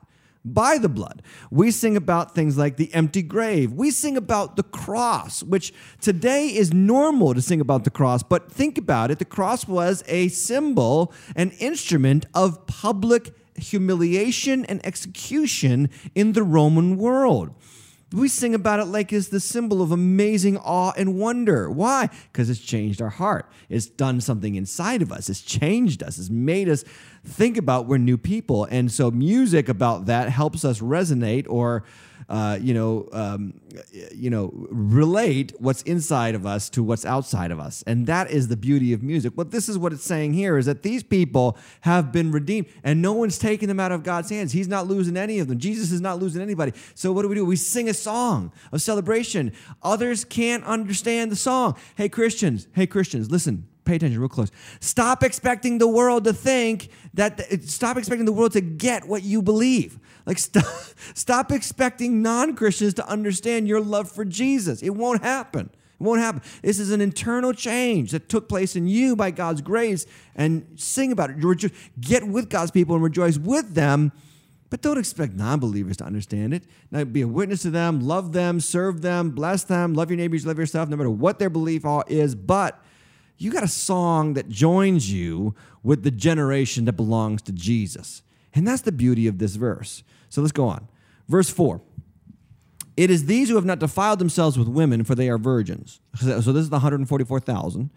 by 0.54 0.78
the 0.78 0.90
blood. 0.90 1.22
We 1.52 1.72
sing 1.72 1.96
about 1.96 2.36
things 2.36 2.58
like 2.58 2.78
the 2.78 2.94
empty 2.94 3.22
grave. 3.22 3.72
We 3.72 3.92
sing 3.92 4.18
about 4.18 4.56
the 4.56 4.64
cross, 4.64 5.44
which 5.44 5.74
today 6.02 6.48
is 6.48 6.74
normal 6.74 7.34
to 7.34 7.42
sing 7.42 7.62
about 7.62 7.84
the 7.84 7.90
cross, 7.90 8.24
but 8.24 8.52
think 8.52 8.78
about 8.78 9.12
it 9.12 9.20
the 9.20 9.26
cross 9.26 9.68
was 9.68 10.04
a 10.08 10.28
symbol, 10.30 11.14
an 11.36 11.52
instrument 11.52 12.26
of 12.34 12.66
public 12.68 13.34
humiliation 13.58 14.66
and 14.66 14.86
execution 14.86 15.90
in 16.16 16.34
the 16.34 16.44
Roman 16.44 16.98
world. 16.98 17.54
We 18.14 18.30
sing 18.30 18.56
about 18.56 18.80
it 18.80 18.86
like 18.86 19.12
it's 19.12 19.28
the 19.28 19.42
symbol 19.42 19.82
of 19.82 19.92
amazing 19.92 20.58
awe 20.58 20.94
and 20.96 21.16
wonder. 21.16 21.70
Why? 21.70 22.10
Because 22.32 22.50
it's 22.50 22.62
changed 22.62 23.02
our 23.02 23.10
heart. 23.10 23.52
It's 23.68 23.86
done 23.86 24.22
something 24.22 24.56
inside 24.56 25.02
of 25.02 25.12
us. 25.12 25.30
It's 25.30 25.42
changed 25.42 26.02
us. 26.02 26.18
It's 26.18 26.30
made 26.30 26.70
us 26.70 26.86
think 27.26 27.58
about 27.58 27.86
we're 27.86 27.98
new 27.98 28.18
people. 28.18 28.64
And 28.66 28.90
so 28.90 29.12
music 29.12 29.68
about 29.68 30.06
that 30.06 30.30
helps 30.30 30.64
us 30.64 30.80
resonate 30.80 31.48
or 31.50 31.84
uh, 32.30 32.58
you 32.62 32.74
know, 32.74 33.08
um, 33.14 33.54
you 34.14 34.30
know, 34.30 34.52
relate 34.54 35.54
what's 35.60 35.82
inside 35.84 36.36
of 36.36 36.46
us 36.46 36.70
to 36.72 36.84
what's 36.84 37.06
outside 37.06 37.52
of 37.52 37.60
us, 37.60 37.84
and 37.88 38.06
that 38.08 38.30
is 38.30 38.50
the 38.50 38.58
beauty 38.58 38.92
of 38.92 39.02
music. 39.02 39.34
But 39.36 39.52
this 39.52 39.70
is 39.70 39.78
what 39.78 39.94
it's 39.94 40.04
saying 40.04 40.34
here: 40.34 40.58
is 40.58 40.66
that 40.66 40.84
these 40.84 41.04
people 41.04 41.58
have 41.82 42.12
been 42.12 42.32
redeemed, 42.32 42.68
and 42.84 43.02
no 43.02 43.14
one's 43.14 43.38
taking 43.38 43.68
them 43.70 43.80
out 43.80 43.92
of 43.92 44.04
God's 44.04 44.30
hands. 44.30 44.52
He's 44.52 44.68
not 44.68 44.88
losing 44.88 45.16
any 45.16 45.40
of 45.40 45.48
them. 45.48 45.58
Jesus 45.58 45.92
is 45.92 46.02
not 46.02 46.20
losing 46.20 46.42
anybody. 46.42 46.74
So 46.96 47.14
what 47.14 47.22
do 47.22 47.30
we 47.30 47.36
do? 47.36 47.46
We 47.46 47.56
sing 47.56 47.88
a 47.88 47.94
song 47.94 48.52
of 48.72 48.82
celebration. 48.82 49.54
Others 49.84 50.26
can't 50.26 50.64
understand 50.66 51.32
the 51.32 51.38
song. 51.38 51.78
Hey 51.96 52.10
Christians, 52.10 52.68
hey 52.74 52.88
Christians, 52.88 53.32
listen 53.32 53.68
pay 53.88 53.96
attention 53.96 54.20
real 54.20 54.30
close. 54.30 54.52
Stop 54.80 55.24
expecting 55.24 55.78
the 55.78 55.88
world 55.88 56.26
to 56.26 56.34
think 56.34 56.90
that, 57.14 57.42
stop 57.64 57.98
expecting 57.98 58.26
the 58.26 58.34
world 58.34 58.52
to 58.54 58.62
get 58.62 59.08
what 59.08 59.24
you 59.24 59.42
believe. 59.42 60.00
Like, 60.26 60.38
stop, 60.38 60.66
stop 61.14 61.52
expecting 61.52 62.22
non 62.22 62.56
Christians 62.56 62.94
to 62.96 63.08
understand 63.08 63.68
your 63.68 63.82
love 63.82 64.12
for 64.12 64.26
Jesus. 64.26 64.82
It 64.82 64.92
won't 64.92 65.24
happen. 65.24 65.72
It 66.00 66.04
won't 66.04 66.20
happen. 66.20 66.42
This 66.62 66.80
is 66.80 66.92
an 66.92 67.02
internal 67.02 67.54
change 67.54 68.12
that 68.12 68.30
took 68.30 68.48
place 68.48 68.76
in 68.76 68.88
you 68.88 69.16
by 69.16 69.32
God's 69.32 69.62
grace, 69.62 70.06
and 70.36 70.68
sing 70.76 71.12
about 71.12 71.32
it. 71.32 71.72
Get 72.00 72.28
with 72.28 72.50
God's 72.50 72.72
people 72.72 72.96
and 72.96 73.04
rejoice 73.04 73.38
with 73.38 73.74
them. 73.74 74.12
But 74.70 74.82
don't 74.82 74.98
expect 74.98 75.34
non 75.34 75.60
believers 75.60 75.98
to 75.98 76.04
understand 76.04 76.54
it. 76.54 76.64
Now, 76.92 77.06
be 77.06 77.22
a 77.22 77.28
witness 77.28 77.62
to 77.62 77.70
them, 77.70 78.02
love 78.02 78.34
them, 78.34 78.60
serve 78.60 79.02
them, 79.02 79.32
bless 79.32 79.64
them, 79.64 79.94
love 79.94 80.12
your 80.12 80.18
neighbors, 80.18 80.46
love 80.46 80.60
yourself, 80.60 80.90
no 80.90 80.98
matter 80.98 81.10
what 81.10 81.40
their 81.40 81.50
belief 81.50 81.84
is. 82.08 82.36
But 82.36 82.84
you 83.38 83.52
got 83.52 83.64
a 83.64 83.68
song 83.68 84.34
that 84.34 84.50
joins 84.50 85.12
you 85.12 85.56
with 85.84 86.04
the 86.04 86.12
generation 86.12 86.86
that 86.86 86.94
belongs 86.94 87.42
to 87.44 87.52
Jesus. 87.52 88.22
And 88.54 88.68
that's 88.68 88.82
the 88.82 88.92
beauty 88.92 89.28
of 89.28 89.38
this 89.38 89.56
verse. 89.56 90.04
So 90.30 90.42
let's 90.42 90.52
go 90.52 90.68
on. 90.68 90.88
Verse 91.28 91.50
4. 91.50 91.82
It 92.96 93.12
is 93.12 93.26
these 93.26 93.50
who 93.50 93.56
have 93.56 93.66
not 93.66 93.78
defiled 93.78 94.18
themselves 94.18 94.58
with 94.58 94.68
women, 94.68 95.04
for 95.04 95.14
they 95.14 95.30
are 95.30 95.38
virgins. 95.38 96.00
So 96.20 96.52
this 96.52 96.64
is 96.64 96.70
the 96.70 96.78
144,000. 96.78 97.92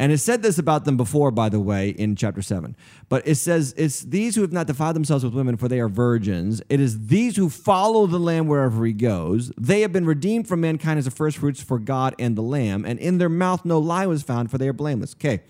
And 0.00 0.12
it 0.12 0.18
said 0.18 0.42
this 0.42 0.58
about 0.58 0.84
them 0.84 0.96
before, 0.96 1.32
by 1.32 1.48
the 1.48 1.58
way, 1.58 1.88
in 1.88 2.14
chapter 2.14 2.40
7. 2.40 2.76
But 3.08 3.26
it 3.26 3.34
says, 3.34 3.74
It's 3.76 4.00
these 4.02 4.36
who 4.36 4.42
have 4.42 4.52
not 4.52 4.68
defiled 4.68 4.94
themselves 4.94 5.24
with 5.24 5.34
women, 5.34 5.56
for 5.56 5.66
they 5.66 5.80
are 5.80 5.88
virgins. 5.88 6.62
It 6.68 6.78
is 6.78 7.08
these 7.08 7.34
who 7.34 7.48
follow 7.48 8.06
the 8.06 8.20
Lamb 8.20 8.46
wherever 8.46 8.86
he 8.86 8.92
goes. 8.92 9.50
They 9.58 9.80
have 9.80 9.92
been 9.92 10.06
redeemed 10.06 10.46
from 10.46 10.60
mankind 10.60 11.00
as 11.00 11.04
the 11.06 11.10
first 11.10 11.38
fruits 11.38 11.60
for 11.60 11.80
God 11.80 12.14
and 12.20 12.36
the 12.36 12.42
Lamb. 12.42 12.84
And 12.84 13.00
in 13.00 13.18
their 13.18 13.28
mouth 13.28 13.64
no 13.64 13.80
lie 13.80 14.06
was 14.06 14.22
found, 14.22 14.52
for 14.52 14.58
they 14.58 14.68
are 14.68 14.72
blameless. 14.72 15.16
Okay. 15.16 15.40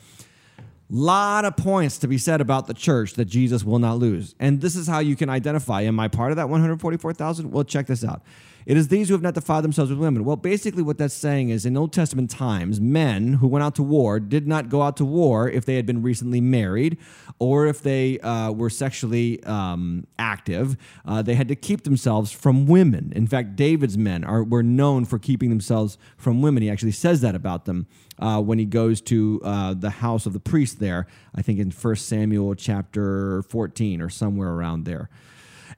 Lot 0.90 1.44
of 1.44 1.54
points 1.54 1.98
to 1.98 2.08
be 2.08 2.16
said 2.16 2.40
about 2.40 2.66
the 2.66 2.72
church 2.72 3.12
that 3.14 3.26
Jesus 3.26 3.62
will 3.62 3.78
not 3.78 3.98
lose. 3.98 4.34
And 4.40 4.62
this 4.62 4.74
is 4.74 4.86
how 4.86 5.00
you 5.00 5.16
can 5.16 5.28
identify. 5.28 5.82
Am 5.82 6.00
I 6.00 6.08
part 6.08 6.30
of 6.30 6.36
that 6.36 6.48
144,000? 6.48 7.50
Well, 7.50 7.64
check 7.64 7.86
this 7.86 8.02
out. 8.02 8.22
It 8.68 8.76
is 8.76 8.88
these 8.88 9.08
who 9.08 9.14
have 9.14 9.22
not 9.22 9.32
defiled 9.32 9.64
themselves 9.64 9.90
with 9.90 9.98
women. 9.98 10.26
Well, 10.26 10.36
basically, 10.36 10.82
what 10.82 10.98
that's 10.98 11.14
saying 11.14 11.48
is 11.48 11.64
in 11.64 11.74
Old 11.74 11.90
Testament 11.90 12.28
times, 12.28 12.82
men 12.82 13.32
who 13.32 13.48
went 13.48 13.62
out 13.62 13.74
to 13.76 13.82
war 13.82 14.20
did 14.20 14.46
not 14.46 14.68
go 14.68 14.82
out 14.82 14.98
to 14.98 15.06
war 15.06 15.48
if 15.48 15.64
they 15.64 15.76
had 15.76 15.86
been 15.86 16.02
recently 16.02 16.42
married 16.42 16.98
or 17.38 17.66
if 17.66 17.82
they 17.82 18.18
uh, 18.20 18.52
were 18.52 18.68
sexually 18.68 19.42
um, 19.44 20.06
active. 20.18 20.76
Uh, 21.06 21.22
they 21.22 21.34
had 21.34 21.48
to 21.48 21.56
keep 21.56 21.84
themselves 21.84 22.30
from 22.30 22.66
women. 22.66 23.10
In 23.16 23.26
fact, 23.26 23.56
David's 23.56 23.96
men 23.96 24.22
are, 24.22 24.44
were 24.44 24.62
known 24.62 25.06
for 25.06 25.18
keeping 25.18 25.48
themselves 25.48 25.96
from 26.18 26.42
women. 26.42 26.62
He 26.62 26.68
actually 26.68 26.92
says 26.92 27.22
that 27.22 27.34
about 27.34 27.64
them 27.64 27.86
uh, 28.18 28.42
when 28.42 28.58
he 28.58 28.66
goes 28.66 29.00
to 29.00 29.40
uh, 29.44 29.72
the 29.72 29.88
house 29.88 30.26
of 30.26 30.34
the 30.34 30.40
priest 30.40 30.78
there, 30.78 31.06
I 31.34 31.40
think 31.40 31.58
in 31.58 31.70
1 31.70 31.96
Samuel 31.96 32.54
chapter 32.54 33.44
14 33.44 34.02
or 34.02 34.10
somewhere 34.10 34.50
around 34.50 34.84
there. 34.84 35.08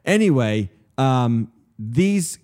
Anyway, 0.04 0.70
um, 0.98 1.52
these 1.78 2.38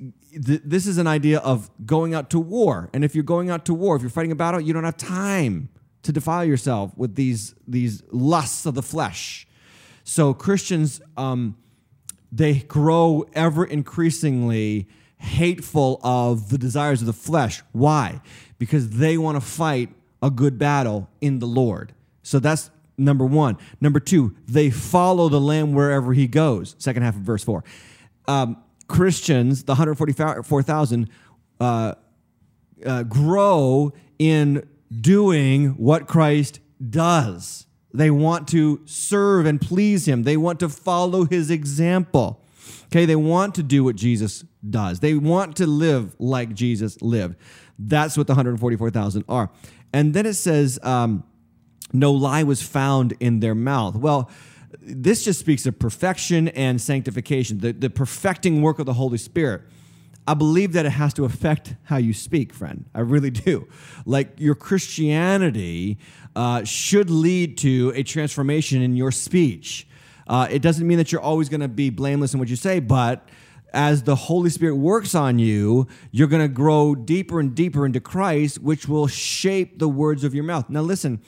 th- 0.45 0.63
this 0.65 0.87
is 0.87 0.99
an 0.99 1.07
idea 1.07 1.39
of 1.39 1.71
going 1.85 2.15
out 2.15 2.31
to 2.31 2.39
war. 2.39 2.91
And 2.93 3.05
if 3.05 3.15
you're 3.15 3.25
going 3.25 3.51
out 3.51 3.65
to 3.67 3.75
war, 3.75 3.97
if 3.97 4.03
you're 4.03 4.11
fighting 4.11 4.33
a 4.33 4.37
battle, 4.37 4.61
you 4.61 4.73
don't 4.73 4.85
have 4.85 4.97
time 4.97 5.69
to 6.03 6.13
defile 6.13 6.45
yourself 6.45 6.97
with 6.97 7.17
these 7.17 7.55
these 7.67 8.03
lusts 8.13 8.67
of 8.67 8.75
the 8.75 8.83
flesh. 8.83 9.47
So 10.05 10.33
Christians, 10.35 11.01
um, 11.17 11.57
they 12.31 12.61
grow 12.61 13.25
ever 13.35 13.65
increasingly 13.65 14.89
hateful 15.19 16.01
of 16.05 16.51
the 16.51 16.59
desires 16.59 17.01
of 17.01 17.07
the 17.07 17.13
flesh. 17.13 17.63
Why? 17.73 18.21
Because 18.59 18.91
they 18.91 19.19
want 19.19 19.37
to 19.37 19.41
fight 19.41 19.91
a 20.23 20.31
good 20.31 20.59
battle 20.59 21.09
in 21.21 21.41
the 21.41 21.47
Lord. 21.47 21.93
So 22.23 22.39
that's 22.39 22.71
number 22.97 23.25
one. 23.25 23.59
Number 23.81 24.01
two, 24.01 24.37
they 24.47 24.71
follow 24.71 25.29
the 25.29 25.41
Lamb 25.41 25.73
wherever 25.73 26.13
he 26.13 26.27
goes. 26.27 26.77
Second 26.79 27.03
half 27.03 27.17
of 27.17 27.23
verse 27.23 27.43
four. 27.43 27.65
Um, 28.29 28.59
Christians, 28.89 29.65
the 29.65 29.73
144,000, 29.73 31.11
uh, 31.61 31.95
uh, 32.85 33.03
grow 33.05 33.93
in 34.19 34.69
doing 35.01 35.71
what 35.71 36.07
Christ 36.07 36.61
does. 36.91 37.67
They 37.93 38.11
want 38.11 38.49
to 38.49 38.81
serve 38.85 39.47
and 39.47 39.61
please 39.61 40.07
him. 40.07 40.25
They 40.25 40.37
want 40.37 40.61
to 40.61 40.69
follow 40.69 41.25
his 41.25 41.51
example. 41.51 42.43
Okay, 42.87 43.07
they 43.07 43.17
want 43.17 43.55
to 43.57 43.63
do 43.63 43.83
what 43.85 43.97
Jesus 43.97 44.45
does. 44.69 45.01
They 45.01 45.15
want 45.15 45.57
to 45.57 45.67
live 45.67 46.15
like 46.19 46.55
Jesus 46.55 47.01
lived. 47.01 47.37
That's 47.79 48.17
what 48.17 48.27
the 48.27 48.33
144,000 48.33 49.25
are. 49.29 49.51
And 49.93 50.15
then 50.15 50.27
it 50.27 50.35
says, 50.35 50.79
um, 50.83 51.25
no 51.93 52.13
lie 52.13 52.43
was 52.43 52.63
found 52.63 53.15
in 53.21 53.41
their 53.41 53.55
mouth. 53.55 53.97
Well, 53.97 54.31
this 54.87 55.25
just 55.25 55.41
speaks 55.41 55.67
of 55.67 55.79
perfection 55.79 56.49
and 56.49 56.81
sanctification, 56.81 57.59
the, 57.59 57.73
the 57.73 57.91
perfecting 57.91 58.63
work 58.63 58.79
of 58.79 58.87
the 58.87 58.95
Holy 58.95 59.19
Spirit. 59.19 59.63
I 60.29 60.35
believe 60.35 60.73
that 60.73 60.87
it 60.87 60.91
has 60.91 61.15
to 61.15 61.25
affect 61.25 61.75
how 61.85 61.97
you 61.97 62.13
speak, 62.13 62.53
friend. 62.53 62.85
I 62.95 63.01
really 63.01 63.31
do. 63.31 63.69
Like 64.05 64.39
your 64.39 64.55
Christianity 64.55 65.99
uh, 66.35 66.65
should 66.65 67.11
lead 67.11 67.59
to 67.59 67.93
a 67.95 68.03
transformation 68.03 68.83
in 68.83 68.97
your 68.97 69.13
speech. 69.13 69.87
Uh, 70.27 70.49
it 70.51 70.63
doesn't 70.63 70.87
mean 70.87 70.99
that 70.99 71.13
you're 71.13 71.21
always 71.21 71.49
going 71.49 71.61
to 71.61 71.69
be 71.69 71.91
blameless 71.91 72.33
in 72.33 72.41
what 72.41 72.49
you 72.49 72.57
say, 72.57 72.81
but 72.81 73.29
as 73.73 74.05
the 74.05 74.17
Holy 74.17 74.51
Spirit 74.51 74.77
works 74.77 75.15
on 75.15 75.39
you, 75.39 75.87
you're 76.11 76.29
going 76.29 76.43
to 76.43 76.49
grow 76.49 76.95
deeper 76.95 77.39
and 77.39 77.55
deeper 77.55 77.85
into 77.85 78.01
Christ, 78.01 78.61
which 78.61 78.89
will 78.89 79.07
shape 79.07 79.79
the 79.79 79.89
words 79.89 80.25
of 80.25 80.35
your 80.35 80.45
mouth. 80.45 80.71
Now, 80.71 80.81
listen. 80.83 81.21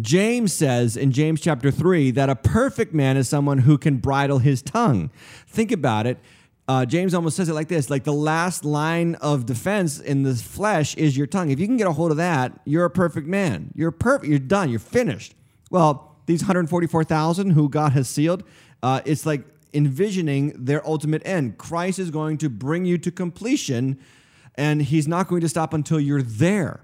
James 0.00 0.52
says 0.52 0.96
in 0.96 1.12
James 1.12 1.40
chapter 1.40 1.70
3 1.70 2.10
that 2.12 2.28
a 2.28 2.34
perfect 2.34 2.92
man 2.92 3.16
is 3.16 3.28
someone 3.28 3.58
who 3.58 3.78
can 3.78 3.98
bridle 3.98 4.38
his 4.38 4.60
tongue. 4.60 5.10
Think 5.46 5.70
about 5.70 6.06
it. 6.06 6.18
Uh, 6.66 6.86
James 6.86 7.12
almost 7.12 7.36
says 7.36 7.48
it 7.48 7.52
like 7.52 7.68
this 7.68 7.90
like 7.90 8.04
the 8.04 8.12
last 8.12 8.64
line 8.64 9.16
of 9.16 9.44
defense 9.44 10.00
in 10.00 10.22
the 10.22 10.34
flesh 10.34 10.96
is 10.96 11.16
your 11.16 11.26
tongue. 11.26 11.50
If 11.50 11.60
you 11.60 11.66
can 11.66 11.76
get 11.76 11.86
a 11.86 11.92
hold 11.92 12.10
of 12.10 12.16
that, 12.16 12.58
you're 12.64 12.86
a 12.86 12.90
perfect 12.90 13.26
man. 13.26 13.70
You're 13.74 13.90
perfect. 13.90 14.28
You're 14.28 14.38
done. 14.38 14.70
You're 14.70 14.80
finished. 14.80 15.34
Well, 15.70 16.16
these 16.26 16.42
144,000 16.42 17.50
who 17.50 17.68
God 17.68 17.92
has 17.92 18.08
sealed, 18.08 18.44
uh, 18.82 19.02
it's 19.04 19.26
like 19.26 19.44
envisioning 19.74 20.54
their 20.56 20.86
ultimate 20.86 21.22
end. 21.26 21.58
Christ 21.58 21.98
is 21.98 22.10
going 22.10 22.38
to 22.38 22.48
bring 22.48 22.84
you 22.86 22.96
to 22.98 23.10
completion, 23.10 23.98
and 24.54 24.80
he's 24.80 25.06
not 25.06 25.28
going 25.28 25.42
to 25.42 25.48
stop 25.48 25.74
until 25.74 26.00
you're 26.00 26.22
there. 26.22 26.83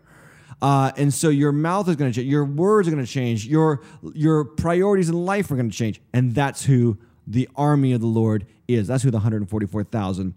Uh, 0.63 0.93
and 0.97 1.13
so 1.13 1.29
your 1.29 1.53
mouth 1.53 1.89
is 1.89 1.97
going 1.97 2.11
to 2.11 2.15
change, 2.15 2.29
your 2.29 2.45
words 2.45 2.87
are 2.87 2.91
going 2.91 3.05
to 3.05 3.11
change, 3.11 3.47
your 3.47 3.81
your 4.15 4.45
priorities 4.45 5.09
in 5.09 5.25
life 5.25 5.51
are 5.51 5.57
going 5.57 5.71
to 5.71 5.77
change, 5.77 6.01
and 6.13 6.35
that's 6.35 6.65
who 6.65 6.99
the 7.27 7.49
army 7.57 7.93
of 7.93 8.01
the 8.01 8.07
Lord 8.07 8.47
is. 8.69 8.89
That's 8.89 9.03
who 9.03 9.11
the 9.11 9.19
144,000 9.19 10.35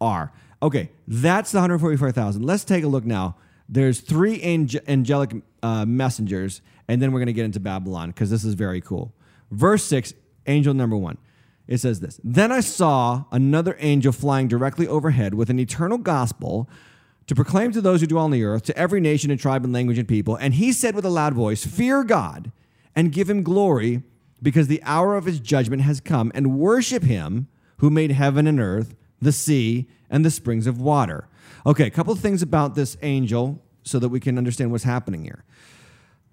are. 0.00 0.32
Okay, 0.62 0.90
that's 1.06 1.52
the 1.52 1.58
144,000. 1.58 2.42
Let's 2.42 2.64
take 2.64 2.82
a 2.82 2.88
look 2.88 3.04
now. 3.04 3.36
There's 3.68 4.00
three 4.00 4.40
ange- 4.40 4.78
angelic 4.88 5.36
uh, 5.62 5.84
messengers, 5.84 6.62
and 6.88 7.02
then 7.02 7.12
we're 7.12 7.20
going 7.20 7.26
to 7.26 7.32
get 7.34 7.44
into 7.44 7.60
Babylon 7.60 8.10
because 8.10 8.30
this 8.30 8.44
is 8.44 8.54
very 8.54 8.80
cool. 8.80 9.12
Verse 9.50 9.84
six, 9.84 10.14
angel 10.46 10.72
number 10.72 10.96
one. 10.96 11.18
It 11.66 11.78
says 11.78 12.00
this 12.00 12.18
Then 12.24 12.50
I 12.50 12.60
saw 12.60 13.24
another 13.30 13.76
angel 13.78 14.12
flying 14.12 14.48
directly 14.48 14.88
overhead 14.88 15.34
with 15.34 15.50
an 15.50 15.58
eternal 15.58 15.98
gospel 15.98 16.68
to 17.28 17.34
proclaim 17.34 17.70
to 17.72 17.80
those 17.80 18.00
who 18.00 18.06
dwell 18.06 18.24
on 18.24 18.30
the 18.30 18.42
earth, 18.42 18.64
to 18.64 18.76
every 18.76 19.00
nation 19.00 19.30
and 19.30 19.38
tribe 19.38 19.62
and 19.62 19.72
language 19.72 19.98
and 19.98 20.08
people. 20.08 20.34
And 20.36 20.54
he 20.54 20.72
said 20.72 20.94
with 20.94 21.04
a 21.04 21.10
loud 21.10 21.34
voice, 21.34 21.64
Fear 21.64 22.04
God 22.04 22.50
and 22.96 23.12
give 23.12 23.30
him 23.30 23.42
glory, 23.42 24.02
because 24.42 24.66
the 24.66 24.82
hour 24.82 25.14
of 25.14 25.26
his 25.26 25.38
judgment 25.38 25.82
has 25.82 26.00
come, 26.00 26.32
and 26.34 26.58
worship 26.58 27.02
him 27.04 27.46
who 27.76 27.90
made 27.90 28.12
heaven 28.12 28.46
and 28.46 28.58
earth, 28.58 28.96
the 29.20 29.30
sea, 29.30 29.88
and 30.10 30.24
the 30.24 30.30
springs 30.30 30.66
of 30.66 30.80
water. 30.80 31.28
Okay, 31.66 31.86
a 31.86 31.90
couple 31.90 32.12
of 32.12 32.18
things 32.18 32.40
about 32.40 32.74
this 32.74 32.96
angel 33.02 33.62
so 33.82 33.98
that 33.98 34.08
we 34.08 34.20
can 34.20 34.38
understand 34.38 34.72
what's 34.72 34.84
happening 34.84 35.22
here. 35.22 35.44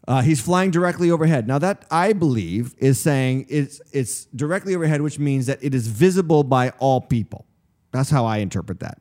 Uh, 0.08 0.22
he's 0.22 0.39
flying 0.39 0.72
directly 0.72 1.12
overhead. 1.12 1.48
Now, 1.48 1.60
that 1.60 1.86
I 1.91 2.14
believe 2.14 2.74
is 2.78 3.00
saying 3.00 3.48
it's, 3.50 3.82
it's 3.91 4.26
directly 4.26 4.76
overhead, 4.76 5.02
which 5.02 5.20
means 5.20 5.48
that 5.48 5.60
it 5.62 5.74
is 5.74 5.88
visible 5.88 6.43
by 6.43 6.70
all 6.80 7.02
people. 7.02 7.46
That's 7.91 8.10
how 8.10 8.26
I 8.26 8.38
interpret 8.38 8.80
that. 8.80 9.00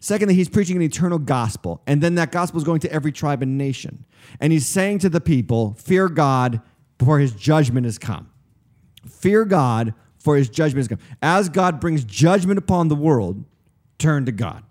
Secondly, 0.00 0.34
he's 0.34 0.48
preaching 0.48 0.76
an 0.76 0.82
eternal 0.82 1.18
gospel. 1.18 1.82
And 1.86 2.02
then 2.02 2.14
that 2.16 2.30
gospel 2.32 2.58
is 2.58 2.64
going 2.64 2.80
to 2.80 2.92
every 2.92 3.12
tribe 3.12 3.42
and 3.42 3.58
nation. 3.58 4.04
And 4.40 4.52
he's 4.52 4.66
saying 4.66 5.00
to 5.00 5.08
the 5.08 5.20
people, 5.20 5.74
Fear 5.74 6.08
God, 6.10 6.60
for 6.98 7.18
his 7.18 7.32
judgment 7.32 7.84
has 7.84 7.98
come. 7.98 8.30
Fear 9.08 9.44
God, 9.46 9.94
for 10.18 10.36
his 10.36 10.48
judgment 10.48 10.78
has 10.78 10.88
come. 10.88 11.16
As 11.22 11.48
God 11.48 11.80
brings 11.80 12.04
judgment 12.04 12.58
upon 12.58 12.88
the 12.88 12.94
world, 12.94 13.44
turn 13.98 14.24
to 14.26 14.32
God. 14.32 14.64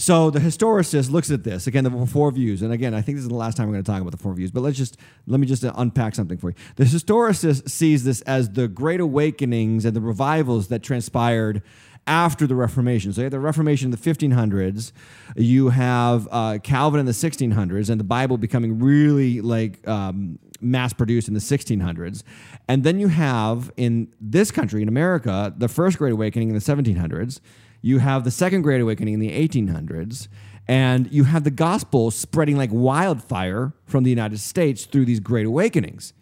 So 0.00 0.30
the 0.30 0.38
historicist 0.38 1.10
looks 1.10 1.30
at 1.30 1.44
this 1.44 1.66
again, 1.66 1.84
the 1.84 2.06
four 2.06 2.30
views, 2.30 2.62
and 2.62 2.72
again, 2.72 2.94
I 2.94 3.02
think 3.02 3.16
this 3.16 3.22
is 3.22 3.28
the 3.28 3.34
last 3.34 3.58
time 3.58 3.66
we're 3.66 3.74
going 3.74 3.84
to 3.84 3.92
talk 3.92 4.00
about 4.00 4.12
the 4.12 4.16
four 4.16 4.32
views. 4.32 4.50
But 4.50 4.62
let's 4.62 4.78
just 4.78 4.96
let 5.26 5.40
me 5.40 5.46
just 5.46 5.62
uh, 5.62 5.74
unpack 5.76 6.14
something 6.14 6.38
for 6.38 6.48
you. 6.48 6.56
The 6.76 6.84
historicist 6.84 7.68
sees 7.68 8.02
this 8.02 8.22
as 8.22 8.48
the 8.48 8.66
great 8.66 9.00
awakenings 9.00 9.84
and 9.84 9.94
the 9.94 10.00
revivals 10.00 10.68
that 10.68 10.82
transpired 10.82 11.62
after 12.06 12.46
the 12.46 12.54
Reformation. 12.54 13.12
So 13.12 13.20
you 13.20 13.24
have 13.24 13.32
the 13.32 13.40
Reformation 13.40 13.86
in 13.86 13.90
the 13.90 13.96
1500s, 13.96 14.92
you 15.36 15.68
have 15.68 16.28
uh, 16.30 16.58
Calvin 16.62 17.00
in 17.00 17.06
the 17.06 17.12
1600s, 17.12 17.90
and 17.90 18.00
the 18.00 18.04
Bible 18.04 18.36
becoming 18.38 18.78
really 18.78 19.40
like 19.40 19.86
um, 19.86 20.38
mass 20.60 20.92
produced 20.92 21.28
in 21.28 21.34
the 21.34 21.40
1600s. 21.40 22.22
And 22.68 22.84
then 22.84 22.98
you 22.98 23.08
have 23.08 23.72
in 23.76 24.12
this 24.20 24.50
country, 24.50 24.82
in 24.82 24.88
America, 24.88 25.54
the 25.56 25.68
First 25.68 25.98
Great 25.98 26.12
Awakening 26.12 26.48
in 26.48 26.54
the 26.54 26.60
1700s. 26.60 27.40
You 27.82 27.98
have 27.98 28.24
the 28.24 28.30
Second 28.30 28.62
Great 28.62 28.80
Awakening 28.80 29.14
in 29.14 29.20
the 29.20 29.48
1800s. 29.48 30.28
And 30.68 31.12
you 31.12 31.24
have 31.24 31.44
the 31.44 31.50
gospel 31.50 32.10
spreading 32.10 32.56
like 32.56 32.70
wildfire 32.72 33.72
from 33.86 34.04
the 34.04 34.10
United 34.10 34.38
States 34.38 34.84
through 34.84 35.04
these 35.04 35.18
great 35.18 35.46
awakenings. 35.46 36.12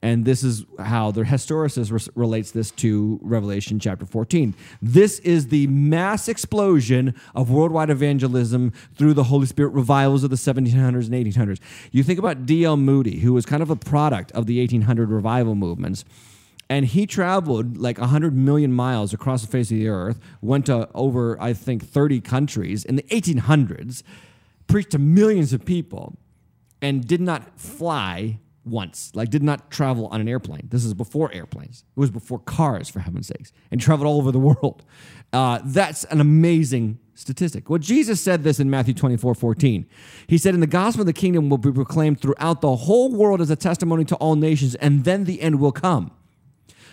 And 0.00 0.24
this 0.24 0.44
is 0.44 0.64
how 0.78 1.10
the 1.10 1.22
historicist 1.22 1.90
res- 1.90 2.08
relates 2.14 2.52
this 2.52 2.70
to 2.72 3.18
Revelation 3.20 3.80
chapter 3.80 4.06
14. 4.06 4.54
This 4.80 5.18
is 5.20 5.48
the 5.48 5.66
mass 5.66 6.28
explosion 6.28 7.14
of 7.34 7.50
worldwide 7.50 7.90
evangelism 7.90 8.72
through 8.94 9.14
the 9.14 9.24
Holy 9.24 9.46
Spirit 9.46 9.70
revivals 9.70 10.22
of 10.22 10.30
the 10.30 10.36
1700s 10.36 11.12
and 11.12 11.14
1800s. 11.14 11.58
You 11.90 12.04
think 12.04 12.18
about 12.18 12.46
D.L. 12.46 12.76
Moody, 12.76 13.20
who 13.20 13.32
was 13.32 13.44
kind 13.44 13.62
of 13.62 13.70
a 13.70 13.76
product 13.76 14.30
of 14.32 14.46
the 14.46 14.60
1800 14.60 15.10
revival 15.10 15.56
movements. 15.56 16.04
And 16.70 16.84
he 16.84 17.06
traveled 17.06 17.78
like 17.78 17.98
100 17.98 18.36
million 18.36 18.72
miles 18.72 19.12
across 19.12 19.42
the 19.42 19.48
face 19.48 19.70
of 19.70 19.78
the 19.78 19.88
earth, 19.88 20.20
went 20.40 20.66
to 20.66 20.88
over, 20.94 21.40
I 21.40 21.54
think, 21.54 21.84
30 21.84 22.20
countries 22.20 22.84
in 22.84 22.96
the 22.96 23.02
1800s, 23.04 24.02
preached 24.68 24.90
to 24.90 24.98
millions 24.98 25.52
of 25.52 25.64
people, 25.64 26.16
and 26.80 27.06
did 27.06 27.20
not 27.20 27.58
fly 27.58 28.38
once, 28.68 29.10
like 29.14 29.30
did 29.30 29.42
not 29.42 29.70
travel 29.70 30.06
on 30.08 30.20
an 30.20 30.28
airplane. 30.28 30.68
This 30.70 30.84
is 30.84 30.94
before 30.94 31.32
airplanes. 31.32 31.84
It 31.96 32.00
was 32.00 32.10
before 32.10 32.38
cars, 32.38 32.88
for 32.88 33.00
heaven's 33.00 33.28
sakes, 33.28 33.52
and 33.70 33.80
traveled 33.80 34.06
all 34.06 34.18
over 34.18 34.32
the 34.32 34.38
world. 34.38 34.84
Uh, 35.32 35.60
that's 35.64 36.04
an 36.04 36.20
amazing 36.20 36.98
statistic. 37.14 37.68
Well, 37.68 37.78
Jesus 37.78 38.20
said 38.20 38.44
this 38.44 38.60
in 38.60 38.70
Matthew 38.70 38.94
24, 38.94 39.34
14. 39.34 39.86
He 40.26 40.38
said, 40.38 40.54
In 40.54 40.60
the 40.60 40.66
gospel 40.66 41.02
of 41.02 41.06
the 41.06 41.12
kingdom 41.12 41.48
will 41.48 41.58
be 41.58 41.72
proclaimed 41.72 42.20
throughout 42.20 42.60
the 42.60 42.74
whole 42.74 43.12
world 43.12 43.40
as 43.40 43.50
a 43.50 43.56
testimony 43.56 44.04
to 44.06 44.16
all 44.16 44.36
nations, 44.36 44.74
and 44.76 45.04
then 45.04 45.24
the 45.24 45.42
end 45.42 45.60
will 45.60 45.72
come. 45.72 46.12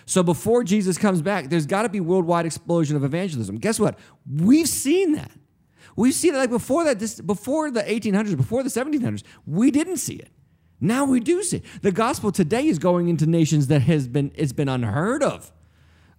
So 0.04 0.22
before 0.22 0.62
Jesus 0.62 0.98
comes 0.98 1.20
back, 1.20 1.48
there's 1.48 1.66
got 1.66 1.82
to 1.82 1.88
be 1.88 2.00
worldwide 2.00 2.46
explosion 2.46 2.96
of 2.96 3.04
evangelism. 3.04 3.58
Guess 3.58 3.80
what? 3.80 3.98
We've 4.30 4.68
seen 4.68 5.12
that. 5.12 5.32
We've 5.96 6.14
seen 6.14 6.34
that 6.34 6.38
like 6.40 6.50
before 6.50 6.84
that, 6.84 6.98
this 6.98 7.20
before 7.20 7.70
the 7.70 7.82
1800s, 7.82 8.36
before 8.36 8.62
the 8.62 8.68
1700s, 8.68 9.22
we 9.46 9.70
didn't 9.70 9.96
see 9.96 10.14
it. 10.14 10.30
Now 10.80 11.04
we 11.04 11.20
do 11.20 11.42
see. 11.42 11.62
The 11.82 11.92
gospel 11.92 12.32
today 12.32 12.66
is 12.66 12.78
going 12.78 13.08
into 13.08 13.26
nations 13.26 13.68
that 13.68 13.82
has 13.82 14.08
been 14.08 14.30
it's 14.34 14.52
been 14.52 14.68
unheard 14.68 15.22
of 15.22 15.52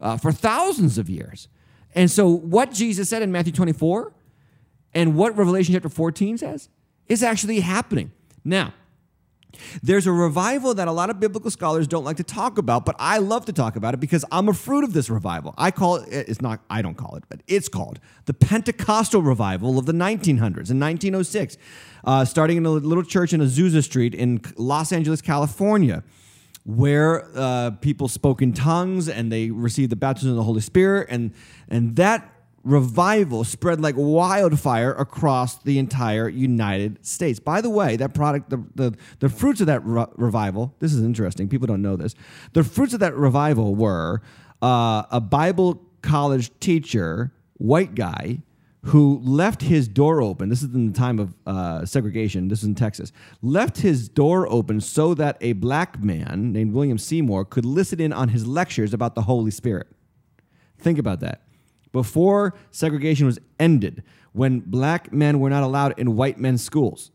uh, 0.02 0.18
for 0.18 0.32
thousands 0.32 0.98
of 0.98 1.10
years. 1.10 1.48
And 1.96 2.10
so, 2.12 2.28
what 2.28 2.72
Jesus 2.72 3.10
said 3.10 3.22
in 3.22 3.32
Matthew 3.32 3.54
24 3.54 4.14
and 4.94 5.16
what 5.16 5.38
Revelation 5.38 5.74
chapter 5.74 5.90
14 5.90 6.38
says 6.38 6.70
is 7.08 7.24
actually 7.24 7.60
happening. 7.60 8.12
Now, 8.44 8.74
there's 9.82 10.08
a 10.08 10.12
revival 10.12 10.74
that 10.74 10.88
a 10.88 10.92
lot 10.92 11.10
of 11.10 11.20
biblical 11.20 11.50
scholars 11.52 11.88
don't 11.88 12.04
like 12.04 12.18
to 12.18 12.24
talk 12.24 12.58
about, 12.58 12.86
but 12.86 12.96
I 13.00 13.18
love 13.18 13.46
to 13.46 13.54
talk 13.54 13.76
about 13.76 13.94
it 13.94 14.00
because 14.00 14.24
I'm 14.32 14.48
a 14.50 14.54
fruit 14.54 14.84
of 14.84 14.94
this 14.94 15.10
revival. 15.10 15.54
I 15.58 15.72
call 15.72 15.98
it, 15.98 16.10
it's 16.12 16.42
not, 16.42 16.62
I 16.70 16.82
don't 16.82 16.96
call 16.96 17.16
it, 17.16 17.24
but 17.30 17.42
it's 17.48 17.70
called 17.70 18.00
the 18.26 18.34
Pentecostal 18.34 19.22
revival 19.22 19.80
of 19.80 19.86
the 19.86 19.94
1900s 19.94 20.70
in 20.70 20.80
1906, 20.80 21.58
uh, 22.04 22.26
starting 22.26 22.58
in 22.58 22.66
a 22.66 22.70
little 22.70 23.04
church 23.04 23.34
in 23.34 23.42
Azusa 23.42 23.84
Street 23.84 24.14
in 24.14 24.42
Los 24.58 24.92
Angeles, 24.92 25.22
California 25.22 26.04
where 26.68 27.26
uh, 27.34 27.72
people 27.80 28.10
spoke 28.10 28.42
in 28.42 28.52
tongues 28.52 29.08
and 29.08 29.32
they 29.32 29.50
received 29.50 29.90
the 29.90 29.96
baptism 29.96 30.32
of 30.32 30.36
the 30.36 30.44
Holy 30.44 30.60
Spirit, 30.60 31.08
and 31.10 31.32
and 31.70 31.96
that 31.96 32.30
revival 32.68 33.44
spread 33.44 33.82
like 33.82 33.96
wildfire 33.98 34.92
across 34.94 35.58
the 35.64 35.80
entire 35.80 36.28
United 36.28 37.06
States. 37.06 37.40
By 37.40 37.62
the 37.62 37.70
way, 37.70 37.96
that 37.96 38.14
product, 38.14 38.50
the 38.50 38.64
the, 38.76 38.98
the 39.20 39.30
fruits 39.30 39.62
of 39.62 39.68
that 39.68 39.84
re- 39.86 40.06
revival. 40.16 40.76
This 40.80 40.94
is 40.94 41.02
interesting. 41.02 41.48
People 41.48 41.68
don't 41.68 41.82
know 41.82 41.96
this. 41.96 42.14
The 42.54 42.64
fruits 42.64 42.94
of 42.94 43.00
that 43.00 43.16
revival 43.16 43.76
were 43.76 44.22
uh, 44.62 45.04
a 45.12 45.22
Bible 45.22 45.82
college 46.02 46.52
teacher, 46.60 47.34
white 47.54 47.96
guy 47.96 48.42
who 48.86 49.20
left 49.24 49.64
his 49.64 49.88
door 49.88 50.22
open. 50.22 50.50
This 50.50 50.64
is 50.64 50.74
in 50.74 50.92
the 50.92 50.98
time 50.98 51.20
of 51.20 51.36
uh, 51.46 51.86
segregation. 51.86 52.48
This 52.48 52.60
is 52.60 52.66
in 52.66 52.76
Texas. 52.76 53.12
Left 53.42 53.78
his 53.80 54.08
door 54.08 54.50
open 54.50 54.80
so 54.80 55.14
that 55.16 55.38
a 55.42 55.54
black 55.54 56.02
man 56.02 56.54
named 56.54 56.74
William 56.74 56.98
Seymour 56.98 57.46
could 57.46 57.66
listen 57.66 58.00
in 58.00 58.14
on 58.14 58.30
his 58.30 58.48
lectures 58.48 58.94
about 58.94 59.16
the 59.16 59.24
Holy 59.24 59.52
Spirit. 59.52 59.88
Think 60.78 61.00
about 61.00 61.20
that. 61.22 61.42
Before 61.98 62.54
segregation 62.70 63.26
was 63.26 63.40
ended, 63.60 64.04
when 64.32 64.60
black 64.60 65.12
men 65.12 65.40
were 65.40 65.50
not 65.50 65.64
allowed 65.64 65.98
in 65.98 66.16
white 66.16 66.38
men's 66.38 66.64
schools, 66.64 67.10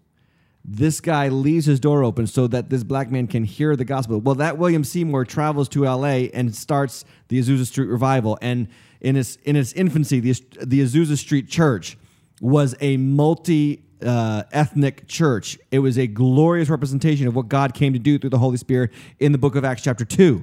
this 0.65 1.01
guy 1.01 1.29
leaves 1.29 1.67
his 1.67 1.79
door 1.79 2.03
open 2.03 2.27
so 2.27 2.49
that 2.49 2.69
this 2.69 2.83
black 2.83 3.09
man 3.09 3.29
can 3.29 3.45
hear 3.45 3.77
the 3.77 3.85
gospel. 3.85 4.19
Well, 4.19 4.35
that 4.35 4.59
William 4.59 4.83
Seymour 4.83 5.25
travels 5.25 5.69
to 5.69 5.85
LA 5.85 6.27
and 6.35 6.53
starts 6.53 7.05
the 7.29 7.39
Azusa 7.39 7.65
Street 7.65 7.87
Revival. 7.87 8.41
And 8.43 8.67
in 9.01 9.15
its, 9.15 9.37
in 9.45 9.55
its 9.55 9.73
infancy, 9.75 10.19
the, 10.19 10.33
the 10.61 10.81
Azusa 10.81 11.17
Street 11.17 11.49
Church 11.49 11.97
was 12.41 12.75
a 12.81 12.97
multi 12.97 13.85
uh, 14.05 14.43
ethnic 14.51 15.07
church. 15.07 15.61
It 15.71 15.79
was 15.79 15.97
a 15.97 16.09
glorious 16.09 16.69
representation 16.69 17.29
of 17.29 17.37
what 17.37 17.47
God 17.47 17.73
came 17.73 17.93
to 17.93 18.01
do 18.01 18.19
through 18.19 18.31
the 18.31 18.39
Holy 18.39 18.57
Spirit 18.57 18.91
in 19.21 19.31
the 19.31 19.39
book 19.39 19.55
of 19.55 19.65
Acts, 19.65 19.83
chapter 19.83 20.05
2. 20.05 20.43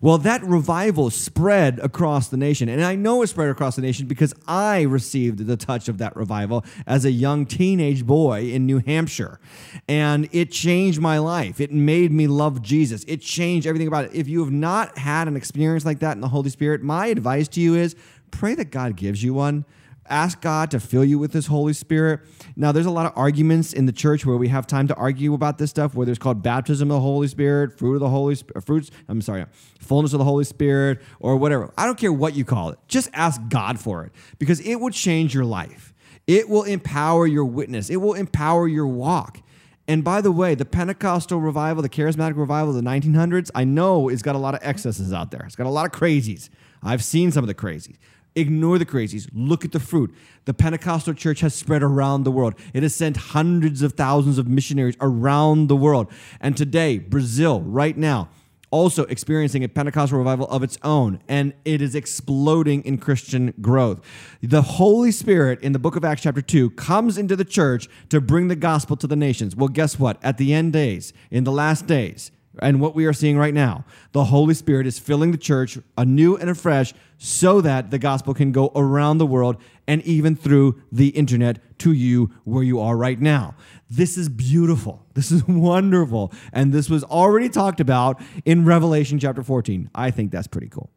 Well, 0.00 0.18
that 0.18 0.42
revival 0.44 1.10
spread 1.10 1.78
across 1.78 2.28
the 2.28 2.36
nation. 2.36 2.68
And 2.68 2.84
I 2.84 2.94
know 2.94 3.22
it 3.22 3.28
spread 3.28 3.48
across 3.48 3.76
the 3.76 3.82
nation 3.82 4.06
because 4.06 4.34
I 4.46 4.82
received 4.82 5.46
the 5.46 5.56
touch 5.56 5.88
of 5.88 5.98
that 5.98 6.16
revival 6.16 6.64
as 6.86 7.04
a 7.04 7.10
young 7.10 7.46
teenage 7.46 8.06
boy 8.06 8.50
in 8.50 8.66
New 8.66 8.78
Hampshire. 8.78 9.40
And 9.88 10.28
it 10.32 10.52
changed 10.52 11.00
my 11.00 11.18
life. 11.18 11.60
It 11.60 11.72
made 11.72 12.12
me 12.12 12.26
love 12.26 12.62
Jesus. 12.62 13.04
It 13.04 13.22
changed 13.22 13.66
everything 13.66 13.88
about 13.88 14.06
it. 14.06 14.14
If 14.14 14.28
you 14.28 14.40
have 14.44 14.52
not 14.52 14.98
had 14.98 15.28
an 15.28 15.36
experience 15.36 15.84
like 15.84 16.00
that 16.00 16.12
in 16.12 16.20
the 16.20 16.28
Holy 16.28 16.50
Spirit, 16.50 16.82
my 16.82 17.06
advice 17.06 17.48
to 17.48 17.60
you 17.60 17.74
is 17.74 17.96
pray 18.30 18.54
that 18.54 18.70
God 18.70 18.96
gives 18.96 19.22
you 19.22 19.34
one 19.34 19.64
ask 20.08 20.40
God 20.40 20.70
to 20.70 20.80
fill 20.80 21.04
you 21.04 21.18
with 21.18 21.32
His 21.32 21.46
Holy 21.46 21.72
Spirit. 21.72 22.20
Now, 22.56 22.72
there's 22.72 22.86
a 22.86 22.90
lot 22.90 23.06
of 23.06 23.12
arguments 23.16 23.72
in 23.72 23.86
the 23.86 23.92
church 23.92 24.24
where 24.24 24.36
we 24.36 24.48
have 24.48 24.66
time 24.66 24.88
to 24.88 24.94
argue 24.94 25.34
about 25.34 25.58
this 25.58 25.70
stuff, 25.70 25.94
whether 25.94 26.10
it's 26.10 26.18
called 26.18 26.42
baptism 26.42 26.90
of 26.90 26.96
the 26.96 27.00
Holy 27.00 27.28
Spirit, 27.28 27.78
fruit 27.78 27.94
of 27.94 28.00
the 28.00 28.08
Holy 28.08 28.34
Spirit, 28.34 28.56
uh, 28.56 28.60
fruits, 28.60 28.90
I'm 29.08 29.20
sorry, 29.20 29.44
fullness 29.80 30.12
of 30.12 30.18
the 30.18 30.24
Holy 30.24 30.44
Spirit, 30.44 31.00
or 31.20 31.36
whatever. 31.36 31.72
I 31.76 31.86
don't 31.86 31.98
care 31.98 32.12
what 32.12 32.34
you 32.34 32.44
call 32.44 32.70
it. 32.70 32.78
Just 32.88 33.10
ask 33.12 33.40
God 33.48 33.78
for 33.78 34.04
it 34.04 34.12
because 34.38 34.60
it 34.60 34.76
will 34.76 34.90
change 34.90 35.34
your 35.34 35.44
life. 35.44 35.92
It 36.26 36.48
will 36.48 36.64
empower 36.64 37.26
your 37.26 37.44
witness, 37.44 37.90
it 37.90 37.96
will 37.96 38.14
empower 38.14 38.66
your 38.66 38.86
walk. 38.86 39.40
And 39.88 40.02
by 40.02 40.20
the 40.20 40.32
way, 40.32 40.54
the 40.54 40.64
Pentecostal 40.64 41.40
revival, 41.40 41.82
the 41.82 41.88
charismatic 41.88 42.36
revival 42.36 42.76
of 42.76 42.82
the 42.82 42.88
1900s, 42.90 43.50
I 43.54 43.64
know 43.64 44.08
it's 44.08 44.22
got 44.22 44.34
a 44.34 44.38
lot 44.38 44.54
of 44.54 44.60
excesses 44.62 45.12
out 45.12 45.30
there. 45.30 45.44
It's 45.46 45.54
got 45.54 45.66
a 45.66 45.70
lot 45.70 45.86
of 45.86 45.92
crazies. 45.92 46.48
I've 46.82 47.04
seen 47.04 47.30
some 47.30 47.44
of 47.44 47.48
the 47.48 47.54
crazies. 47.54 47.96
Ignore 48.36 48.78
the 48.78 48.86
crazies. 48.86 49.28
Look 49.32 49.64
at 49.64 49.72
the 49.72 49.80
fruit. 49.80 50.14
The 50.44 50.54
Pentecostal 50.54 51.14
church 51.14 51.40
has 51.40 51.54
spread 51.54 51.82
around 51.82 52.24
the 52.24 52.30
world. 52.30 52.54
It 52.74 52.82
has 52.82 52.94
sent 52.94 53.16
hundreds 53.16 53.82
of 53.82 53.94
thousands 53.94 54.38
of 54.38 54.46
missionaries 54.46 54.96
around 55.00 55.68
the 55.68 55.76
world. 55.76 56.12
And 56.40 56.56
today, 56.56 56.98
Brazil, 56.98 57.62
right 57.62 57.96
now, 57.96 58.28
also 58.70 59.04
experiencing 59.04 59.64
a 59.64 59.68
Pentecostal 59.68 60.18
revival 60.18 60.46
of 60.48 60.62
its 60.62 60.76
own, 60.82 61.20
and 61.28 61.54
it 61.64 61.80
is 61.80 61.94
exploding 61.94 62.82
in 62.84 62.98
Christian 62.98 63.54
growth. 63.60 64.02
The 64.42 64.60
Holy 64.60 65.12
Spirit 65.12 65.62
in 65.62 65.72
the 65.72 65.78
book 65.78 65.96
of 65.96 66.04
Acts, 66.04 66.22
chapter 66.22 66.42
2, 66.42 66.70
comes 66.70 67.16
into 67.16 67.36
the 67.36 67.44
church 67.44 67.88
to 68.10 68.20
bring 68.20 68.48
the 68.48 68.56
gospel 68.56 68.96
to 68.96 69.06
the 69.06 69.16
nations. 69.16 69.56
Well, 69.56 69.68
guess 69.68 69.98
what? 69.98 70.22
At 70.22 70.36
the 70.36 70.52
end 70.52 70.72
days, 70.72 71.12
in 71.30 71.44
the 71.44 71.52
last 71.52 71.86
days, 71.86 72.30
and 72.60 72.80
what 72.80 72.94
we 72.94 73.06
are 73.06 73.12
seeing 73.12 73.36
right 73.38 73.54
now. 73.54 73.84
The 74.12 74.24
Holy 74.24 74.54
Spirit 74.54 74.86
is 74.86 74.98
filling 74.98 75.32
the 75.32 75.38
church 75.38 75.78
anew 75.96 76.36
and 76.36 76.50
afresh 76.50 76.94
so 77.18 77.60
that 77.60 77.90
the 77.90 77.98
gospel 77.98 78.34
can 78.34 78.52
go 78.52 78.72
around 78.74 79.18
the 79.18 79.26
world 79.26 79.56
and 79.86 80.02
even 80.02 80.36
through 80.36 80.82
the 80.90 81.08
internet 81.08 81.58
to 81.78 81.92
you 81.92 82.30
where 82.44 82.62
you 82.62 82.80
are 82.80 82.96
right 82.96 83.20
now. 83.20 83.54
This 83.88 84.18
is 84.18 84.28
beautiful. 84.28 85.06
This 85.14 85.30
is 85.30 85.44
wonderful. 85.48 86.32
And 86.52 86.72
this 86.72 86.90
was 86.90 87.04
already 87.04 87.48
talked 87.48 87.80
about 87.80 88.20
in 88.44 88.64
Revelation 88.64 89.18
chapter 89.18 89.42
14. 89.42 89.90
I 89.94 90.10
think 90.10 90.30
that's 90.30 90.48
pretty 90.48 90.68
cool. 90.68 90.90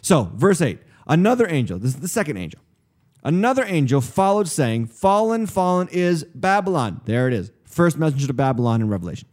So, 0.00 0.32
verse 0.34 0.60
8 0.60 0.80
another 1.06 1.48
angel, 1.48 1.78
this 1.78 1.94
is 1.94 2.00
the 2.00 2.08
second 2.08 2.36
angel. 2.36 2.60
Another 3.24 3.64
angel 3.64 4.00
followed, 4.00 4.48
saying, 4.48 4.86
Fallen, 4.86 5.46
fallen 5.46 5.88
is 5.88 6.24
Babylon. 6.34 7.00
There 7.04 7.26
it 7.26 7.34
is. 7.34 7.50
First 7.64 7.98
messenger 7.98 8.26
to 8.26 8.32
Babylon 8.32 8.80
in 8.80 8.88
Revelation. 8.88 9.28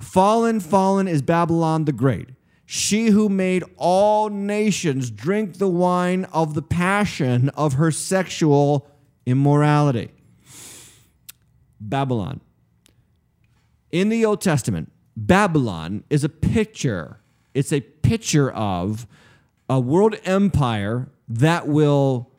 Fallen, 0.00 0.60
fallen 0.60 1.06
is 1.06 1.22
Babylon 1.22 1.84
the 1.84 1.92
Great. 1.92 2.30
She 2.66 3.08
who 3.08 3.28
made 3.28 3.64
all 3.76 4.28
nations 4.28 5.10
drink 5.10 5.58
the 5.58 5.68
wine 5.68 6.24
of 6.32 6.54
the 6.54 6.62
passion 6.62 7.48
of 7.50 7.74
her 7.74 7.90
sexual 7.90 8.88
immorality. 9.26 10.10
Babylon. 11.80 12.40
In 13.90 14.08
the 14.08 14.24
Old 14.24 14.40
Testament, 14.40 14.90
Babylon 15.16 16.04
is 16.10 16.24
a 16.24 16.28
picture. 16.28 17.20
It's 17.54 17.72
a 17.72 17.80
picture 17.80 18.50
of 18.50 19.06
a 19.68 19.80
world 19.80 20.16
empire 20.24 21.08
that 21.28 21.66
will 21.66 22.30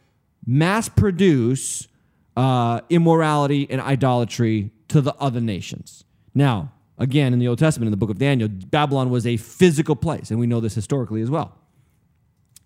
mass 0.45 0.89
produce 0.89 1.87
uh, 2.35 2.81
immorality 2.89 3.67
and 3.69 3.81
idolatry 3.81 4.71
to 4.87 5.01
the 5.01 5.13
other 5.15 5.41
nations. 5.41 6.03
Now, 6.33 6.71
again, 7.01 7.33
in 7.33 7.39
the 7.39 7.47
Old 7.47 7.59
Testament, 7.59 7.87
in 7.87 7.91
the 7.91 7.97
book 7.97 8.11
of 8.11 8.19
Daniel, 8.19 8.47
Babylon 8.47 9.09
was 9.09 9.25
a 9.25 9.35
physical 9.37 9.95
place, 9.95 10.29
and 10.29 10.39
we 10.39 10.47
know 10.47 10.59
this 10.59 10.75
historically 10.75 11.21
as 11.21 11.29
well. 11.29 11.57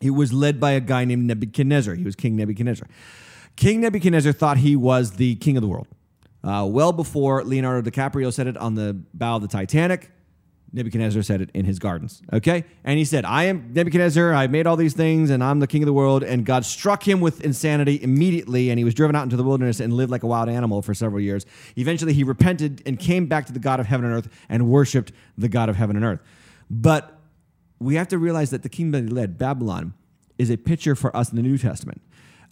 It 0.01 0.11
was 0.11 0.33
led 0.33 0.59
by 0.59 0.71
a 0.71 0.81
guy 0.81 1.05
named 1.05 1.25
Nebuchadnezzar. 1.25 1.95
He 1.95 2.03
was 2.03 2.15
King 2.15 2.35
Nebuchadnezzar. 2.35 2.87
King 3.55 3.79
Nebuchadnezzar 3.81 4.33
thought 4.33 4.57
he 4.57 4.75
was 4.75 5.11
the 5.11 5.35
king 5.35 5.55
of 5.55 5.61
the 5.61 5.67
world. 5.67 5.87
Uh, 6.43 6.67
well 6.69 6.91
before 6.91 7.43
Leonardo 7.43 7.89
DiCaprio 7.89 8.31
said 8.31 8.45
it 8.45 8.57
on 8.57 8.75
the 8.75 9.01
bow 9.13 9.37
of 9.37 9.41
the 9.41 9.47
Titanic, 9.47 10.11
Nebuchadnezzar 10.73 11.23
said 11.23 11.41
it 11.41 11.49
in 11.53 11.65
his 11.65 11.79
gardens. 11.79 12.21
Okay? 12.33 12.65
And 12.83 12.97
he 12.97 13.05
said, 13.05 13.23
I 13.23 13.43
am 13.45 13.71
Nebuchadnezzar, 13.73 14.33
I 14.33 14.47
made 14.47 14.67
all 14.67 14.75
these 14.75 14.93
things, 14.93 15.29
and 15.29 15.43
I'm 15.43 15.59
the 15.59 15.67
king 15.67 15.81
of 15.81 15.85
the 15.85 15.93
world. 15.93 16.23
And 16.23 16.45
God 16.45 16.65
struck 16.65 17.07
him 17.07 17.21
with 17.21 17.41
insanity 17.41 18.01
immediately, 18.01 18.69
and 18.69 18.77
he 18.77 18.83
was 18.83 18.93
driven 18.93 19.15
out 19.15 19.23
into 19.23 19.37
the 19.37 19.43
wilderness 19.43 19.79
and 19.79 19.93
lived 19.93 20.11
like 20.11 20.23
a 20.23 20.27
wild 20.27 20.49
animal 20.49 20.81
for 20.81 20.93
several 20.93 21.21
years. 21.21 21.45
Eventually, 21.77 22.13
he 22.13 22.23
repented 22.23 22.83
and 22.85 22.99
came 22.99 23.25
back 23.27 23.45
to 23.45 23.53
the 23.53 23.59
God 23.59 23.79
of 23.79 23.85
heaven 23.85 24.05
and 24.05 24.13
earth 24.13 24.29
and 24.49 24.67
worshiped 24.67 25.11
the 25.37 25.47
God 25.47 25.69
of 25.69 25.77
heaven 25.77 25.95
and 25.95 26.03
earth. 26.03 26.19
But 26.69 27.19
we 27.79 27.95
have 27.95 28.07
to 28.09 28.17
realize 28.17 28.49
that 28.49 28.63
the 28.63 28.69
kingdom 28.69 29.05
that 29.05 29.09
he 29.09 29.15
led, 29.15 29.37
Babylon, 29.37 29.93
is 30.37 30.49
a 30.49 30.57
picture 30.57 30.95
for 30.95 31.15
us 31.15 31.29
in 31.29 31.35
the 31.35 31.41
New 31.41 31.57
Testament. 31.57 32.01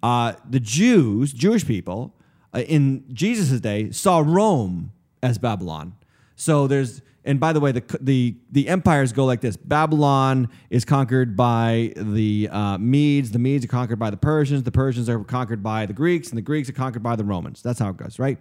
Uh, 0.02 0.34
the 0.50 0.60
Jews, 0.60 1.34
Jewish 1.34 1.66
people, 1.66 2.16
uh, 2.54 2.60
in 2.60 3.04
Jesus' 3.14 3.60
day, 3.60 3.92
saw 3.92 4.20
Rome 4.20 4.92
as 5.22 5.38
Babylon. 5.38 5.96
So 6.36 6.68
there's 6.68 7.02
and 7.26 7.40
by 7.40 7.54
the 7.54 7.60
way, 7.60 7.72
the 7.72 7.84
the 8.02 8.36
the 8.52 8.68
empires 8.68 9.14
go 9.14 9.26
like 9.26 9.42
this: 9.42 9.56
Babylon 9.56 10.50
is 10.70 10.84
conquered 10.84 11.38
by 11.38 11.94
the 11.96 12.50
uh, 12.52 12.78
Medes. 12.78 13.32
The 13.32 13.40
Medes 13.40 13.64
are 13.64 13.70
conquered 13.70 14.00
by 14.00 14.10
the 14.10 14.18
Persians. 14.18 14.64
The 14.64 14.72
Persians 14.72 15.08
are 15.08 15.24
conquered 15.24 15.64
by 15.64 15.86
the 15.86 15.94
Greeks, 15.94 16.30
and 16.30 16.38
the 16.38 16.42
Greeks 16.42 16.68
are 16.70 16.74
conquered 16.74 17.04
by 17.04 17.16
the 17.16 17.24
Romans. 17.24 17.62
That's 17.62 17.80
how 17.80 17.90
it 17.90 17.98
goes, 17.98 18.20
right? 18.20 18.38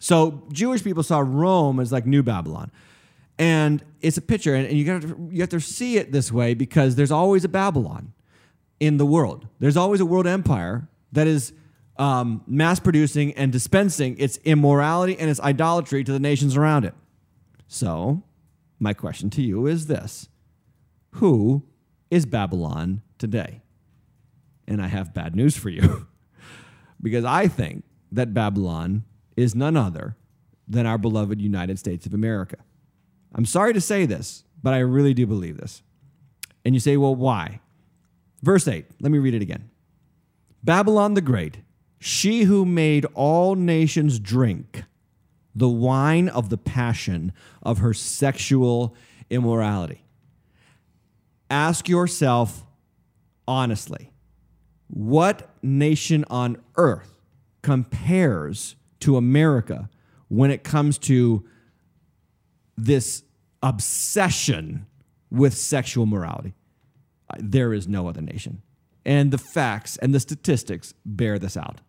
So 0.00 0.42
Jewish 0.52 0.82
people 0.82 1.02
saw 1.02 1.20
Rome 1.20 1.78
as 1.78 1.92
like 1.92 2.06
New 2.06 2.24
Babylon, 2.24 2.72
and 3.38 3.84
it's 4.00 4.16
a 4.16 4.22
picture, 4.22 4.54
and, 4.54 4.66
and 4.66 4.76
you 4.76 4.84
got 4.84 5.04
you 5.32 5.40
have 5.40 5.50
to 5.50 5.60
see 5.60 5.96
it 5.96 6.10
this 6.10 6.32
way 6.32 6.54
because 6.54 6.96
there's 6.96 7.12
always 7.12 7.44
a 7.44 7.48
Babylon 7.48 8.12
in 8.80 8.96
the 8.96 9.06
world. 9.06 9.46
There's 9.60 9.76
always 9.76 10.00
a 10.00 10.06
world 10.06 10.26
empire 10.26 10.88
that 11.12 11.28
is 11.28 11.52
um, 11.98 12.42
mass 12.48 12.80
producing 12.80 13.32
and 13.34 13.52
dispensing 13.52 14.16
its 14.18 14.38
immorality 14.38 15.16
and 15.18 15.30
its 15.30 15.40
idolatry 15.40 16.02
to 16.02 16.12
the 16.12 16.20
nations 16.20 16.56
around 16.56 16.84
it. 16.84 16.94
So, 17.68 18.22
my 18.80 18.94
question 18.94 19.28
to 19.30 19.42
you 19.42 19.66
is 19.66 19.86
this 19.86 20.28
Who 21.12 21.64
is 22.10 22.26
Babylon 22.26 23.02
today? 23.18 23.62
And 24.66 24.82
I 24.82 24.88
have 24.88 25.14
bad 25.14 25.36
news 25.36 25.56
for 25.56 25.68
you 25.68 26.08
because 27.02 27.24
I 27.24 27.46
think 27.46 27.84
that 28.10 28.34
Babylon 28.34 29.04
is 29.36 29.54
none 29.54 29.76
other 29.76 30.16
than 30.66 30.86
our 30.86 30.98
beloved 30.98 31.40
United 31.40 31.78
States 31.78 32.06
of 32.06 32.14
America. 32.14 32.56
I'm 33.34 33.46
sorry 33.46 33.72
to 33.74 33.80
say 33.80 34.06
this, 34.06 34.44
but 34.62 34.74
I 34.74 34.78
really 34.78 35.14
do 35.14 35.26
believe 35.26 35.58
this. 35.58 35.82
And 36.64 36.74
you 36.74 36.80
say, 36.80 36.96
well, 36.96 37.14
why? 37.14 37.60
Verse 38.42 38.66
8, 38.68 38.86
let 39.00 39.12
me 39.12 39.18
read 39.18 39.34
it 39.34 39.42
again. 39.42 39.70
Babylon 40.62 41.14
the 41.14 41.20
Great, 41.20 41.58
she 41.98 42.42
who 42.42 42.64
made 42.64 43.06
all 43.14 43.54
nations 43.54 44.18
drink 44.18 44.84
the 45.54 45.68
wine 45.68 46.28
of 46.28 46.48
the 46.48 46.58
passion 46.58 47.32
of 47.62 47.78
her 47.78 47.94
sexual 47.94 48.94
immorality. 49.30 50.04
Ask 51.50 51.88
yourself 51.88 52.64
honestly 53.46 54.12
what 54.88 55.50
nation 55.62 56.24
on 56.30 56.56
earth 56.76 57.20
compares 57.62 58.76
to 59.00 59.16
America 59.16 59.88
when 60.28 60.50
it 60.50 60.64
comes 60.64 60.98
to 60.98 61.44
this 62.76 63.22
obsession 63.62 64.86
with 65.30 65.54
sexual 65.54 66.06
morality? 66.06 66.54
There 67.38 67.74
is 67.74 67.86
no 67.86 68.08
other 68.08 68.22
nation. 68.22 68.62
And 69.04 69.30
the 69.30 69.38
facts 69.38 69.96
and 69.98 70.14
the 70.14 70.20
statistics 70.20 70.94
bear 71.04 71.38
this 71.38 71.56
out. 71.56 71.80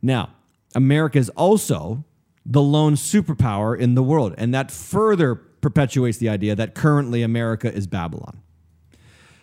Now, 0.00 0.30
America 0.74 1.18
is 1.18 1.30
also 1.30 2.04
the 2.46 2.62
lone 2.62 2.94
superpower 2.94 3.78
in 3.78 3.94
the 3.94 4.02
world, 4.02 4.34
and 4.36 4.52
that 4.54 4.70
further 4.70 5.34
perpetuates 5.34 6.18
the 6.18 6.28
idea 6.28 6.54
that 6.54 6.74
currently 6.74 7.22
America 7.22 7.72
is 7.72 7.86
Babylon. 7.86 8.40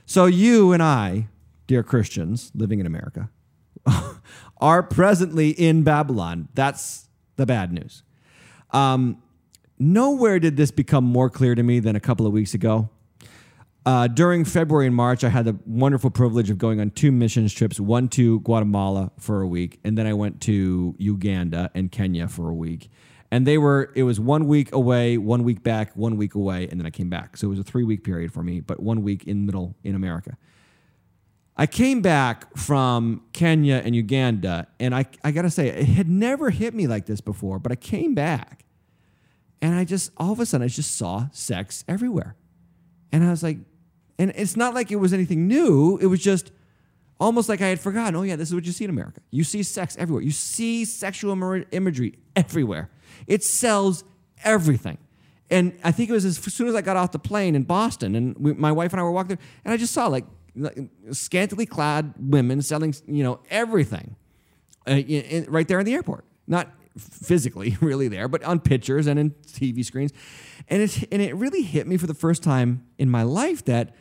So, 0.06 0.26
you 0.26 0.72
and 0.72 0.84
I, 0.84 1.28
dear 1.68 1.84
Christians 1.84 2.52
living 2.54 2.80
in 2.80 2.86
America, 2.86 3.30
are 4.58 4.84
presently 4.84 5.49
in 5.49 5.84
Babylon. 5.84 6.49
That's 6.54 7.08
the 7.38 7.45
bad 7.45 7.74
news. 7.74 8.04
Um, 8.72 9.22
nowhere 9.80 10.39
did 10.39 10.58
this 10.58 10.72
become 10.72 11.04
more 11.04 11.30
clear 11.30 11.56
to 11.56 11.64
me 11.64 11.80
than 11.80 11.95
a 11.95 11.99
couple 11.99 12.28
of 12.28 12.34
weeks 12.34 12.54
ago. 12.54 12.89
Uh, 13.84 14.08
during 14.08 14.46
February 14.46 14.86
and 14.86 14.96
March, 14.96 15.24
I 15.24 15.30
had 15.30 15.46
the 15.46 15.58
wonderful 15.66 16.12
privilege 16.12 16.52
of 16.52 16.60
going 16.60 16.80
on 16.80 16.92
two 16.92 17.12
missions 17.12 17.52
trips 17.52 17.80
one 17.80 18.10
to 18.10 18.40
Guatemala 18.42 19.12
for 19.18 19.42
a 19.42 19.48
week, 19.48 19.80
and 19.84 19.98
then 19.98 20.06
I 20.06 20.14
went 20.14 20.40
to 20.42 20.96
Uganda 21.00 21.72
and 21.74 21.92
Kenya 21.92 22.28
for 22.28 22.50
a 22.50 22.54
week. 22.54 22.90
And 23.32 23.48
they 23.48 23.58
were, 23.58 23.92
it 23.96 24.04
was 24.04 24.20
one 24.20 24.46
week 24.46 24.72
away, 24.72 25.18
one 25.18 25.44
week 25.44 25.64
back, 25.64 25.96
one 25.96 26.18
week 26.18 26.36
away, 26.36 26.68
and 26.70 26.80
then 26.80 26.86
I 26.86 26.92
came 26.92 27.10
back. 27.10 27.38
So 27.38 27.48
it 27.48 27.50
was 27.50 27.60
a 27.60 27.64
three 27.64 27.84
week 27.84 28.04
period 28.04 28.32
for 28.32 28.44
me, 28.44 28.60
but 28.60 28.82
one 28.82 29.02
week 29.02 29.24
in 29.24 29.46
middle 29.46 29.76
in 29.84 29.96
America. 29.96 30.38
I 31.58 31.66
came 31.66 32.02
back 32.02 32.56
from 32.58 33.24
Kenya 33.34 33.82
and 33.84 33.96
Uganda, 33.96 34.68
and 34.80 34.94
I, 34.94 35.06
I 35.24 35.32
gotta 35.32 35.50
say, 35.50 35.70
it 35.70 35.86
had 35.86 36.10
never 36.10 36.52
hit 36.52 36.76
me 36.76 36.88
like 36.88 37.08
this 37.08 37.22
before, 37.22 37.58
but 37.58 37.72
I 37.72 37.76
came 37.76 38.14
back 38.14 38.66
and 39.60 39.74
I 39.74 39.86
just, 39.86 40.12
all 40.18 40.34
of 40.34 40.40
a 40.40 40.46
sudden, 40.46 40.66
I 40.66 40.68
just 40.68 40.96
saw 40.96 41.28
sex 41.32 41.84
everywhere. 41.88 42.36
And 43.12 43.24
I 43.24 43.30
was 43.30 43.44
like, 43.44 43.58
and 44.18 44.32
it's 44.36 44.55
not 44.55 44.74
like 44.74 44.91
it 44.91 44.97
was 44.97 45.14
anything 45.14 45.47
new. 45.47 45.97
It 45.97 46.07
was 46.07 46.22
just 46.22 46.51
almost 47.20 47.49
like 47.49 47.62
I 47.62 47.68
had 47.68 47.80
forgotten. 47.80 48.16
Oh, 48.16 48.24
yeah, 48.24 48.36
this 48.36 48.49
is 48.49 48.55
what 48.55 48.66
you 48.66 48.72
see 48.72 48.84
in 48.84 48.89
America. 48.89 49.22
You 49.30 49.43
see 49.43 49.64
sex 49.64 49.95
everywhere. 49.97 50.24
You 50.24 50.32
see 50.32 50.86
sexual 50.86 51.32
imagery 51.72 52.16
everywhere. 52.36 52.89
It 53.28 53.43
sells 53.43 54.03
everything. 54.43 54.97
And 55.49 55.78
I 55.84 55.91
think 55.91 56.09
it 56.09 56.14
was 56.14 56.26
as 56.26 56.38
soon 56.38 56.68
as 56.68 56.76
I 56.76 56.82
got 56.82 56.95
off 56.97 57.12
the 57.12 57.20
plane 57.20 57.55
in 57.55 57.64
Boston, 57.64 58.16
and 58.16 58.38
we, 58.38 58.53
my 58.53 58.72
wife 58.72 58.93
and 58.93 58.99
I 58.99 59.03
were 59.03 59.12
walking 59.12 59.36
there, 59.36 59.45
and 59.66 59.74
I 59.74 59.78
just 59.78 59.93
saw 59.93 60.07
like, 60.07 60.26
like 60.55 60.78
scantily 61.12 61.66
clad 61.66 62.14
women 62.18 62.62
selling, 62.62 62.95
you 63.05 63.24
know, 63.24 63.39
everything 63.49 64.16
uh, 64.88 64.93
in, 64.93 65.03
in- 65.03 65.45
right 65.51 65.68
there 65.68 65.80
in 65.80 65.86
the 65.86 65.93
airport. 65.93 66.26
Not 66.47 66.72
physically 66.98 67.78
really 67.82 68.08
there, 68.08 68.28
but 68.28 68.44
on 68.44 68.60
pictures 68.60 69.08
and 69.08 69.20
in 69.20 69.32
TV 69.48 69.84
screens. 69.84 70.12
And 70.68 70.82
it 70.82 71.08
and 71.12 71.22
it 71.22 71.36
really 71.36 71.64
hit 71.64 71.88
me 71.88 71.98
for 71.98 72.08
the 72.08 72.14
first 72.14 72.44
time 72.44 72.86
in 72.98 73.10
my 73.10 73.24
life 73.24 73.66
that 73.66 73.96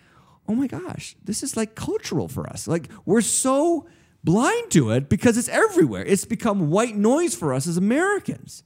oh 0.48 0.54
my 0.54 0.66
gosh, 0.66 1.14
this 1.22 1.42
is 1.42 1.56
like 1.56 1.74
cultural 1.74 2.26
for 2.26 2.48
us. 2.48 2.66
Like 2.66 2.88
we're 3.04 3.20
so 3.20 3.86
blind 4.24 4.70
to 4.72 4.90
it 4.90 5.08
because 5.08 5.38
it's 5.38 5.48
everywhere. 5.48 6.04
It's 6.04 6.24
become 6.24 6.70
white 6.70 6.96
noise 6.96 7.34
for 7.34 7.54
us 7.54 7.66
as 7.66 7.76
Americans. 7.76 8.64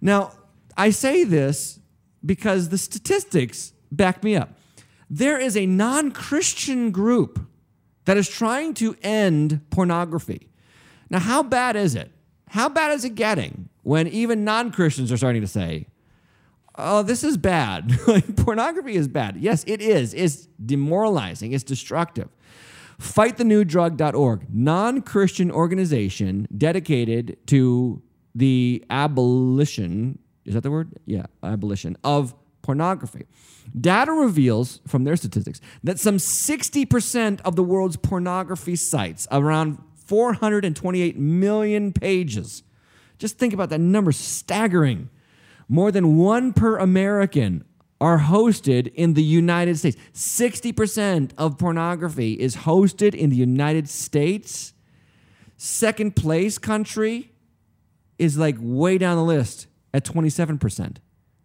Now, 0.00 0.32
I 0.76 0.90
say 0.90 1.24
this 1.24 1.80
because 2.24 2.68
the 2.68 2.78
statistics 2.78 3.72
back 3.90 4.22
me 4.22 4.36
up. 4.36 4.50
There 5.10 5.38
is 5.38 5.56
a 5.56 5.66
non 5.66 6.12
Christian 6.12 6.90
group 6.90 7.40
that 8.04 8.16
is 8.16 8.28
trying 8.28 8.74
to 8.74 8.96
end 9.02 9.60
pornography. 9.70 10.48
Now, 11.10 11.18
how 11.18 11.42
bad 11.42 11.76
is 11.76 11.94
it? 11.94 12.10
How 12.50 12.68
bad 12.68 12.92
is 12.92 13.04
it 13.04 13.14
getting 13.14 13.68
when 13.82 14.08
even 14.08 14.44
non 14.44 14.70
Christians 14.70 15.12
are 15.12 15.16
starting 15.16 15.42
to 15.42 15.48
say, 15.48 15.86
oh, 16.76 17.02
this 17.02 17.24
is 17.24 17.36
bad? 17.36 17.92
like, 18.06 18.36
pornography 18.36 18.94
is 18.94 19.08
bad. 19.08 19.36
Yes, 19.36 19.64
it 19.66 19.80
is. 19.80 20.14
It's 20.14 20.48
demoralizing, 20.64 21.52
it's 21.52 21.64
destructive. 21.64 22.28
FightTheNewDrug.org, 23.00 24.46
non 24.52 25.02
Christian 25.02 25.50
organization 25.50 26.48
dedicated 26.56 27.36
to 27.46 28.02
the 28.34 28.84
abolition, 28.90 30.18
is 30.44 30.54
that 30.54 30.62
the 30.62 30.70
word? 30.70 30.92
Yeah, 31.06 31.26
abolition 31.42 31.96
of 32.02 32.34
pornography. 32.62 33.26
Data 33.78 34.12
reveals 34.12 34.80
from 34.86 35.04
their 35.04 35.16
statistics 35.16 35.60
that 35.84 35.98
some 35.98 36.16
60% 36.16 37.40
of 37.42 37.56
the 37.56 37.62
world's 37.62 37.96
pornography 37.96 38.76
sites, 38.76 39.26
around 39.30 39.78
428 40.08 41.18
million 41.18 41.92
pages, 41.92 42.62
just 43.18 43.38
think 43.38 43.52
about 43.52 43.68
that 43.70 43.80
number, 43.80 44.10
staggering. 44.10 45.10
More 45.68 45.92
than 45.92 46.16
one 46.16 46.54
per 46.54 46.78
American 46.78 47.64
are 48.00 48.18
hosted 48.20 48.92
in 48.94 49.14
the 49.14 49.22
United 49.22 49.78
States. 49.78 49.96
60% 50.14 51.32
of 51.36 51.58
pornography 51.58 52.34
is 52.34 52.56
hosted 52.56 53.14
in 53.14 53.28
the 53.28 53.36
United 53.36 53.88
States. 53.88 54.72
Second 55.58 56.16
place 56.16 56.56
country 56.56 57.32
is 58.18 58.38
like 58.38 58.56
way 58.58 58.96
down 58.96 59.16
the 59.16 59.24
list 59.24 59.66
at 59.92 60.04
27%. 60.04 60.96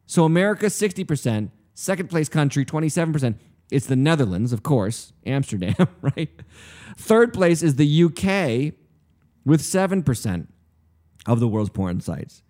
So 0.05 0.23
America, 0.23 0.67
60%. 0.67 1.49
Second 1.73 2.09
place 2.09 2.29
country, 2.29 2.63
27%. 2.63 3.35
It's 3.73 3.87
the 3.87 3.95
Netherlands, 3.95 4.53
of 4.53 4.61
course, 4.61 5.13
Amsterdam, 5.25 5.87
right? 6.01 6.29
Third 6.95 7.33
place 7.33 7.63
is 7.63 7.75
the 7.75 8.03
UK 8.03 8.73
with 9.45 9.61
7% 9.61 10.47
of 11.25 11.39
the 11.39 11.47
world's 11.47 11.71
porn 11.71 11.99
sites. 11.99 12.43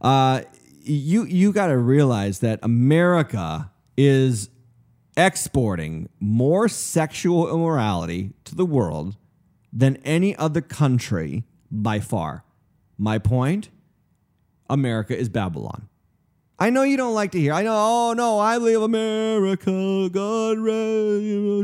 Uh, 0.00 0.42
you 0.84 1.24
you 1.24 1.52
got 1.52 1.68
to 1.68 1.76
realize 1.76 2.40
that 2.40 2.58
America 2.62 3.70
is 3.96 4.50
exporting 5.16 6.08
more 6.18 6.68
sexual 6.68 7.48
immorality 7.48 8.32
to 8.44 8.54
the 8.54 8.64
world 8.64 9.16
than 9.72 9.96
any 9.98 10.34
other 10.36 10.60
country 10.60 11.44
by 11.70 12.00
far. 12.00 12.44
My 12.98 13.18
point 13.18 13.70
America 14.68 15.16
is 15.16 15.28
Babylon. 15.28 15.88
I 16.62 16.70
know 16.70 16.84
you 16.84 16.96
don't 16.96 17.12
like 17.12 17.32
to 17.32 17.40
hear. 17.40 17.52
I 17.54 17.64
know. 17.64 17.74
Oh 17.74 18.12
no, 18.12 18.38
I 18.38 18.56
live 18.56 18.82
America. 18.82 20.08
God, 20.12 20.58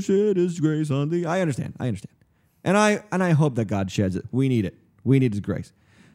shed 0.02 0.36
His 0.36 0.58
grace 0.58 0.90
on 0.90 1.10
thee. 1.10 1.24
I 1.24 1.40
understand. 1.40 1.74
I 1.78 1.86
understand, 1.86 2.16
and 2.64 2.76
I 2.76 3.04
and 3.12 3.22
I 3.22 3.30
hope 3.30 3.54
that 3.54 3.66
God 3.66 3.92
sheds 3.92 4.16
it. 4.16 4.24
We 4.32 4.48
need 4.48 4.64
it. 4.64 4.74
We 5.04 5.20
need 5.20 5.34
His 5.34 5.40
grace 5.40 5.72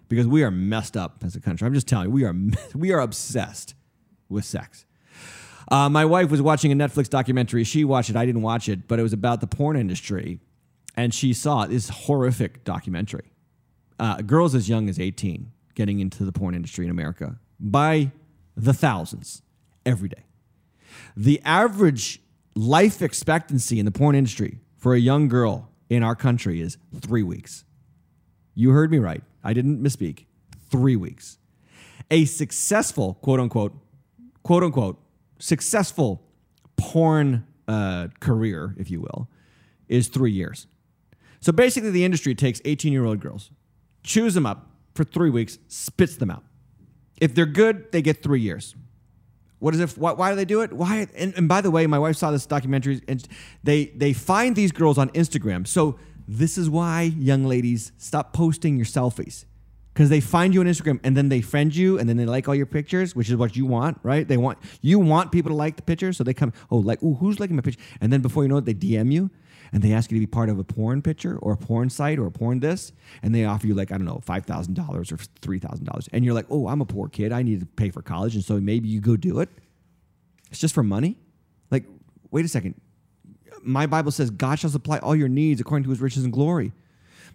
because 0.09 0.27
we 0.27 0.43
are 0.43 0.51
messed 0.51 0.97
up 0.97 1.23
as 1.23 1.33
a 1.33 1.39
country. 1.39 1.65
I'm 1.65 1.73
just 1.73 1.87
telling 1.87 2.09
you, 2.09 2.11
we 2.11 2.25
are 2.25 2.35
we 2.75 2.91
are 2.91 2.99
obsessed 2.99 3.73
with 4.27 4.43
sex. 4.43 4.85
Uh, 5.71 5.87
my 5.87 6.03
wife 6.03 6.29
was 6.29 6.41
watching 6.41 6.73
a 6.73 6.75
Netflix 6.75 7.09
documentary. 7.09 7.63
She 7.63 7.85
watched 7.85 8.09
it. 8.09 8.17
I 8.17 8.25
didn't 8.25 8.41
watch 8.41 8.67
it, 8.67 8.89
but 8.89 8.99
it 8.99 9.03
was 9.03 9.13
about 9.13 9.39
the 9.39 9.47
porn 9.47 9.77
industry, 9.77 10.41
and 10.97 11.13
she 11.13 11.31
saw 11.31 11.65
this 11.65 11.87
horrific 11.87 12.65
documentary. 12.65 13.31
Uh, 13.97 14.17
girls 14.17 14.53
as 14.53 14.67
young 14.67 14.89
as 14.89 14.99
18 14.99 15.53
getting 15.73 16.01
into 16.01 16.25
the 16.25 16.33
porn 16.33 16.53
industry 16.53 16.83
in 16.83 16.91
America 16.91 17.39
by 17.61 18.11
the 18.55 18.73
thousands 18.73 19.41
every 19.85 20.09
day. 20.09 20.25
The 21.15 21.41
average 21.43 22.21
life 22.55 23.01
expectancy 23.01 23.79
in 23.79 23.85
the 23.85 23.91
porn 23.91 24.15
industry 24.15 24.59
for 24.77 24.93
a 24.93 24.99
young 24.99 25.27
girl 25.27 25.69
in 25.89 26.03
our 26.03 26.15
country 26.15 26.61
is 26.61 26.77
three 26.99 27.23
weeks. 27.23 27.65
You 28.55 28.71
heard 28.71 28.91
me 28.91 28.99
right. 28.99 29.23
I 29.43 29.53
didn't 29.53 29.81
misspeak. 29.81 30.25
Three 30.69 30.95
weeks. 30.95 31.37
A 32.11 32.25
successful, 32.25 33.15
quote 33.15 33.39
unquote, 33.39 33.73
quote 34.43 34.63
unquote, 34.63 34.99
successful 35.39 36.23
porn 36.77 37.45
uh, 37.67 38.07
career, 38.19 38.75
if 38.77 38.91
you 38.91 39.01
will, 39.01 39.29
is 39.87 40.07
three 40.07 40.31
years. 40.31 40.67
So 41.39 41.51
basically, 41.51 41.91
the 41.91 42.05
industry 42.05 42.35
takes 42.35 42.61
18 42.65 42.93
year 42.93 43.05
old 43.05 43.19
girls, 43.19 43.51
chews 44.03 44.33
them 44.33 44.45
up 44.45 44.69
for 44.93 45.03
three 45.03 45.29
weeks, 45.29 45.57
spits 45.67 46.17
them 46.17 46.31
out. 46.31 46.43
If 47.23 47.33
they're 47.33 47.45
good, 47.45 47.89
they 47.93 48.01
get 48.01 48.21
three 48.21 48.41
years. 48.41 48.75
What 49.59 49.73
is 49.73 49.79
it? 49.79 49.97
Why, 49.97 50.11
why 50.11 50.29
do 50.31 50.35
they 50.35 50.43
do 50.43 50.59
it? 50.59 50.73
Why? 50.73 51.07
And, 51.15 51.33
and 51.37 51.47
by 51.47 51.61
the 51.61 51.71
way, 51.71 51.87
my 51.87 51.97
wife 51.97 52.17
saw 52.17 52.31
this 52.31 52.45
documentary, 52.45 52.99
and 53.07 53.25
they 53.63 53.85
they 53.95 54.11
find 54.11 54.57
these 54.57 54.73
girls 54.73 54.97
on 54.97 55.09
Instagram. 55.11 55.65
So 55.65 55.97
this 56.27 56.57
is 56.57 56.69
why 56.69 57.03
young 57.03 57.45
ladies 57.45 57.93
stop 57.97 58.33
posting 58.33 58.75
your 58.75 58.85
selfies 58.85 59.45
because 59.93 60.09
they 60.09 60.19
find 60.19 60.53
you 60.53 60.59
on 60.59 60.65
Instagram 60.65 60.99
and 61.05 61.15
then 61.15 61.29
they 61.29 61.39
friend 61.39 61.73
you 61.73 61.97
and 61.97 62.09
then 62.09 62.17
they 62.17 62.25
like 62.25 62.49
all 62.49 62.55
your 62.55 62.65
pictures, 62.65 63.15
which 63.15 63.29
is 63.29 63.37
what 63.37 63.55
you 63.55 63.65
want, 63.65 63.99
right? 64.03 64.27
They 64.27 64.35
want 64.35 64.57
you 64.81 64.99
want 64.99 65.31
people 65.31 65.51
to 65.51 65.55
like 65.55 65.77
the 65.77 65.83
picture, 65.83 66.11
so 66.11 66.25
they 66.25 66.33
come. 66.33 66.51
Oh, 66.69 66.79
like, 66.79 67.01
ooh, 67.01 67.13
who's 67.13 67.39
liking 67.39 67.55
my 67.55 67.61
picture? 67.61 67.81
And 68.01 68.11
then 68.11 68.19
before 68.19 68.43
you 68.43 68.49
know 68.49 68.57
it, 68.57 68.65
they 68.65 68.73
DM 68.73 69.13
you 69.13 69.31
and 69.73 69.81
they 69.81 69.91
ask 69.91 70.11
you 70.11 70.17
to 70.17 70.19
be 70.19 70.27
part 70.27 70.49
of 70.49 70.59
a 70.59 70.63
porn 70.63 71.01
picture 71.01 71.37
or 71.39 71.53
a 71.53 71.57
porn 71.57 71.89
site 71.89 72.19
or 72.19 72.27
a 72.27 72.31
porn 72.31 72.59
this, 72.59 72.93
and 73.23 73.33
they 73.33 73.43
offer 73.43 73.65
you 73.67 73.73
like 73.73 73.91
I 73.91 73.97
don't 73.97 74.05
know 74.05 74.21
five 74.23 74.45
thousand 74.45 74.75
dollars 74.75 75.11
or 75.11 75.17
three 75.41 75.59
thousand 75.59 75.85
dollars, 75.85 76.07
and 76.13 76.23
you're 76.23 76.35
like, 76.35 76.45
oh, 76.49 76.67
I'm 76.67 76.79
a 76.79 76.85
poor 76.85 77.09
kid, 77.09 77.31
I 77.33 77.41
need 77.41 77.59
to 77.59 77.65
pay 77.65 77.89
for 77.89 78.01
college, 78.01 78.35
and 78.35 78.43
so 78.43 78.61
maybe 78.61 78.87
you 78.87 79.01
go 79.01 79.17
do 79.17 79.39
it. 79.39 79.49
It's 80.51 80.59
just 80.59 80.75
for 80.75 80.83
money. 80.83 81.17
Like, 81.71 81.85
wait 82.29 82.45
a 82.45 82.47
second. 82.47 82.79
My 83.63 83.87
Bible 83.87 84.11
says 84.11 84.29
God 84.29 84.59
shall 84.59 84.69
supply 84.69 84.99
all 84.99 85.15
your 85.15 85.29
needs 85.29 85.59
according 85.59 85.83
to 85.85 85.89
His 85.89 85.99
riches 85.99 86.23
and 86.23 86.31
glory. 86.31 86.71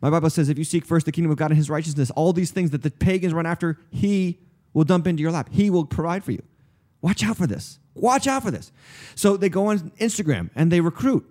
My 0.01 0.11
Bible 0.11 0.31
says 0.31 0.49
if 0.49 0.57
you 0.57 0.65
seek 0.65 0.85
first 0.85 1.07
the 1.07 1.13
kingdom 1.13 1.33
of 1.33 1.39
God 1.39 1.51
and 1.51 1.57
His 1.59 1.69
righteousness, 1.69 2.11
all 2.13 2.33
these 2.33 2.53
things 2.53 2.71
that 2.71 2.83
the 2.83 2.91
pagans 2.91 3.35
run 3.35 3.47
after, 3.47 3.79
He 3.91 4.39
will 4.73 4.85
dump 4.85 5.09
into 5.09 5.23
your 5.23 5.33
lap. 5.33 5.49
He 5.51 5.71
will 5.71 5.85
provide 5.85 6.23
for 6.23 6.31
you. 6.31 6.43
Watch 7.01 7.25
out 7.25 7.37
for 7.37 7.49
this. 7.49 7.81
Watch 7.95 8.29
out 8.29 8.45
for 8.45 8.53
this. 8.53 8.71
So 9.17 9.37
they 9.37 9.49
go 9.49 9.67
on 9.67 9.91
Instagram 9.99 10.51
and 10.55 10.71
they 10.71 10.81
recruit. 10.81 11.29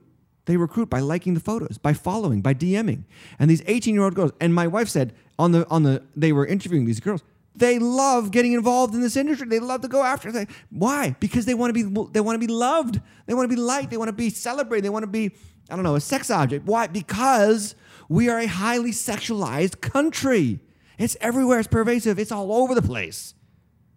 They 0.48 0.58
recruit 0.58 0.90
by 0.90 1.02
liking 1.02 1.34
the 1.34 1.40
photos, 1.40 1.78
by 1.78 1.94
following, 1.94 2.42
by 2.42 2.54
DMing. 2.54 3.04
And 3.38 3.50
these 3.50 3.62
18-year-old 3.64 4.16
girls, 4.16 4.32
and 4.40 4.56
my 4.56 4.66
wife 4.66 4.90
said 4.90 5.14
on 5.38 5.52
the 5.52 5.68
on 5.70 5.84
the 5.84 6.02
they 6.16 6.32
were 6.32 6.46
interviewing 6.46 6.86
these 6.86 7.02
girls, 7.02 7.22
they 7.54 7.80
love 7.80 8.32
getting 8.32 8.54
involved 8.54 8.96
in 8.96 9.02
this 9.02 9.18
industry. 9.18 9.48
They 9.48 9.60
love 9.60 9.82
to 9.82 9.88
go 9.88 10.04
after. 10.04 10.48
Why? 10.70 11.16
Because 11.20 11.46
they 11.46 11.54
want 11.54 11.76
to 11.76 11.84
be 11.84 12.08
they 12.12 12.22
want 12.22 12.42
to 12.42 12.48
be 12.48 12.52
loved. 12.52 13.02
They 13.26 13.34
want 13.34 13.50
to 13.50 13.56
be 13.56 13.62
liked. 13.62 13.92
They 13.92 13.98
want 13.98 14.10
to 14.10 14.14
be 14.14 14.30
celebrated. 14.30 14.86
They 14.86 14.90
want 14.90 15.04
to 15.04 15.08
be 15.08 15.32
I 15.70 15.76
don't 15.76 15.84
know, 15.84 15.96
a 15.96 16.02
sex 16.02 16.32
object. 16.32 16.66
Why? 16.66 16.88
Because 16.88 17.76
we 18.08 18.30
are 18.30 18.40
a 18.40 18.48
highly 18.48 18.92
sexualized 18.92 19.82
country. 19.82 20.60
It's 20.98 21.18
everywhere. 21.20 21.60
It's 21.60 21.68
pervasive. 21.68 22.20
It's 22.20 22.32
all 22.32 22.54
over 22.54 22.74
the 22.74 22.82
place. 22.82 23.34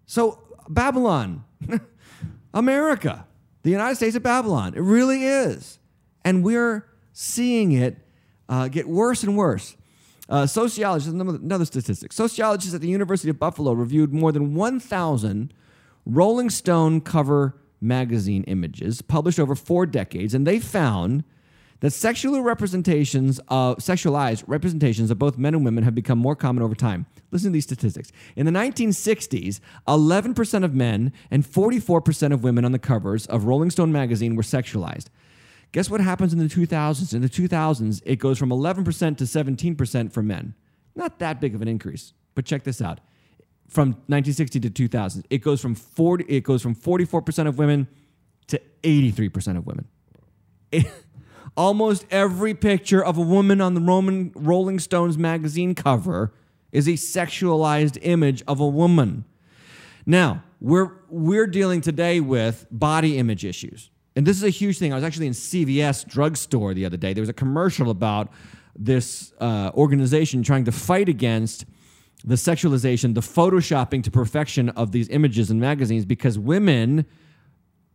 So 0.06 0.40
Babylon, 0.68 1.44
America, 2.54 3.26
the 3.62 3.70
United 3.70 3.96
States 3.96 4.16
of 4.16 4.22
Babylon, 4.22 4.74
it 4.74 4.80
really 4.80 5.24
is. 5.24 5.79
And 6.24 6.44
we're 6.44 6.86
seeing 7.12 7.72
it 7.72 7.98
uh, 8.48 8.68
get 8.68 8.88
worse 8.88 9.22
and 9.22 9.36
worse. 9.36 9.76
Uh, 10.28 10.46
sociologists, 10.46 11.10
another 11.10 11.64
statistic. 11.64 12.12
Sociologists 12.12 12.74
at 12.74 12.80
the 12.80 12.88
University 12.88 13.30
of 13.30 13.38
Buffalo 13.38 13.72
reviewed 13.72 14.12
more 14.12 14.32
than 14.32 14.54
1,000 14.54 15.52
Rolling 16.06 16.50
Stone 16.50 17.00
cover 17.00 17.56
magazine 17.80 18.44
images 18.44 19.02
published 19.02 19.40
over 19.40 19.54
four 19.54 19.86
decades, 19.86 20.34
and 20.34 20.46
they 20.46 20.60
found 20.60 21.24
that 21.80 21.92
sexual 21.92 22.42
representations 22.42 23.40
of 23.48 23.78
sexualized 23.78 24.44
representations 24.46 25.10
of 25.10 25.18
both 25.18 25.38
men 25.38 25.54
and 25.54 25.64
women 25.64 25.82
have 25.82 25.94
become 25.94 26.18
more 26.18 26.36
common 26.36 26.62
over 26.62 26.74
time. 26.74 27.06
Listen 27.30 27.50
to 27.50 27.54
these 27.54 27.64
statistics. 27.64 28.12
In 28.36 28.44
the 28.44 28.52
1960s, 28.52 29.60
11% 29.88 30.64
of 30.64 30.74
men 30.74 31.12
and 31.30 31.44
44% 31.44 32.32
of 32.32 32.42
women 32.42 32.64
on 32.64 32.72
the 32.72 32.78
covers 32.78 33.26
of 33.26 33.44
Rolling 33.44 33.70
Stone 33.70 33.92
magazine 33.92 34.36
were 34.36 34.42
sexualized. 34.42 35.06
Guess 35.72 35.88
what 35.88 36.00
happens 36.00 36.32
in 36.32 36.38
the 36.38 36.46
2000s? 36.46 37.14
In 37.14 37.22
the 37.22 37.28
2000s, 37.28 38.02
it 38.04 38.16
goes 38.16 38.38
from 38.38 38.50
11% 38.50 39.16
to 39.18 39.24
17% 39.24 40.12
for 40.12 40.22
men. 40.22 40.54
Not 40.96 41.18
that 41.20 41.40
big 41.40 41.54
of 41.54 41.62
an 41.62 41.68
increase, 41.68 42.12
but 42.34 42.44
check 42.44 42.64
this 42.64 42.82
out. 42.82 43.00
From 43.68 43.90
1960 43.90 44.60
to 44.60 44.70
2000, 44.70 45.26
it 45.30 45.38
goes 45.38 45.60
from 45.60 45.76
40 45.76 46.24
it 46.24 46.42
goes 46.42 46.60
from 46.60 46.74
44% 46.74 47.46
of 47.46 47.56
women 47.56 47.86
to 48.48 48.60
83% 48.82 49.56
of 49.56 49.66
women. 49.66 49.86
Almost 51.56 52.04
every 52.10 52.54
picture 52.54 53.04
of 53.04 53.16
a 53.16 53.22
woman 53.22 53.60
on 53.60 53.74
the 53.74 53.80
Roman 53.80 54.32
Rolling 54.34 54.80
Stones 54.80 55.16
magazine 55.16 55.76
cover 55.76 56.32
is 56.72 56.88
a 56.88 56.92
sexualized 56.92 57.98
image 58.02 58.42
of 58.48 58.58
a 58.58 58.66
woman. 58.66 59.24
Now, 60.04 60.42
we're 60.60 60.90
we're 61.08 61.46
dealing 61.46 61.80
today 61.80 62.20
with 62.20 62.66
body 62.70 63.18
image 63.18 63.44
issues. 63.44 63.90
And 64.16 64.26
this 64.26 64.36
is 64.36 64.42
a 64.42 64.50
huge 64.50 64.78
thing. 64.78 64.92
I 64.92 64.96
was 64.96 65.04
actually 65.04 65.28
in 65.28 65.32
CVS 65.32 66.06
drugstore 66.06 66.74
the 66.74 66.84
other 66.84 66.96
day. 66.96 67.12
There 67.12 67.22
was 67.22 67.28
a 67.28 67.34
commercial 67.34 67.90
about 67.90 68.32
this 68.76 69.32
uh, 69.40 69.70
organization 69.74 70.42
trying 70.42 70.64
to 70.64 70.72
fight 70.72 71.08
against 71.08 71.64
the 72.24 72.34
sexualization, 72.34 73.14
the 73.14 73.20
photoshopping 73.20 74.02
to 74.04 74.10
perfection 74.10 74.68
of 74.70 74.92
these 74.92 75.08
images 75.08 75.50
in 75.50 75.58
magazines 75.58 76.04
because 76.04 76.38
women 76.38 77.06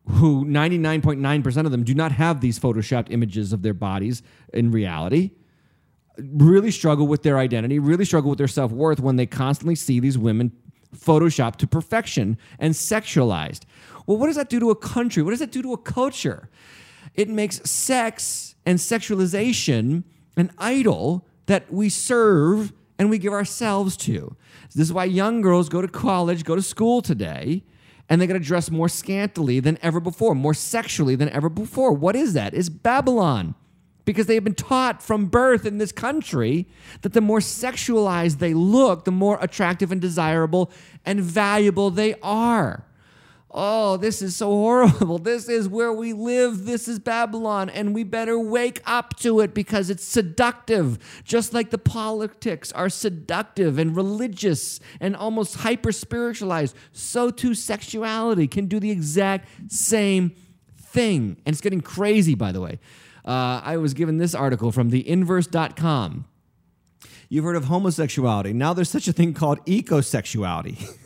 who 0.08 0.46
99.9% 0.46 1.66
of 1.66 1.72
them 1.72 1.84
do 1.84 1.94
not 1.94 2.12
have 2.12 2.42
these 2.42 2.60
photoshopped 2.60 3.08
images 3.12 3.54
of 3.54 3.62
their 3.62 3.74
bodies 3.74 4.22
in 4.54 4.72
reality 4.72 5.32
really 6.18 6.72
struggle 6.72 7.08
with 7.08 7.24
their 7.24 7.38
identity, 7.38 7.80
really 7.80 8.06
struggle 8.06 8.30
with 8.30 8.38
their 8.38 8.48
self 8.48 8.72
worth 8.72 9.00
when 9.00 9.16
they 9.16 9.26
constantly 9.26 9.76
see 9.76 10.00
these 10.00 10.18
women 10.18 10.52
photoshopped 10.96 11.58
to 11.58 11.68
perfection 11.68 12.38
and 12.60 12.74
sexualized. 12.74 13.62
Well, 14.06 14.18
what 14.18 14.28
does 14.28 14.36
that 14.36 14.50
do 14.50 14.60
to 14.60 14.70
a 14.70 14.76
country? 14.76 15.24
What 15.24 15.32
does 15.32 15.40
that 15.40 15.52
do 15.52 15.62
to 15.62 15.74
a 15.74 15.78
culture? 15.78 16.50
It 17.14 17.30
makes 17.30 17.70
sex 17.70 18.56
and 18.66 18.78
sexualization 18.78 20.04
an 20.38 20.52
idol 20.58 21.28
that 21.46 21.72
we 21.72 21.90
serve 21.90 22.74
and 22.98 23.10
we 23.10 23.18
give 23.18 23.34
ourselves 23.34 23.98
to. 23.98 24.36
This 24.74 24.88
is 24.88 24.94
why 24.94 25.06
young 25.06 25.42
girls 25.42 25.70
go 25.70 25.82
to 25.82 25.88
college, 25.88 26.44
go 26.44 26.56
to 26.56 26.62
school 26.62 27.02
today, 27.02 27.64
and 28.10 28.22
they 28.22 28.28
got 28.28 28.34
to 28.34 28.40
dress 28.40 28.70
more 28.70 28.90
scantily 28.90 29.60
than 29.60 29.78
ever 29.82 30.00
before, 30.00 30.36
more 30.36 30.54
sexually 30.54 31.16
than 31.16 31.30
ever 31.30 31.50
before. 31.50 31.92
What 31.94 32.16
is 32.16 32.34
that? 32.34 32.54
Is 32.54 32.70
Babylon. 32.70 33.56
Because 34.06 34.28
they 34.28 34.36
have 34.36 34.44
been 34.44 34.54
taught 34.54 35.02
from 35.02 35.26
birth 35.26 35.66
in 35.66 35.80
this 35.80 35.92
country 35.92 36.68
that 37.02 37.14
the 37.14 37.22
more 37.22 37.40
sexualized 37.40 38.38
they 38.38 38.54
look, 38.54 39.04
the 39.04 39.12
more 39.12 39.40
attractive 39.42 39.92
and 39.92 40.00
desirable 40.00 40.72
and 41.04 41.20
valuable 41.22 41.90
they 41.90 42.14
are. 42.22 42.86
Oh, 43.58 43.96
this 43.96 44.22
is 44.22 44.36
so 44.36 44.50
horrible. 44.50 45.18
This 45.26 45.48
is 45.48 45.70
where 45.70 45.94
we 45.94 46.12
live. 46.12 46.66
This 46.66 46.90
is 46.90 47.00
Babylon, 47.00 47.70
and 47.70 47.96
we 47.96 48.04
better 48.04 48.38
wake 48.38 48.82
up 48.86 49.18
to 49.20 49.40
it 49.40 49.54
because 49.54 49.90
it's 49.90 50.04
seductive. 50.04 51.22
Just 51.24 51.54
like 51.54 51.70
the 51.70 51.78
politics 51.78 52.74
are 52.74 52.90
seductive 52.90 53.80
and 53.80 53.96
religious 53.96 54.82
and 55.00 55.16
almost 55.16 55.56
hyper 55.56 55.94
spiritualized, 55.94 56.76
so 56.92 57.32
too 57.32 57.56
sexuality 57.56 58.48
can 58.48 58.66
do 58.66 58.80
the 58.80 58.92
exact 58.92 59.48
same 59.72 60.36
thing. 60.78 61.38
And 61.46 61.54
it's 61.54 61.62
getting 61.62 61.82
crazy, 61.82 62.36
by 62.36 62.52
the 62.52 62.60
way. 62.60 62.80
Uh, 63.24 63.62
I 63.64 63.78
was 63.78 63.94
given 63.94 64.18
this 64.18 64.36
article 64.36 64.74
from 64.74 64.92
theinverse.com. 64.92 66.26
You've 67.30 67.46
heard 67.46 67.56
of 67.56 67.66
homosexuality. 67.66 68.52
Now 68.54 68.74
there's 68.74 68.90
such 68.90 69.08
a 69.08 69.14
thing 69.14 69.34
called 69.34 69.66
ecosexuality. 69.66 70.86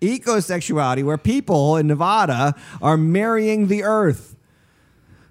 ecosexuality, 0.00 1.04
where 1.04 1.18
people 1.18 1.76
in 1.76 1.86
Nevada 1.86 2.54
are 2.80 2.96
marrying 2.96 3.68
the 3.68 3.82
earth. 3.82 4.36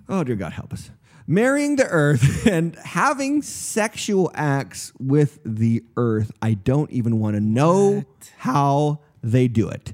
Oh, 0.07 0.23
dear 0.23 0.35
God, 0.35 0.53
help 0.53 0.73
us. 0.73 0.91
Marrying 1.27 1.75
the 1.75 1.87
earth 1.87 2.45
and 2.47 2.75
having 2.75 3.41
sexual 3.41 4.31
acts 4.35 4.93
with 4.99 5.39
the 5.43 5.83
earth. 5.97 6.31
I 6.41 6.53
don't 6.53 6.91
even 6.91 7.19
want 7.19 7.35
to 7.35 7.41
know 7.41 8.05
how 8.37 9.01
they 9.23 9.47
do 9.47 9.69
it. 9.69 9.93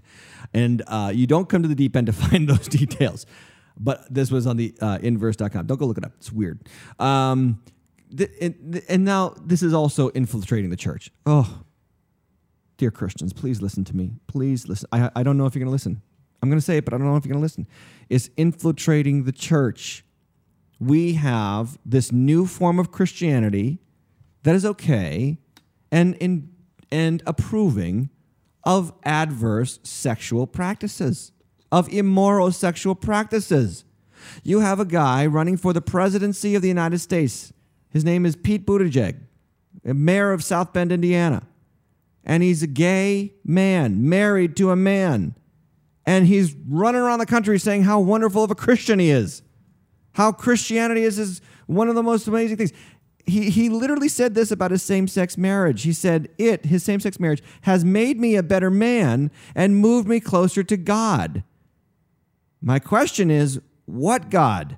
And 0.53 0.83
uh, 0.87 1.11
you 1.13 1.27
don't 1.27 1.47
come 1.47 1.61
to 1.61 1.67
the 1.67 1.75
deep 1.75 1.95
end 1.95 2.07
to 2.07 2.13
find 2.13 2.47
those 2.47 2.67
details. 2.67 3.25
But 3.79 4.13
this 4.13 4.29
was 4.29 4.45
on 4.45 4.57
the 4.57 4.75
uh, 4.81 4.99
inverse.com. 5.01 5.65
Don't 5.65 5.77
go 5.77 5.85
look 5.85 5.97
it 5.97 6.05
up. 6.05 6.13
It's 6.17 6.31
weird. 6.31 6.59
Um, 6.99 7.61
th- 8.15 8.29
and, 8.41 8.81
and 8.87 9.05
now 9.05 9.33
this 9.43 9.63
is 9.63 9.73
also 9.73 10.09
infiltrating 10.09 10.69
the 10.69 10.75
church. 10.75 11.11
Oh, 11.25 11.63
dear 12.81 12.89
Christians, 12.89 13.31
please 13.31 13.61
listen 13.61 13.85
to 13.85 13.95
me. 13.95 14.13
Please 14.25 14.67
listen. 14.67 14.89
I, 14.91 15.11
I 15.15 15.21
don't 15.21 15.37
know 15.37 15.45
if 15.45 15.53
you're 15.53 15.59
going 15.59 15.67
to 15.67 15.71
listen. 15.71 16.01
I'm 16.41 16.49
going 16.49 16.59
to 16.59 16.65
say 16.65 16.77
it, 16.77 16.85
but 16.85 16.95
I 16.95 16.97
don't 16.97 17.05
know 17.05 17.15
if 17.15 17.23
you're 17.23 17.33
going 17.33 17.39
to 17.39 17.45
listen. 17.45 17.67
It's 18.09 18.31
infiltrating 18.37 19.25
the 19.25 19.31
church. 19.31 20.03
We 20.79 21.13
have 21.13 21.77
this 21.85 22.11
new 22.11 22.47
form 22.47 22.79
of 22.79 22.91
Christianity 22.91 23.77
that 24.41 24.55
is 24.55 24.65
okay 24.65 25.37
and, 25.91 26.15
in, 26.15 26.49
and 26.91 27.21
approving 27.27 28.09
of 28.63 28.93
adverse 29.03 29.77
sexual 29.83 30.47
practices, 30.47 31.33
of 31.71 31.87
immoral 31.93 32.51
sexual 32.51 32.95
practices. 32.95 33.85
You 34.41 34.61
have 34.61 34.79
a 34.79 34.85
guy 34.85 35.27
running 35.27 35.55
for 35.55 35.71
the 35.71 35.81
presidency 35.81 36.55
of 36.55 36.63
the 36.63 36.67
United 36.67 36.97
States. 36.97 37.53
His 37.89 38.03
name 38.03 38.25
is 38.25 38.35
Pete 38.35 38.65
Buttigieg, 38.65 39.19
mayor 39.83 40.31
of 40.31 40.43
South 40.43 40.73
Bend, 40.73 40.91
Indiana 40.91 41.43
and 42.23 42.43
he's 42.43 42.63
a 42.63 42.67
gay 42.67 43.33
man 43.43 44.07
married 44.07 44.55
to 44.57 44.71
a 44.71 44.75
man. 44.75 45.35
And 46.05 46.27
he's 46.27 46.55
running 46.67 47.01
around 47.01 47.19
the 47.19 47.25
country 47.25 47.59
saying 47.59 47.83
how 47.83 47.99
wonderful 47.99 48.43
of 48.43 48.51
a 48.51 48.55
Christian 48.55 48.99
he 48.99 49.09
is. 49.09 49.43
How 50.13 50.31
Christianity 50.31 51.03
is, 51.03 51.17
is 51.19 51.41
one 51.67 51.89
of 51.89 51.95
the 51.95 52.03
most 52.03 52.27
amazing 52.27 52.57
things. 52.57 52.73
he, 53.25 53.49
he 53.49 53.69
literally 53.69 54.09
said 54.09 54.33
this 54.33 54.51
about 54.51 54.71
his 54.71 54.83
same 54.83 55.07
sex 55.07 55.37
marriage. 55.37 55.83
He 55.83 55.93
said, 55.93 56.29
It, 56.37 56.65
his 56.65 56.83
same 56.83 56.99
sex 56.99 57.19
marriage, 57.19 57.43
has 57.61 57.85
made 57.85 58.19
me 58.19 58.35
a 58.35 58.43
better 58.43 58.71
man 58.71 59.31
and 59.55 59.77
moved 59.77 60.07
me 60.07 60.19
closer 60.19 60.63
to 60.63 60.77
God. 60.77 61.43
My 62.61 62.79
question 62.79 63.31
is, 63.31 63.59
what 63.85 64.29
God? 64.29 64.77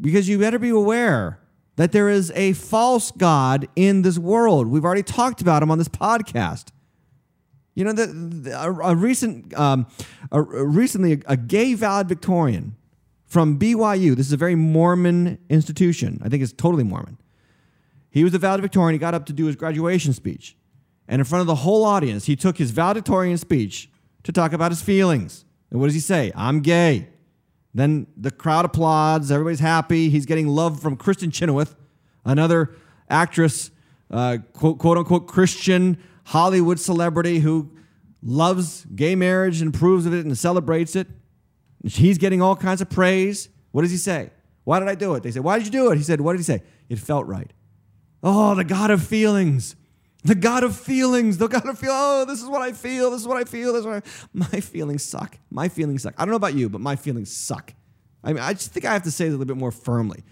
Because 0.00 0.28
you 0.28 0.38
better 0.38 0.58
be 0.58 0.68
aware 0.70 1.40
that 1.76 1.92
there 1.92 2.08
is 2.08 2.32
a 2.34 2.52
false 2.54 3.10
God 3.10 3.68
in 3.76 4.02
this 4.02 4.18
world. 4.18 4.66
We've 4.66 4.84
already 4.84 5.02
talked 5.02 5.40
about 5.40 5.62
him 5.62 5.70
on 5.70 5.78
this 5.78 5.88
podcast. 5.88 6.68
You 7.74 7.84
know, 7.84 7.92
the, 7.92 8.06
the- 8.06 8.58
a, 8.62 8.72
a 8.72 8.94
recent, 8.96 9.52
um, 9.58 9.86
a, 10.32 10.40
recently, 10.42 11.12
a, 11.12 11.18
a 11.26 11.36
gay 11.36 11.74
valedictorian 11.74 12.76
from 13.26 13.58
BYU. 13.58 14.16
This 14.16 14.26
is 14.26 14.32
a 14.32 14.36
very 14.38 14.54
Mormon 14.54 15.38
institution. 15.50 16.20
I 16.24 16.28
think 16.30 16.42
it's 16.42 16.52
totally 16.52 16.84
Mormon. 16.84 17.18
He 18.08 18.24
was 18.24 18.32
a 18.32 18.38
valedictorian. 18.38 18.94
He 18.94 18.98
got 18.98 19.12
up 19.12 19.26
to 19.26 19.32
do 19.34 19.44
his 19.44 19.56
graduation 19.56 20.14
speech, 20.14 20.56
and 21.06 21.20
in 21.20 21.24
front 21.26 21.40
of 21.42 21.46
the 21.46 21.56
whole 21.56 21.84
audience, 21.84 22.24
he 22.24 22.34
took 22.36 22.56
his 22.56 22.70
valedictorian 22.70 23.36
speech 23.36 23.90
to 24.22 24.32
talk 24.32 24.54
about 24.54 24.72
his 24.72 24.80
feelings. 24.80 25.44
And 25.70 25.78
what 25.78 25.86
does 25.86 25.94
he 25.94 26.00
say? 26.00 26.32
I'm 26.34 26.60
gay. 26.60 27.08
Then 27.76 28.06
the 28.16 28.30
crowd 28.30 28.64
applauds. 28.64 29.30
Everybody's 29.30 29.60
happy. 29.60 30.08
He's 30.08 30.24
getting 30.24 30.48
love 30.48 30.80
from 30.80 30.96
Kristin 30.96 31.30
Chenoweth, 31.30 31.76
another 32.24 32.74
actress, 33.10 33.70
uh, 34.10 34.38
quote, 34.54 34.78
quote 34.78 34.96
unquote 34.96 35.26
Christian 35.26 35.98
Hollywood 36.24 36.80
celebrity 36.80 37.40
who 37.40 37.70
loves 38.22 38.86
gay 38.86 39.14
marriage 39.14 39.60
and 39.60 39.74
approves 39.74 40.06
of 40.06 40.14
it 40.14 40.24
and 40.24 40.38
celebrates 40.38 40.96
it. 40.96 41.06
He's 41.84 42.16
getting 42.16 42.40
all 42.40 42.56
kinds 42.56 42.80
of 42.80 42.88
praise. 42.88 43.50
What 43.72 43.82
does 43.82 43.90
he 43.90 43.98
say? 43.98 44.30
Why 44.64 44.78
did 44.78 44.88
I 44.88 44.94
do 44.94 45.14
it? 45.14 45.22
They 45.22 45.30
say, 45.30 45.40
Why 45.40 45.58
did 45.58 45.66
you 45.66 45.72
do 45.72 45.92
it? 45.92 45.98
He 45.98 46.02
said, 46.02 46.22
What 46.22 46.32
did 46.32 46.38
he 46.38 46.44
say? 46.44 46.62
It 46.88 46.98
felt 46.98 47.26
right. 47.26 47.52
Oh, 48.22 48.54
the 48.54 48.64
God 48.64 48.90
of 48.90 49.04
feelings. 49.04 49.76
The 50.26 50.34
God 50.34 50.64
of 50.64 50.76
feelings. 50.76 51.38
The 51.38 51.46
God 51.46 51.68
of 51.68 51.78
feel. 51.78 51.92
Oh, 51.92 52.24
this 52.24 52.42
is 52.42 52.48
what 52.48 52.60
I 52.60 52.72
feel. 52.72 53.12
This 53.12 53.20
is 53.20 53.28
what 53.28 53.36
I 53.36 53.44
feel. 53.44 53.72
This 53.72 53.80
is 53.80 53.86
what 53.86 54.04
I, 54.04 54.08
my 54.32 54.60
feelings 54.60 55.04
suck. 55.04 55.38
My 55.50 55.68
feelings 55.68 56.02
suck. 56.02 56.14
I 56.18 56.24
don't 56.24 56.30
know 56.30 56.36
about 56.36 56.54
you, 56.54 56.68
but 56.68 56.80
my 56.80 56.96
feelings 56.96 57.30
suck. 57.30 57.72
I 58.24 58.32
mean, 58.32 58.42
I 58.42 58.52
just 58.52 58.72
think 58.72 58.84
I 58.84 58.92
have 58.92 59.04
to 59.04 59.10
say 59.12 59.26
it 59.26 59.28
a 59.28 59.30
little 59.30 59.46
bit 59.46 59.56
more 59.56 59.70
firmly. 59.70 60.24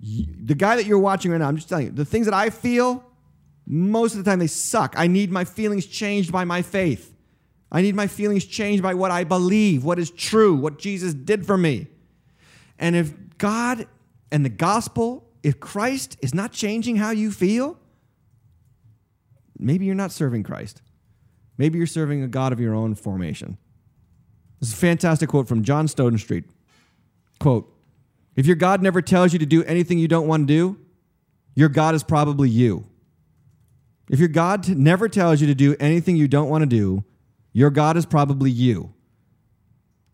The 0.00 0.54
guy 0.54 0.76
that 0.76 0.86
you're 0.86 1.00
watching 1.00 1.32
right 1.32 1.38
now, 1.38 1.48
I'm 1.48 1.56
just 1.56 1.68
telling 1.68 1.86
you, 1.86 1.92
the 1.92 2.04
things 2.04 2.26
that 2.26 2.34
I 2.34 2.50
feel, 2.50 3.04
most 3.66 4.14
of 4.14 4.24
the 4.24 4.30
time 4.30 4.38
they 4.38 4.46
suck. 4.46 4.94
I 4.96 5.08
need 5.08 5.32
my 5.32 5.44
feelings 5.44 5.84
changed 5.84 6.30
by 6.30 6.44
my 6.44 6.62
faith. 6.62 7.12
I 7.72 7.82
need 7.82 7.96
my 7.96 8.06
feelings 8.06 8.44
changed 8.44 8.84
by 8.84 8.94
what 8.94 9.10
I 9.10 9.24
believe, 9.24 9.84
what 9.84 9.98
is 9.98 10.10
true, 10.10 10.54
what 10.54 10.78
Jesus 10.78 11.12
did 11.12 11.44
for 11.44 11.58
me. 11.58 11.88
And 12.78 12.94
if 12.94 13.12
God 13.36 13.88
and 14.30 14.44
the 14.44 14.48
gospel, 14.48 15.28
if 15.42 15.58
Christ 15.58 16.16
is 16.22 16.32
not 16.32 16.52
changing 16.52 16.96
how 16.96 17.10
you 17.10 17.32
feel, 17.32 17.79
maybe 19.60 19.84
you're 19.84 19.94
not 19.94 20.12
serving 20.12 20.42
Christ. 20.42 20.82
Maybe 21.58 21.78
you're 21.78 21.86
serving 21.86 22.22
a 22.22 22.28
God 22.28 22.52
of 22.52 22.60
your 22.60 22.74
own 22.74 22.94
formation. 22.94 23.58
This 24.58 24.70
is 24.70 24.74
a 24.74 24.78
fantastic 24.78 25.28
quote 25.28 25.48
from 25.48 25.62
John 25.62 25.88
Snowden 25.88 26.18
Street. 26.18 26.44
Quote, 27.38 27.72
if 28.36 28.46
your 28.46 28.56
God 28.56 28.82
never 28.82 29.02
tells 29.02 29.32
you 29.32 29.38
to 29.38 29.46
do 29.46 29.64
anything 29.64 29.98
you 29.98 30.08
don't 30.08 30.26
want 30.26 30.46
to 30.46 30.54
do, 30.54 30.78
your 31.54 31.68
God 31.68 31.94
is 31.94 32.02
probably 32.02 32.48
you. 32.48 32.86
If 34.08 34.18
your 34.18 34.28
God 34.28 34.68
never 34.68 35.08
tells 35.08 35.40
you 35.40 35.46
to 35.46 35.54
do 35.54 35.76
anything 35.78 36.16
you 36.16 36.28
don't 36.28 36.48
want 36.48 36.62
to 36.62 36.66
do, 36.66 37.04
your 37.52 37.70
God 37.70 37.96
is 37.96 38.06
probably 38.06 38.50
you. 38.50 38.92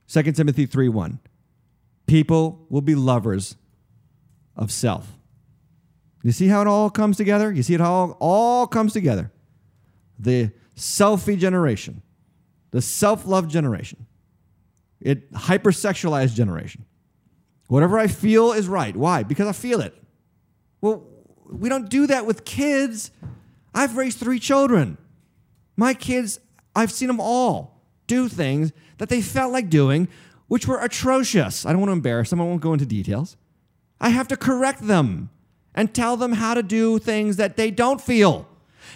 2 0.09 0.33
Timothy 0.33 0.67
3 0.67 0.89
1. 0.89 1.19
People 2.07 2.67
will 2.69 2.81
be 2.81 2.95
lovers 2.95 3.57
of 4.57 4.71
self. 4.71 5.13
You 6.23 6.33
see 6.33 6.49
how 6.49 6.61
it 6.61 6.67
all 6.67 6.91
comes 6.91 7.17
together? 7.17 7.53
You 7.53 7.63
see 7.63 7.75
it 7.75 7.81
it 7.81 7.85
all 7.85 8.67
comes 8.67 8.93
together? 8.93 9.31
The 10.19 10.53
selfie 10.77 11.39
generation, 11.39 12.03
the 12.71 12.83
self 12.83 13.27
love 13.27 13.49
generation, 13.49 14.07
it 15.01 15.33
hypersexualized 15.33 16.35
generation. 16.35 16.85
Whatever 17.69 17.99
I 17.99 18.07
feel 18.07 18.53
is 18.53 18.69
right. 18.69 18.95
Why? 18.97 19.23
Because 19.23 19.49
I 19.49 19.53
feel 19.53 19.81
it. 19.81 19.95
Well, 20.81 21.05
we 21.51 21.69
don't 21.69 21.89
do 21.89 22.07
that 22.07 22.27
with 22.27 22.45
kids. 22.45 23.11
I've 23.75 23.97
raised 23.97 24.19
three 24.19 24.39
children. 24.39 24.99
My 25.77 25.95
kids, 25.95 26.41
I've 26.75 26.93
seen 26.93 27.09
them 27.09 27.21
all 27.21 27.83
do 28.07 28.29
things 28.29 28.73
that 28.99 29.09
they 29.09 29.21
felt 29.21 29.53
like 29.53 29.69
doing, 29.69 30.09
which 30.49 30.67
were 30.67 30.81
atrocious. 30.81 31.67
I 31.67 31.73
don't 31.73 31.81
want 31.81 31.89
to 31.89 31.95
embarrass 31.95 32.31
them, 32.31 32.41
I 32.41 32.45
won't 32.45 32.63
go 32.63 32.73
into 32.73 32.87
details. 32.87 33.37
I 34.01 34.11
have 34.11 34.29
to 34.29 34.37
correct 34.37 34.87
them 34.87 35.31
and 35.75 35.95
tell 35.95 36.17
them 36.17 36.33
how 36.33 36.55
to 36.55 36.63
do 36.63 36.99
things 36.99 37.37
that 37.37 37.57
they 37.57 37.71
don't 37.71 38.01
feel. 38.01 38.49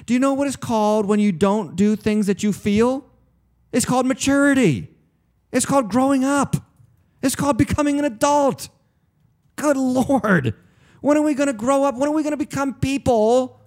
Do 0.07 0.15
you 0.15 0.21
know 0.21 0.35
what 0.35 0.47
it's 0.47 0.57
called 0.57 1.07
when 1.07 1.21
you 1.21 1.33
don't 1.33 1.77
do 1.77 1.97
things 1.97 2.27
that 2.27 2.43
you 2.43 2.53
feel? 2.53 3.05
It's 3.73 3.85
called 3.85 4.07
maturity. 4.07 4.89
It's 5.53 5.67
called 5.67 5.91
growing 5.91 6.25
up. 6.25 6.57
It's 7.23 7.37
called 7.37 7.59
becoming 7.59 7.99
an 7.99 8.05
adult. 8.05 8.69
Good 9.57 9.77
Lord. 9.77 10.55
When 11.01 11.17
are 11.17 11.23
we 11.23 11.35
going 11.35 11.49
to 11.49 11.53
grow 11.53 11.85
up? 11.85 11.97
When 11.97 12.09
are 12.09 12.13
we 12.13 12.23
going 12.23 12.33
to 12.33 12.37
become 12.37 12.75
people 12.75 13.61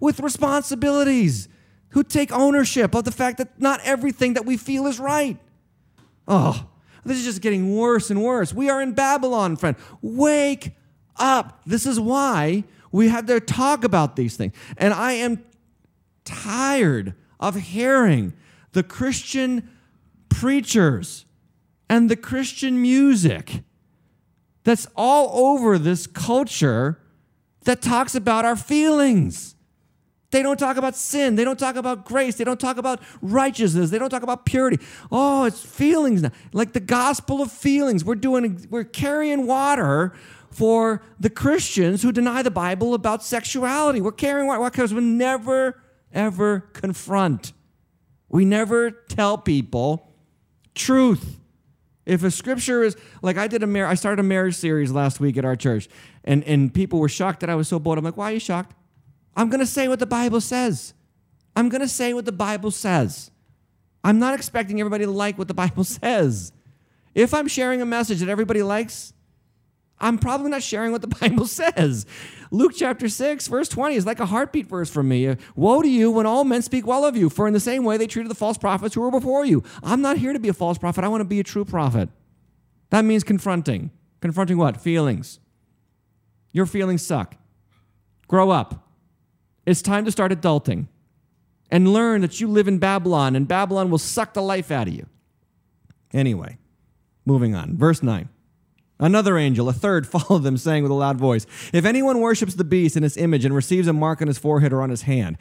with 0.00 0.20
responsibilities 0.20 1.48
who 1.90 2.02
take 2.02 2.32
ownership 2.32 2.94
of 2.94 3.04
the 3.04 3.12
fact 3.12 3.38
that 3.38 3.60
not 3.60 3.80
everything 3.84 4.34
that 4.34 4.44
we 4.44 4.56
feel 4.56 4.86
is 4.86 4.98
right? 4.98 5.38
Oh, 6.28 6.68
this 7.04 7.18
is 7.18 7.24
just 7.24 7.40
getting 7.40 7.76
worse 7.76 8.10
and 8.10 8.22
worse. 8.22 8.52
We 8.52 8.68
are 8.68 8.82
in 8.82 8.92
Babylon, 8.92 9.56
friend. 9.56 9.76
Wake 10.02 10.72
up. 11.16 11.62
This 11.64 11.86
is 11.86 12.00
why 12.00 12.64
we 12.90 13.08
have 13.08 13.26
to 13.26 13.40
talk 13.40 13.84
about 13.84 14.16
these 14.16 14.36
things. 14.36 14.52
And 14.76 14.92
I 14.92 15.12
am 15.12 15.44
tired 16.26 17.14
of 17.40 17.54
hearing 17.54 18.34
the 18.72 18.82
Christian 18.82 19.70
preachers 20.28 21.24
and 21.88 22.10
the 22.10 22.16
Christian 22.16 22.82
music 22.82 23.62
that's 24.64 24.86
all 24.96 25.30
over 25.54 25.78
this 25.78 26.06
culture 26.06 27.00
that 27.64 27.80
talks 27.80 28.14
about 28.14 28.44
our 28.44 28.56
feelings. 28.56 29.54
They 30.32 30.42
don't 30.42 30.58
talk 30.58 30.76
about 30.76 30.96
sin. 30.96 31.36
They 31.36 31.44
don't 31.44 31.58
talk 31.58 31.76
about 31.76 32.04
grace. 32.04 32.36
They 32.36 32.44
don't 32.44 32.60
talk 32.60 32.76
about 32.76 33.00
righteousness. 33.22 33.90
They 33.90 33.98
don't 33.98 34.10
talk 34.10 34.24
about 34.24 34.44
purity. 34.44 34.84
Oh, 35.10 35.44
it's 35.44 35.62
feelings 35.62 36.22
now. 36.22 36.32
Like 36.52 36.72
the 36.72 36.80
gospel 36.80 37.40
of 37.40 37.52
feelings. 37.52 38.04
We're 38.04 38.16
doing 38.16 38.66
we're 38.68 38.84
carrying 38.84 39.46
water 39.46 40.12
for 40.50 41.02
the 41.20 41.30
Christians 41.30 42.02
who 42.02 42.10
deny 42.10 42.42
the 42.42 42.50
Bible 42.50 42.92
about 42.94 43.22
sexuality. 43.22 44.00
We're 44.00 44.12
carrying 44.12 44.48
water 44.48 44.68
because 44.68 44.92
we 44.92 45.00
never 45.00 45.80
ever 46.12 46.60
confront. 46.60 47.52
We 48.28 48.44
never 48.44 48.90
tell 48.90 49.38
people 49.38 50.12
truth. 50.74 51.40
If 52.04 52.22
a 52.22 52.30
scripture 52.30 52.84
is 52.84 52.96
like 53.22 53.36
I 53.36 53.48
did 53.48 53.62
a 53.62 53.66
mar- 53.66 53.86
I 53.86 53.94
started 53.94 54.20
a 54.20 54.22
marriage 54.22 54.54
series 54.54 54.92
last 54.92 55.18
week 55.18 55.36
at 55.36 55.44
our 55.44 55.56
church, 55.56 55.88
and, 56.24 56.44
and 56.44 56.72
people 56.72 57.00
were 57.00 57.08
shocked 57.08 57.40
that 57.40 57.50
I 57.50 57.54
was 57.56 57.68
so 57.68 57.78
bold. 57.78 57.98
I'm 57.98 58.04
like, 58.04 58.16
why 58.16 58.30
are 58.30 58.34
you 58.34 58.40
shocked? 58.40 58.74
I'm 59.36 59.50
gonna 59.50 59.66
say 59.66 59.88
what 59.88 59.98
the 59.98 60.06
Bible 60.06 60.40
says. 60.40 60.94
I'm 61.56 61.68
gonna 61.68 61.88
say 61.88 62.14
what 62.14 62.24
the 62.24 62.32
Bible 62.32 62.70
says. 62.70 63.30
I'm 64.04 64.20
not 64.20 64.34
expecting 64.34 64.78
everybody 64.78 65.04
to 65.04 65.10
like 65.10 65.36
what 65.36 65.48
the 65.48 65.54
Bible 65.54 65.84
says. 65.84 66.52
If 67.14 67.34
I'm 67.34 67.48
sharing 67.48 67.82
a 67.82 67.86
message 67.86 68.20
that 68.20 68.28
everybody 68.28 68.62
likes, 68.62 69.12
I'm 69.98 70.18
probably 70.18 70.50
not 70.50 70.62
sharing 70.62 70.92
what 70.92 71.00
the 71.00 71.08
Bible 71.20 71.46
says. 71.46 72.06
Luke 72.50 72.72
chapter 72.76 73.08
6, 73.08 73.48
verse 73.48 73.68
20 73.68 73.94
is 73.96 74.06
like 74.06 74.20
a 74.20 74.26
heartbeat 74.26 74.66
verse 74.66 74.90
for 74.90 75.02
me. 75.02 75.36
Woe 75.54 75.82
to 75.82 75.88
you 75.88 76.10
when 76.10 76.26
all 76.26 76.44
men 76.44 76.62
speak 76.62 76.86
well 76.86 77.04
of 77.04 77.16
you, 77.16 77.28
for 77.28 77.46
in 77.46 77.54
the 77.54 77.60
same 77.60 77.84
way 77.84 77.96
they 77.96 78.06
treated 78.06 78.30
the 78.30 78.36
false 78.36 78.58
prophets 78.58 78.94
who 78.94 79.00
were 79.00 79.10
before 79.10 79.44
you. 79.44 79.62
I'm 79.82 80.02
not 80.02 80.18
here 80.18 80.32
to 80.32 80.38
be 80.38 80.48
a 80.48 80.54
false 80.54 80.78
prophet. 80.78 81.04
I 81.04 81.08
want 81.08 81.22
to 81.22 81.26
be 81.26 81.40
a 81.40 81.44
true 81.44 81.64
prophet. 81.64 82.08
That 82.90 83.04
means 83.04 83.24
confronting. 83.24 83.90
Confronting 84.20 84.58
what? 84.58 84.76
Feelings. 84.80 85.40
Your 86.52 86.66
feelings 86.66 87.02
suck. 87.02 87.36
Grow 88.28 88.50
up. 88.50 88.88
It's 89.66 89.82
time 89.82 90.04
to 90.04 90.12
start 90.12 90.32
adulting 90.32 90.86
and 91.70 91.92
learn 91.92 92.20
that 92.20 92.40
you 92.40 92.48
live 92.48 92.68
in 92.68 92.78
Babylon 92.78 93.34
and 93.34 93.48
Babylon 93.48 93.90
will 93.90 93.98
suck 93.98 94.34
the 94.34 94.42
life 94.42 94.70
out 94.70 94.86
of 94.86 94.94
you. 94.94 95.06
Anyway, 96.12 96.58
moving 97.24 97.54
on. 97.54 97.76
Verse 97.76 98.02
9. 98.02 98.28
Another 98.98 99.36
angel, 99.36 99.68
a 99.68 99.72
third, 99.72 100.06
followed 100.06 100.42
them, 100.42 100.56
saying 100.56 100.82
with 100.82 100.92
a 100.92 100.94
loud 100.94 101.18
voice 101.18 101.46
If 101.72 101.84
anyone 101.84 102.20
worships 102.20 102.54
the 102.54 102.64
beast 102.64 102.96
in 102.96 103.02
his 103.02 103.16
image 103.16 103.44
and 103.44 103.54
receives 103.54 103.88
a 103.88 103.92
mark 103.92 104.20
on 104.20 104.28
his 104.28 104.38
forehead 104.38 104.72
or 104.72 104.82
on 104.82 104.90
his 104.90 105.02
hand, 105.02 105.38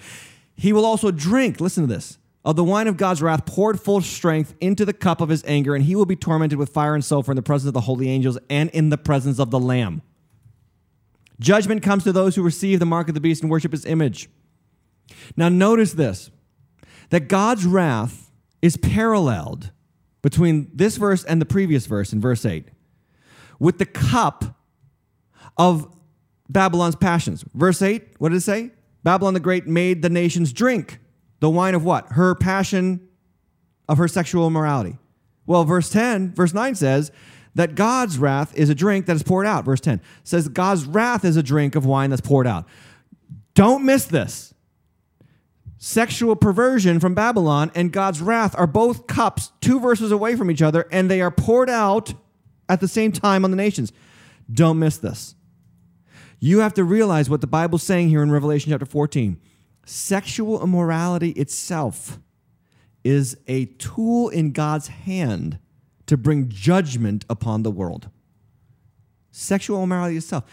he 0.56 0.74
will 0.74 0.86
also 0.86 1.12
drink, 1.12 1.60
listen 1.60 1.88
to 1.88 1.94
this, 1.94 2.18
of 2.44 2.56
the 2.56 2.64
wine 2.64 2.88
of 2.88 2.96
God's 2.96 3.22
wrath 3.22 3.46
poured 3.46 3.80
full 3.82 4.02
strength 4.02 4.54
into 4.62 4.86
the 4.86 4.94
cup 4.94 5.20
of 5.20 5.30
his 5.30 5.44
anger, 5.48 5.74
and 5.74 5.84
he 5.84 5.96
will 5.96 6.06
be 6.06 6.16
tormented 6.16 6.60
with 6.60 6.70
fire 6.70 6.94
and 6.94 7.04
sulfur 7.04 7.32
in 7.32 7.36
the 7.36 7.42
presence 7.42 7.68
of 7.68 7.74
the 7.74 7.82
holy 7.82 8.10
angels 8.10 8.38
and 8.50 8.70
in 8.70 8.90
the 8.90 8.98
presence 8.98 9.40
of 9.40 9.50
the 9.52 9.60
Lamb. 9.60 10.02
Judgment 11.40 11.82
comes 11.82 12.04
to 12.04 12.14
those 12.14 12.36
who 12.36 12.44
receive 12.44 12.80
the 12.80 12.86
mark 12.86 13.08
of 13.08 13.14
the 13.14 13.20
beast 13.20 13.42
and 13.42 13.52
worship 13.52 13.72
his 13.72 13.86
image. 13.86 14.30
Now, 15.36 15.50
notice 15.50 15.94
this 15.94 16.30
that 17.10 17.28
God's 17.28 17.66
wrath 17.66 18.32
is 18.62 18.78
paralleled 18.78 19.72
between 20.22 20.72
this 20.74 20.98
verse 20.98 21.24
and 21.24 21.40
the 21.40 21.46
previous 21.46 21.86
verse 21.86 22.14
in 22.14 22.22
verse 22.22 22.46
8 22.46 22.68
with 23.60 23.78
the 23.78 23.86
cup 23.86 24.58
of 25.58 25.94
Babylon's 26.50 26.96
passions. 26.96 27.44
Verse 27.54 27.82
8, 27.82 28.04
what 28.18 28.30
did 28.30 28.38
it 28.38 28.42
say? 28.42 28.72
Babylon 29.04 29.34
the 29.34 29.40
Great 29.40 29.68
made 29.68 30.02
the 30.02 30.10
nations 30.10 30.54
drink 30.54 31.00
the 31.40 31.50
wine 31.50 31.76
of 31.76 31.84
what? 31.84 32.14
Her 32.14 32.36
passion 32.36 33.08
of 33.88 33.98
her 33.98 34.08
sexual 34.08 34.48
immorality. 34.48 34.98
Well, 35.46 35.64
verse 35.64 35.90
10, 35.90 36.34
verse 36.34 36.54
9 36.54 36.76
says 36.76 37.12
that 37.54 37.76
God's 37.76 38.18
wrath 38.18 38.56
is 38.56 38.70
a 38.70 38.76
drink 38.76 39.06
that 39.06 39.16
is 39.16 39.24
poured 39.24 39.46
out. 39.46 39.64
Verse 39.64 39.80
10 39.80 40.02
says 40.24 40.48
God's 40.48 40.86
wrath 40.86 41.24
is 41.24 41.38
a 41.38 41.44
drink 41.44 41.76
of 41.76 41.86
wine 41.86 42.10
that's 42.10 42.22
poured 42.22 42.48
out. 42.48 42.68
Don't 43.54 43.86
miss 43.86 44.06
this. 44.06 44.54
Sexual 45.78 46.36
perversion 46.36 47.00
from 47.00 47.14
Babylon 47.14 47.72
and 47.76 47.92
God's 47.92 48.22
wrath 48.22 48.56
are 48.58 48.68
both 48.68 49.08
cups 49.08 49.52
two 49.62 49.80
verses 49.80 50.12
away 50.12 50.36
from 50.36 50.50
each 50.50 50.62
other, 50.62 50.88
and 50.92 51.12
they 51.12 51.22
are 51.22 51.32
poured 51.32 51.70
out 51.70 52.14
at 52.70 52.80
the 52.80 52.88
same 52.88 53.12
time 53.12 53.44
on 53.44 53.52
the 53.52 53.58
nations. 53.58 53.92
Don't 54.52 54.80
miss 54.80 54.98
this. 54.98 55.36
You 56.40 56.60
have 56.60 56.74
to 56.76 56.84
realize 56.84 57.30
what 57.30 57.42
the 57.42 57.48
Bible's 57.48 57.84
saying 57.84 58.10
here 58.10 58.22
in 58.22 58.32
Revelation 58.32 58.72
chapter 58.72 58.86
14. 58.86 59.40
Sexual 59.86 60.64
immorality 60.64 61.32
itself 61.32 62.20
is 63.04 63.38
a 63.48 63.66
tool 63.66 64.30
in 64.30 64.52
God's 64.52 64.88
hand 64.88 65.60
to 66.08 66.18
bring 66.18 66.50
judgment 66.50 67.26
upon 67.30 67.64
the 67.64 67.72
world. 67.72 68.10
Sexual 69.32 69.84
immorality 69.84 70.18
itself. 70.18 70.44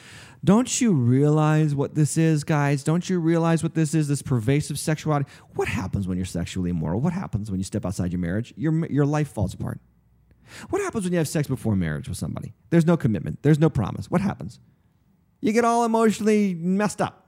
Don't 0.45 0.81
you 0.81 0.93
realize 0.93 1.75
what 1.75 1.95
this 1.95 2.19
is, 2.19 2.43
guys? 2.43 2.83
Don't 2.83 3.09
you 3.09 3.21
realize 3.21 3.63
what 3.63 3.75
this 3.75 3.95
is, 3.95 4.09
this 4.09 4.23
pervasive 4.23 4.79
sexuality? 4.79 5.31
What 5.55 5.69
happens 5.69 6.09
when 6.09 6.19
you're 6.19 6.25
sexually 6.25 6.71
immoral? 6.71 7.01
What 7.01 7.13
happens 7.13 7.51
when 7.51 7.61
you 7.61 7.65
step 7.65 7.87
outside 7.87 8.13
your 8.13 8.21
marriage? 8.21 8.53
Your, 8.57 8.87
your 8.87 9.07
life 9.07 9.29
falls 9.29 9.55
apart. 9.55 9.79
What 10.71 10.83
happens 10.83 11.05
when 11.05 11.13
you 11.13 11.19
have 11.19 11.29
sex 11.29 11.49
before 11.49 11.77
marriage 11.77 12.09
with 12.09 12.19
somebody? 12.19 12.55
There's 12.71 12.87
no 12.87 12.97
commitment, 12.97 13.43
there's 13.43 13.59
no 13.59 13.71
promise. 13.71 14.11
What 14.11 14.21
happens? 14.21 14.61
You 15.41 15.53
get 15.53 15.65
all 15.65 15.85
emotionally 15.85 16.55
messed 16.55 17.01
up. 17.01 17.27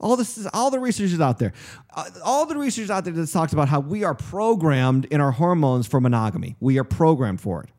All 0.00 0.16
this 0.16 0.36
is 0.36 0.46
all 0.52 0.70
the 0.70 0.80
research 0.80 1.12
is 1.12 1.20
out 1.20 1.38
there. 1.38 1.52
Uh, 1.94 2.04
all 2.24 2.44
the 2.46 2.56
research 2.56 2.90
out 2.90 3.04
there 3.04 3.12
that 3.12 3.26
talks 3.30 3.52
about 3.52 3.68
how 3.68 3.80
we 3.80 4.02
are 4.02 4.14
programmed 4.14 5.04
in 5.06 5.20
our 5.20 5.30
hormones 5.30 5.86
for 5.86 6.00
monogamy. 6.00 6.56
We 6.60 6.78
are 6.78 6.84
programmed 6.84 7.40
for 7.40 7.62
it. 7.62 7.70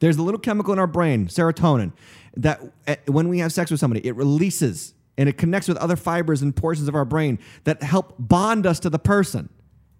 There's 0.00 0.16
a 0.16 0.22
little 0.22 0.40
chemical 0.40 0.72
in 0.72 0.78
our 0.78 0.88
brain, 0.88 1.28
serotonin, 1.28 1.92
that 2.36 2.60
uh, 2.88 2.96
when 3.06 3.28
we 3.28 3.38
have 3.38 3.52
sex 3.52 3.70
with 3.70 3.78
somebody, 3.78 4.04
it 4.06 4.16
releases 4.16 4.94
and 5.16 5.28
it 5.28 5.38
connects 5.38 5.68
with 5.68 5.76
other 5.76 5.96
fibers 5.96 6.42
and 6.42 6.54
portions 6.54 6.88
of 6.88 6.94
our 6.96 7.04
brain 7.04 7.38
that 7.64 7.82
help 7.82 8.14
bond 8.18 8.66
us 8.66 8.80
to 8.80 8.90
the 8.90 8.98
person. 8.98 9.48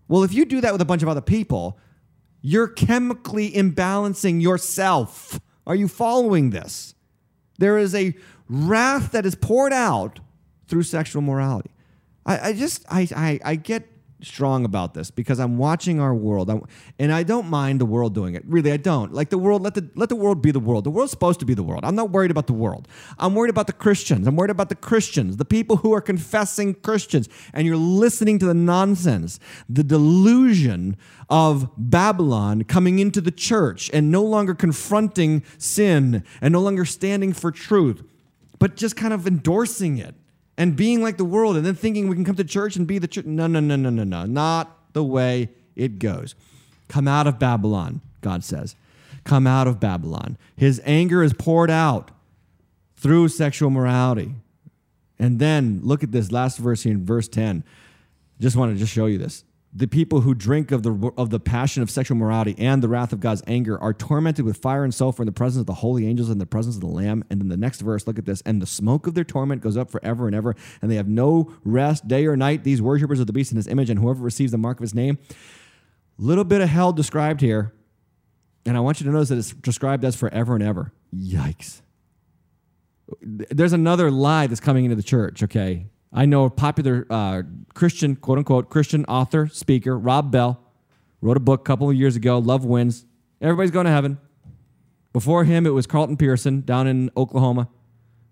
Well, 0.09 0.25
if 0.25 0.35
you 0.35 0.45
do 0.45 0.61
that 0.61 0.73
with 0.73 0.81
a 0.81 0.85
bunch 0.85 1.03
of 1.03 1.09
other 1.09 1.21
people, 1.21 1.79
you're 2.47 2.69
chemically 2.69 3.51
imbalancing 3.53 4.43
yourself. 4.43 5.41
Are 5.67 5.75
you 5.75 5.89
following 5.89 6.51
this? 6.51 6.95
There 7.59 7.79
is 7.79 7.95
a 7.95 8.15
wrath 8.51 9.13
that 9.13 9.25
is 9.25 9.35
poured 9.35 9.73
out 9.73 10.21
through 10.69 10.83
sexual 10.83 11.23
morality. 11.23 11.71
I, 12.27 12.51
I 12.51 12.53
just 12.53 12.85
I, 12.91 13.09
I 13.17 13.41
I 13.43 13.55
get 13.57 13.89
strong 14.25 14.65
about 14.65 14.95
this 14.95 15.11
because 15.11 15.39
I'm 15.39 15.59
watching 15.59 16.01
our 16.01 16.15
world, 16.15 16.51
I'm, 16.51 16.63
and 16.99 17.13
I 17.13 17.23
don't 17.23 17.49
mind 17.49 17.81
the 17.81 17.87
world 17.87 18.15
doing 18.15 18.35
it. 18.35 18.43
Really, 18.47 18.73
I 18.73 18.77
don't. 18.77 19.13
Like 19.13 19.31
the 19.31 19.39
world, 19.39 19.63
let 19.63 19.75
the 19.75 19.89
let 19.95 20.09
the 20.09 20.17
world 20.17 20.43
be 20.43 20.51
the 20.51 20.61
world. 20.61 20.85
The 20.85 20.91
world's 20.91 21.11
supposed 21.11 21.41
to 21.41 21.47
be 21.47 21.55
the 21.55 21.63
world. 21.63 21.85
I'm 21.85 21.95
not 21.95 22.11
worried 22.11 22.31
about 22.31 22.47
the 22.47 22.53
world. 22.53 22.89
I'm 23.19 23.35
worried 23.35 23.51
about 23.51 23.67
the 23.67 23.73
Christians. 23.73 24.27
I'm 24.27 24.37
worried 24.37 24.51
about 24.51 24.69
the 24.69 24.75
Christians, 24.75 25.37
the 25.37 25.45
people 25.45 25.77
who 25.79 25.93
are 25.93 26.01
confessing 26.01 26.75
Christians, 26.75 27.29
and 27.53 27.67
you're 27.67 27.77
listening 27.77 28.39
to 28.41 28.47
the 28.47 28.55
nonsense, 28.55 29.39
the 29.69 29.85
delusion 29.85 30.97
of 31.29 31.71
Babylon 31.77 32.65
coming 32.65 32.99
into 32.99 33.21
the 33.21 33.31
church 33.31 33.91
and 33.93 34.11
no 34.11 34.23
longer 34.23 34.55
confronting 34.55 35.43
sin 35.59 36.25
and 36.41 36.53
no 36.53 36.61
longer 36.61 36.85
standing 36.85 37.33
for 37.33 37.51
truth, 37.51 38.03
but 38.59 38.77
just 38.77 38.97
kind 38.97 39.13
of 39.13 39.27
endorsing 39.27 39.99
it 39.99 40.15
and 40.57 40.77
being 40.77 41.03
like 41.03 41.17
the 41.17 41.25
world 41.25 41.57
and 41.57 41.67
then 41.67 41.75
thinking 41.75 42.09
we 42.09 42.15
can 42.15 42.25
come 42.25 42.37
to 42.37 42.45
church 42.45 42.77
and 42.77 42.87
be 42.87 42.99
the 42.99 43.09
church. 43.09 43.25
No, 43.27 43.47
no, 43.47 43.61
no, 43.61 43.77
no, 43.77 43.91
no, 43.91 44.05
no. 44.05 44.25
Not 44.25 44.93
the 44.93 45.05
way 45.05 45.51
it 45.75 45.99
goes. 45.99 46.35
Come 46.89 47.09
out 47.09 47.27
of 47.27 47.39
Babylon, 47.39 48.01
God 48.21 48.45
says. 48.45 48.77
Come 49.25 49.47
out 49.47 49.67
of 49.67 49.81
Babylon. 49.81 50.37
His 50.57 50.81
anger 50.85 51.23
is 51.23 51.33
poured 51.33 51.71
out 51.71 52.11
through 52.97 53.29
sexual 53.29 53.71
morality. 53.71 54.35
And 55.19 55.39
then 55.39 55.81
look 55.83 56.03
at 56.03 56.13
this 56.13 56.31
last 56.31 56.59
verse 56.59 56.83
here 56.83 56.93
in 56.93 57.05
verse 57.05 57.29
10. 57.29 57.65
Just 58.41 58.57
want 58.57 58.73
to 58.73 58.79
just 58.79 58.93
show 58.93 59.07
you 59.07 59.19
this 59.19 59.45
the 59.77 59.89
people 59.89 60.21
who 60.21 60.35
drink 60.35 60.71
of 60.71 60.85
the, 60.85 61.13
of 61.19 61.31
the 61.31 61.41
passion 61.41 61.83
of 61.83 61.91
sexual 61.91 62.17
morality 62.17 62.55
and 62.59 62.81
the 62.81 62.89
wrath 62.89 63.13
of 63.13 63.19
God's 63.19 63.43
anger 63.49 63.81
are 63.81 63.93
tormented 63.93 64.45
with 64.45 64.59
fire 64.59 64.85
and 64.85 64.95
sulfur 64.95 65.23
in 65.23 65.27
the 65.27 65.33
presence 65.33 65.61
of 65.61 65.67
the 65.67 65.75
holy 65.75 66.07
angels 66.07 66.31
and 66.31 66.41
the 66.41 66.47
presence 66.47 66.77
of 66.77 66.81
the 66.81 66.87
Lamb. 66.87 67.25
And 67.29 67.41
then 67.41 67.49
the 67.49 67.57
next 67.57 67.81
verse, 67.81 68.07
look 68.07 68.17
at 68.17 68.25
this. 68.25 68.41
And 68.43 68.63
the 68.63 68.67
smoke 68.67 69.09
of 69.09 69.15
their 69.15 69.25
torment 69.25 69.63
goes 69.63 69.77
up 69.77 69.91
forever 69.91 70.29
and 70.29 70.37
ever, 70.37 70.55
and 70.81 70.91
they 70.91 70.95
have 70.95 71.09
no 71.09 71.53
rest 71.65 72.07
day 72.07 72.27
or 72.27 72.37
night, 72.37 72.63
these 72.63 72.81
worshippers 72.81 73.19
of 73.19 73.27
the 73.27 73.33
beast 73.33 73.51
in 73.51 73.57
his 73.57 73.67
image, 73.67 73.91
and 73.91 73.99
whoever 73.99 74.23
receives 74.23 74.53
the 74.53 74.59
mark 74.59 74.79
of 74.79 74.83
his 74.83 74.95
name. 74.95 75.19
Little 76.19 76.45
bit 76.45 76.61
of 76.61 76.69
hell 76.69 76.93
described 76.93 77.41
here. 77.41 77.75
And 78.65 78.77
I 78.77 78.81
want 78.81 79.01
you 79.01 79.07
to 79.07 79.13
notice 79.13 79.29
that 79.31 79.39
it's 79.39 79.53
described 79.53 80.05
as 80.05 80.15
forever 80.15 80.55
and 80.55 80.63
ever. 80.63 80.93
Yikes. 81.13 81.83
There's 83.21 83.73
another 83.73 84.11
lie 84.11 84.47
that's 84.47 84.61
coming 84.61 84.85
into 84.85 84.97
the 84.97 85.03
church, 85.03 85.43
okay? 85.43 85.89
I 86.15 86.27
know 86.27 86.45
a 86.45 86.51
popular 86.51 87.07
uh, 87.11 87.43
Christian, 87.75 88.15
quote 88.15 88.39
unquote, 88.39 88.71
Christian 88.71 89.05
author, 89.07 89.49
speaker, 89.49 89.99
Rob 89.99 90.31
Bell, 90.31 90.61
wrote 91.21 91.37
a 91.37 91.41
book 91.41 91.61
a 91.61 91.65
couple 91.65 91.91
of 91.91 91.97
years 91.97 92.15
ago, 92.15 92.39
Love 92.39 92.65
Wins. 92.65 93.05
Everybody's 93.41 93.73
going 93.73 93.87
to 93.87 93.91
heaven. 93.91 94.19
Before 95.13 95.43
him, 95.45 95.67
it 95.67 95.71
was 95.71 95.87
Carlton 95.87 96.17
Pearson 96.17 96.61
down 96.61 96.87
in 96.87 97.11
Oklahoma, 97.17 97.69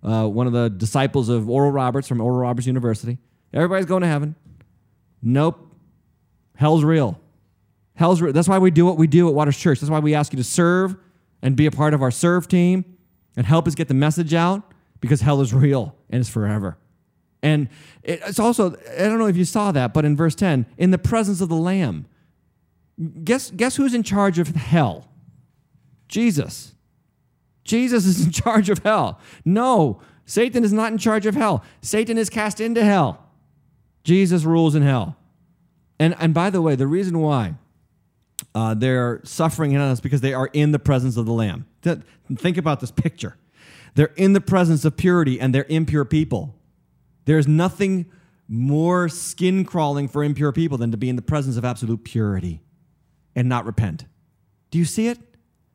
uh, 0.02 0.26
one 0.28 0.46
of 0.46 0.52
the 0.52 0.70
disciples 0.70 1.28
of 1.28 1.50
Oral 1.50 1.72
Roberts 1.72 2.06
from 2.06 2.20
Oral 2.20 2.38
Roberts 2.38 2.68
University. 2.68 3.18
Everybody's 3.52 3.86
going 3.86 4.02
to 4.02 4.08
heaven. 4.08 4.36
Nope. 5.20 5.74
Hell's 6.56 6.84
real. 6.84 7.20
Hell's 7.94 8.22
real. 8.22 8.32
That's 8.32 8.48
why 8.48 8.58
we 8.58 8.70
do 8.70 8.86
what 8.86 8.96
we 8.96 9.08
do 9.08 9.28
at 9.28 9.34
Waters 9.34 9.56
Church. 9.56 9.80
That's 9.80 9.90
why 9.90 9.98
we 9.98 10.14
ask 10.14 10.32
you 10.32 10.36
to 10.36 10.44
serve 10.44 10.96
and 11.42 11.56
be 11.56 11.66
a 11.66 11.70
part 11.70 11.94
of 11.94 12.02
our 12.02 12.10
serve 12.10 12.46
team 12.46 12.84
and 13.36 13.44
help 13.44 13.66
us 13.66 13.74
get 13.74 13.88
the 13.88 13.94
message 13.94 14.34
out 14.34 14.72
because 15.00 15.20
hell 15.20 15.40
is 15.40 15.52
real 15.52 15.96
and 16.10 16.20
it's 16.20 16.28
forever. 16.28 16.78
And 17.42 17.68
it's 18.02 18.38
also, 18.38 18.76
I 18.96 19.02
don't 19.02 19.18
know 19.18 19.26
if 19.26 19.36
you 19.36 19.44
saw 19.44 19.72
that, 19.72 19.92
but 19.92 20.04
in 20.04 20.16
verse 20.16 20.34
10, 20.34 20.66
in 20.78 20.90
the 20.90 20.98
presence 20.98 21.40
of 21.40 21.48
the 21.48 21.56
Lamb. 21.56 22.06
Guess, 23.24 23.50
guess 23.52 23.76
who's 23.76 23.94
in 23.94 24.02
charge 24.02 24.38
of 24.38 24.48
hell? 24.48 25.08
Jesus. 26.08 26.74
Jesus 27.64 28.04
is 28.06 28.24
in 28.24 28.30
charge 28.32 28.70
of 28.70 28.80
hell. 28.80 29.18
No, 29.44 30.00
Satan 30.24 30.62
is 30.62 30.72
not 30.72 30.92
in 30.92 30.98
charge 30.98 31.26
of 31.26 31.34
hell. 31.34 31.64
Satan 31.80 32.16
is 32.16 32.30
cast 32.30 32.60
into 32.60 32.84
hell. 32.84 33.26
Jesus 34.04 34.44
rules 34.44 34.74
in 34.74 34.82
hell. 34.82 35.16
And, 35.98 36.14
and 36.18 36.34
by 36.34 36.50
the 36.50 36.62
way, 36.62 36.74
the 36.74 36.86
reason 36.86 37.18
why 37.18 37.54
uh, 38.54 38.74
they're 38.74 39.20
suffering 39.24 39.72
in 39.72 39.80
is 39.80 40.00
because 40.00 40.20
they 40.20 40.34
are 40.34 40.48
in 40.52 40.72
the 40.72 40.78
presence 40.78 41.16
of 41.16 41.26
the 41.26 41.32
Lamb. 41.32 41.66
Think 42.36 42.56
about 42.56 42.80
this 42.80 42.90
picture. 42.90 43.36
They're 43.94 44.12
in 44.16 44.32
the 44.32 44.40
presence 44.40 44.84
of 44.84 44.96
purity 44.96 45.40
and 45.40 45.54
they're 45.54 45.66
impure 45.68 46.04
people. 46.04 46.54
There's 47.24 47.46
nothing 47.46 48.06
more 48.48 49.08
skin 49.08 49.64
crawling 49.64 50.08
for 50.08 50.22
impure 50.22 50.52
people 50.52 50.78
than 50.78 50.90
to 50.90 50.96
be 50.96 51.08
in 51.08 51.16
the 51.16 51.22
presence 51.22 51.56
of 51.56 51.64
absolute 51.64 52.04
purity 52.04 52.60
and 53.34 53.48
not 53.48 53.64
repent. 53.64 54.04
Do 54.70 54.78
you 54.78 54.84
see 54.84 55.08
it? 55.08 55.18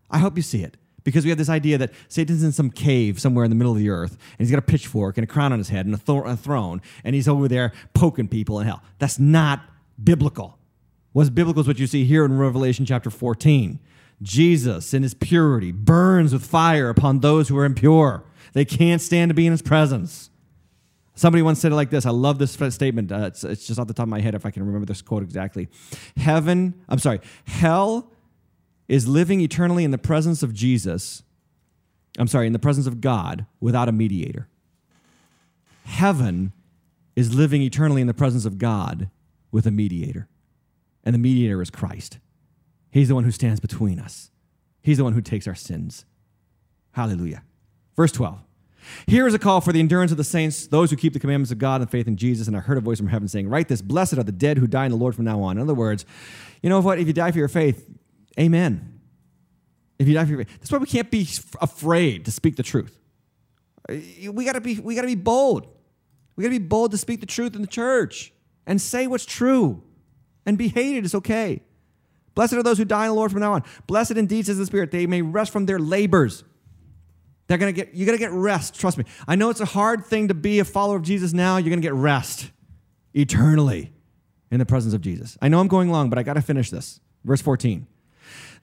I 0.10 0.20
hope 0.20 0.38
you 0.38 0.44
see 0.44 0.64
it. 0.64 0.78
Because 1.04 1.24
we 1.24 1.30
have 1.30 1.38
this 1.38 1.50
idea 1.50 1.78
that 1.78 1.94
Satan's 2.10 2.44
in 2.44 2.52
some 2.52 2.70
cave 2.70 3.20
somewhere 3.20 3.46
in 3.46 3.50
the 3.50 3.56
middle 3.56 3.72
of 3.72 3.80
the 3.80 3.90
earth, 3.90 4.12
and 4.12 4.46
he's 4.46 4.52
got 4.52 4.60
a 4.60 4.62
pitchfork 4.62 5.18
and 5.18 5.24
a 5.24 5.28
crown 5.28 5.54
on 5.54 5.58
his 5.58 5.70
head 5.70 5.86
and 5.86 5.96
a, 5.96 5.98
th- 5.98 6.24
a 6.26 6.36
throne, 6.36 6.82
and 7.06 7.16
he's 7.16 7.30
over 7.30 7.48
there 7.48 7.72
poking 7.94 8.28
people 8.28 8.60
in 8.60 8.68
hell. 8.68 8.84
That's 9.00 9.18
not 9.18 9.62
biblical. 10.04 10.60
What's 11.14 11.30
biblical 11.30 11.62
is 11.62 11.68
what 11.68 11.80
you 11.80 11.88
see 11.88 12.04
here 12.04 12.26
in 12.26 12.38
Revelation 12.38 12.86
chapter 12.86 13.10
14. 13.10 13.80
Jesus, 14.22 14.94
in 14.94 15.04
his 15.04 15.14
purity, 15.14 15.72
burns 15.72 16.34
with 16.34 16.46
fire 16.46 16.90
upon 16.90 17.20
those 17.20 17.48
who 17.48 17.58
are 17.58 17.66
impure. 17.66 18.24
They 18.54 18.66
can't 18.66 19.02
stand 19.02 19.30
to 19.30 19.36
be 19.36 19.46
in 19.46 19.52
his 19.52 19.62
presence. 19.62 20.30
Somebody 21.18 21.42
once 21.42 21.60
said 21.60 21.72
it 21.72 21.76
like 21.76 21.90
this. 21.90 22.06
I 22.06 22.12
love 22.12 22.38
this 22.38 22.52
statement. 22.52 23.12
Uh, 23.12 23.26
it's, 23.26 23.44
it's 23.44 23.66
just 23.66 23.80
off 23.80 23.88
the 23.88 23.94
top 23.94 24.04
of 24.04 24.10
my 24.10 24.22
head 24.22 24.36
if 24.36 24.46
I 24.46 24.52
can 24.52 24.64
remember 24.64 24.86
this 24.86 25.02
quote 25.02 25.24
exactly. 25.24 25.68
Heaven, 26.16 26.76
I'm 26.88 27.00
sorry, 27.00 27.22
hell 27.46 28.12
is 28.88 29.08
living 29.08 29.42
eternally 29.42 29.84
in 29.84 29.90
the 29.90 29.98
presence 29.98 30.44
of 30.44 30.54
Jesus. 30.54 31.24
I'm 32.20 32.28
sorry, 32.28 32.46
in 32.46 32.54
the 32.54 32.60
presence 32.60 32.86
of 32.86 33.02
God 33.02 33.48
without 33.60 33.90
a 33.90 33.92
mediator. 33.92 34.48
Heaven 35.86 36.54
is 37.16 37.34
living 37.34 37.64
eternally 37.64 38.02
in 38.02 38.08
the 38.08 38.14
presence 38.14 38.46
of 38.46 38.60
God 38.60 39.10
with 39.52 39.66
a 39.66 39.72
mediator. 39.72 40.28
And 41.04 41.16
the 41.16 41.20
mediator 41.20 41.64
is 41.64 41.72
Christ. 41.72 42.20
He's 42.92 43.08
the 43.08 43.16
one 43.16 43.24
who 43.24 43.32
stands 43.32 43.60
between 43.60 44.00
us, 44.00 44.30
He's 44.84 44.98
the 44.98 45.04
one 45.04 45.14
who 45.14 45.22
takes 45.22 45.48
our 45.48 45.56
sins. 45.56 46.06
Hallelujah. 46.92 47.44
Verse 47.96 48.12
12. 48.12 48.40
Here 49.08 49.28
is 49.28 49.34
a 49.34 49.40
call 49.40 49.62
for 49.62 49.72
the 49.72 49.80
endurance 49.80 50.12
of 50.12 50.18
the 50.18 50.24
saints, 50.24 50.68
those 50.68 50.90
who 50.92 50.98
keep 50.98 51.14
the 51.14 51.20
commandments 51.20 51.52
of 51.52 51.58
God 51.58 51.82
and 51.82 51.90
faith 51.90 52.08
in 52.08 52.18
Jesus. 52.18 52.48
And 52.48 52.56
I 52.56 52.60
heard 52.60 52.78
a 52.78 52.82
voice 52.82 52.98
from 52.98 53.08
heaven 53.08 53.28
saying, 53.28 53.50
Write 53.50 53.68
this, 53.68 53.82
blessed 53.82 54.18
are 54.18 54.24
the 54.24 54.32
dead 54.32 54.58
who 54.58 54.68
die 54.68 54.86
in 54.86 54.92
the 54.92 54.98
Lord 54.98 55.16
from 55.16 55.26
now 55.26 55.42
on. 55.42 55.58
In 55.58 55.64
other 55.64 55.74
words, 55.74 56.06
you 56.62 56.70
know 56.70 56.80
what? 56.80 57.00
If 57.00 57.08
you 57.08 57.14
die 57.14 57.32
for 57.32 57.38
your 57.38 57.48
faith, 57.48 57.90
amen. 58.40 59.00
If 60.00 60.08
you 60.08 60.14
die 60.14 60.26
for 60.26 60.32
your 60.32 60.44
faith. 60.46 60.58
That's 60.60 60.72
why 60.72 60.78
we 60.78 60.88
can't 60.88 61.10
be 61.10 61.28
afraid 61.62 62.26
to 62.26 62.32
speak 62.32 62.56
the 62.56 62.64
truth. 62.64 63.00
Uh, 63.90 63.96
We 64.32 64.46
gotta 64.46 64.62
be 64.62 64.80
we 64.80 64.96
gotta 64.96 65.08
be 65.08 65.16
bold. 65.16 65.68
We 66.36 66.44
gotta 66.44 66.60
be 66.60 66.66
bold 66.66 66.92
to 66.92 66.98
speak 66.98 67.20
the 67.20 67.26
truth 67.26 67.56
in 67.56 67.62
the 67.62 67.68
church 67.68 68.32
and 68.66 68.80
say 68.82 69.08
what's 69.08 69.26
true. 69.26 69.84
And 70.46 70.58
be 70.58 70.70
hated 70.70 71.04
is 71.04 71.16
okay. 71.16 71.64
Blessed 72.36 72.54
are 72.54 72.64
those 72.64 72.78
who 72.78 72.86
die 72.86 73.06
in 73.06 73.10
the 73.10 73.16
Lord 73.16 73.32
from 73.32 73.40
now 73.42 73.54
on. 73.54 73.64
Blessed 73.88 74.12
indeed 74.12 74.46
says 74.46 74.60
the 74.60 74.66
Spirit, 74.66 74.92
they 74.92 75.08
may 75.08 75.24
rest 75.24 75.52
from 75.52 75.66
their 75.66 75.80
labors. 75.80 76.44
They're 77.48 77.58
gonna 77.58 77.72
get 77.72 77.94
you're 77.94 78.06
gonna 78.06 78.18
get 78.18 78.32
rest. 78.32 78.80
Trust 78.80 78.98
me. 78.98 79.06
I 79.28 79.36
know 79.36 79.50
it's 79.50 79.62
a 79.62 79.66
hard 79.66 80.06
thing 80.06 80.28
to 80.28 80.34
be 80.34 80.60
a 80.60 80.66
follower 80.66 80.98
of 80.98 81.04
Jesus 81.04 81.34
now. 81.34 81.58
You're 81.58 81.70
gonna 81.70 81.82
get 81.82 81.94
rest 81.94 82.52
eternally 83.14 83.94
in 84.52 84.60
the 84.60 84.66
presence 84.66 84.94
of 84.94 85.02
Jesus. 85.02 85.38
I 85.42 85.48
know 85.48 85.60
I'm 85.60 85.68
going 85.68 85.90
long, 85.90 86.10
but 86.10 86.20
I 86.20 86.24
gotta 86.24 86.42
finish 86.42 86.70
this. 86.70 87.00
Verse 87.24 87.42
14. 87.42 87.88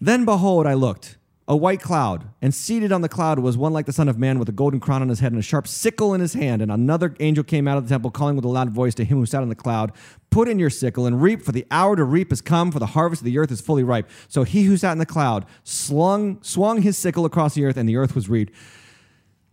Then 0.00 0.24
behold, 0.24 0.66
I 0.66 0.74
looked, 0.74 1.16
a 1.46 1.54
white 1.54 1.80
cloud, 1.80 2.28
and 2.40 2.54
seated 2.54 2.90
on 2.90 3.02
the 3.02 3.08
cloud 3.08 3.38
was 3.38 3.56
one 3.56 3.72
like 3.72 3.84
the 3.84 3.92
Son 3.92 4.08
of 4.08 4.18
Man 4.18 4.38
with 4.38 4.48
a 4.48 4.52
golden 4.52 4.80
crown 4.80 5.02
on 5.02 5.10
his 5.10 5.20
head 5.20 5.30
and 5.32 5.38
a 5.38 5.42
sharp 5.42 5.68
sickle 5.68 6.14
in 6.14 6.20
his 6.22 6.32
hand. 6.32 6.62
And 6.62 6.72
another 6.72 7.14
angel 7.20 7.44
came 7.44 7.68
out 7.68 7.76
of 7.76 7.84
the 7.84 7.92
temple, 7.92 8.10
calling 8.10 8.34
with 8.34 8.46
a 8.46 8.48
loud 8.48 8.70
voice 8.70 8.94
to 8.94 9.04
him 9.04 9.18
who 9.18 9.26
sat 9.26 9.42
on 9.42 9.50
the 9.50 9.54
cloud, 9.54 9.92
Put 10.30 10.48
in 10.48 10.58
your 10.58 10.70
sickle 10.70 11.06
and 11.06 11.20
reap, 11.20 11.42
for 11.42 11.52
the 11.52 11.66
hour 11.70 11.96
to 11.96 12.04
reap 12.04 12.30
has 12.30 12.40
come, 12.40 12.72
for 12.72 12.78
the 12.78 12.86
harvest 12.86 13.20
of 13.20 13.26
the 13.26 13.36
earth 13.36 13.50
is 13.50 13.60
fully 13.60 13.84
ripe. 13.84 14.08
So 14.26 14.42
he 14.44 14.62
who 14.62 14.78
sat 14.78 14.92
in 14.92 14.98
the 14.98 15.06
cloud 15.06 15.44
slung, 15.64 16.42
swung 16.42 16.80
his 16.80 16.96
sickle 16.96 17.26
across 17.26 17.54
the 17.54 17.64
earth, 17.66 17.76
and 17.76 17.86
the 17.88 17.96
earth 17.96 18.14
was 18.14 18.30
reaped. 18.30 18.54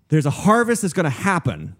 There's 0.07 0.25
a 0.25 0.31
harvest 0.31 0.83
that's 0.83 0.93
going 0.93 1.03
to 1.03 1.09
happen 1.09 1.75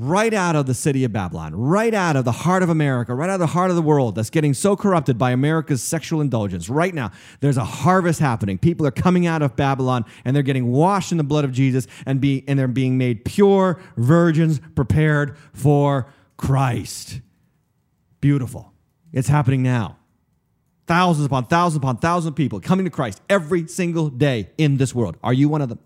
right 0.00 0.32
out 0.32 0.56
of 0.56 0.66
the 0.66 0.74
city 0.74 1.04
of 1.04 1.12
Babylon, 1.12 1.54
right 1.54 1.92
out 1.92 2.16
of 2.16 2.24
the 2.24 2.32
heart 2.32 2.62
of 2.62 2.68
America, 2.68 3.14
right 3.14 3.28
out 3.28 3.34
of 3.34 3.40
the 3.40 3.46
heart 3.48 3.70
of 3.70 3.76
the 3.76 3.82
world 3.82 4.14
that's 4.14 4.30
getting 4.30 4.54
so 4.54 4.74
corrupted 4.74 5.18
by 5.18 5.30
America's 5.32 5.82
sexual 5.82 6.20
indulgence. 6.20 6.68
Right 6.68 6.94
now, 6.94 7.10
there's 7.40 7.56
a 7.56 7.64
harvest 7.64 8.18
happening. 8.20 8.58
People 8.58 8.86
are 8.86 8.92
coming 8.92 9.26
out 9.26 9.42
of 9.42 9.54
Babylon 9.54 10.04
and 10.24 10.34
they're 10.34 10.42
getting 10.42 10.72
washed 10.72 11.12
in 11.12 11.18
the 11.18 11.24
blood 11.24 11.44
of 11.44 11.52
Jesus 11.52 11.86
and 12.06 12.20
be 12.20 12.44
and 12.48 12.58
they're 12.58 12.68
being 12.68 12.96
made 12.96 13.24
pure 13.24 13.80
virgins 13.96 14.60
prepared 14.74 15.36
for 15.52 16.06
Christ. 16.36 17.20
Beautiful. 18.20 18.72
It's 19.12 19.28
happening 19.28 19.62
now. 19.62 19.98
Thousands 20.86 21.26
upon 21.26 21.46
thousands 21.46 21.78
upon 21.78 21.98
thousands 21.98 22.30
of 22.30 22.36
people 22.36 22.60
coming 22.60 22.84
to 22.84 22.90
Christ 22.90 23.20
every 23.28 23.66
single 23.68 24.08
day 24.08 24.50
in 24.58 24.78
this 24.78 24.94
world. 24.94 25.16
Are 25.22 25.32
you 25.32 25.48
one 25.48 25.60
of 25.60 25.68
them? 25.68 25.78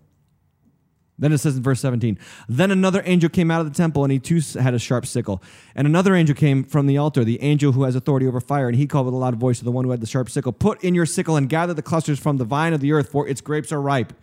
Then 1.19 1.33
it 1.33 1.39
says 1.39 1.57
in 1.57 1.63
verse 1.63 1.79
17, 1.81 2.19
Then 2.47 2.69
another 2.69 3.01
angel 3.05 3.29
came 3.29 3.49
out 3.49 3.61
of 3.61 3.67
the 3.71 3.75
temple, 3.75 4.03
and 4.03 4.11
he 4.11 4.19
too 4.19 4.39
had 4.59 4.73
a 4.73 4.79
sharp 4.79 5.05
sickle. 5.05 5.41
And 5.75 5.87
another 5.87 6.13
angel 6.13 6.35
came 6.35 6.63
from 6.63 6.85
the 6.85 6.97
altar, 6.97 7.23
the 7.23 7.41
angel 7.41 7.71
who 7.71 7.83
has 7.83 7.95
authority 7.95 8.27
over 8.27 8.39
fire, 8.39 8.67
and 8.67 8.77
he 8.77 8.85
called 8.85 9.05
with 9.05 9.15
a 9.15 9.17
loud 9.17 9.35
voice 9.35 9.59
to 9.59 9.65
the 9.65 9.71
one 9.71 9.85
who 9.85 9.91
had 9.91 10.01
the 10.01 10.07
sharp 10.07 10.29
sickle, 10.29 10.51
Put 10.51 10.83
in 10.83 10.93
your 10.93 11.05
sickle 11.05 11.35
and 11.35 11.49
gather 11.49 11.73
the 11.73 11.81
clusters 11.81 12.19
from 12.19 12.37
the 12.37 12.45
vine 12.45 12.73
of 12.73 12.81
the 12.81 12.91
earth, 12.91 13.09
for 13.09 13.27
its 13.27 13.41
grapes 13.41 13.71
are 13.71 13.81
ripe. 13.81 14.13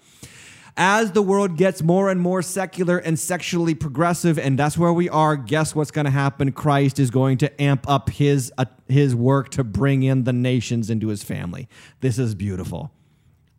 As 0.77 1.13
the 1.13 1.23
world 1.23 1.57
gets 1.57 1.83
more 1.83 2.11
and 2.11 2.21
more 2.21 2.43
secular 2.43 2.99
and 2.99 3.17
sexually 3.17 3.75
progressive, 3.75 4.41
and 4.41 4.59
that's 4.59 4.77
where 4.77 4.93
we 4.93 5.09
are, 5.09 5.37
guess 5.37 5.73
what's 5.73 5.93
going 5.93 6.07
to 6.07 6.11
happen? 6.11 6.51
Christ 6.51 6.99
is 6.99 7.11
going 7.11 7.39
to 7.39 7.63
amp 7.63 7.89
up 7.89 8.11
his, 8.11 8.53
uh, 8.59 8.65
his 8.89 9.15
work 9.15 9.51
to 9.51 9.63
bring 9.63 10.03
in 10.03 10.25
the 10.25 10.33
nations 10.33 10.91
into 10.91 11.09
his 11.09 11.23
family. 11.23 11.69
This 12.01 12.19
is 12.19 12.35
beautiful. 12.35 12.91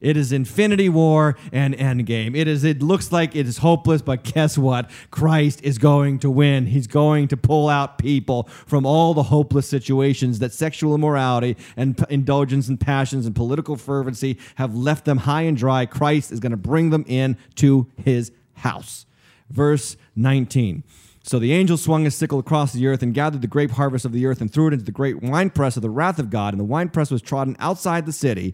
It 0.01 0.17
is 0.17 0.31
Infinity 0.31 0.89
War 0.89 1.37
and 1.51 1.73
Endgame. 1.75 2.35
It 2.35 2.47
is. 2.47 2.63
It 2.63 2.81
looks 2.81 3.11
like 3.11 3.35
it 3.35 3.47
is 3.47 3.59
hopeless, 3.59 4.01
but 4.01 4.23
guess 4.23 4.57
what? 4.57 4.89
Christ 5.09 5.61
is 5.63 5.77
going 5.77 6.19
to 6.19 6.29
win. 6.29 6.67
He's 6.67 6.87
going 6.87 7.27
to 7.29 7.37
pull 7.37 7.69
out 7.69 7.97
people 7.97 8.43
from 8.65 8.85
all 8.85 9.13
the 9.13 9.23
hopeless 9.23 9.69
situations 9.69 10.39
that 10.39 10.51
sexual 10.51 10.93
immorality 10.93 11.55
and 11.77 11.97
p- 11.97 12.03
indulgence 12.09 12.67
and 12.67 12.79
passions 12.79 13.25
and 13.25 13.33
political 13.35 13.77
fervency 13.77 14.37
have 14.55 14.75
left 14.75 15.05
them 15.05 15.19
high 15.19 15.43
and 15.43 15.57
dry. 15.57 15.85
Christ 15.85 16.31
is 16.31 16.39
going 16.39 16.51
to 16.51 16.57
bring 16.57 16.89
them 16.89 17.05
in 17.07 17.37
to 17.55 17.87
His 18.03 18.31
house. 18.55 19.05
Verse 19.49 19.95
19. 20.15 20.83
So 21.23 21.39
the 21.39 21.53
angel 21.53 21.77
swung 21.77 22.03
his 22.03 22.13
sickle 22.13 22.37
across 22.37 22.71
the 22.71 22.85
earth 22.85 23.01
and 23.01 23.11
gathered 23.11 23.41
the 23.41 23.47
grape 23.47 23.71
harvest 23.71 24.05
of 24.05 24.11
the 24.11 24.27
earth 24.27 24.41
and 24.41 24.51
threw 24.51 24.67
it 24.67 24.73
into 24.73 24.85
the 24.85 24.91
great 24.91 25.23
winepress 25.23 25.75
of 25.75 25.81
the 25.81 25.89
wrath 25.89 26.19
of 26.19 26.29
God. 26.29 26.53
And 26.53 26.59
the 26.59 26.65
winepress 26.65 27.09
was 27.09 27.23
trodden 27.23 27.55
outside 27.57 28.05
the 28.05 28.11
city, 28.11 28.53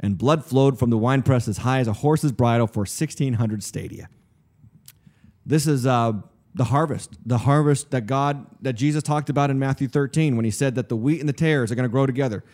and 0.00 0.18
blood 0.18 0.44
flowed 0.44 0.78
from 0.78 0.90
the 0.90 0.98
winepress 0.98 1.48
as 1.48 1.58
high 1.58 1.80
as 1.80 1.88
a 1.88 1.92
horse's 1.94 2.32
bridle 2.32 2.66
for 2.66 2.80
1,600 2.80 3.62
stadia. 3.62 4.08
This 5.44 5.66
is 5.66 5.86
uh, 5.86 6.12
the 6.54 6.64
harvest, 6.64 7.16
the 7.24 7.38
harvest 7.38 7.90
that 7.92 8.06
God, 8.06 8.46
that 8.62 8.74
Jesus 8.74 9.02
talked 9.02 9.30
about 9.30 9.50
in 9.50 9.58
Matthew 9.58 9.88
13 9.88 10.36
when 10.36 10.44
he 10.44 10.50
said 10.50 10.74
that 10.74 10.88
the 10.88 10.96
wheat 10.96 11.20
and 11.20 11.28
the 11.28 11.32
tares 11.32 11.70
are 11.70 11.74
going 11.74 11.84
to 11.88 11.92
grow 11.92 12.06
together. 12.06 12.44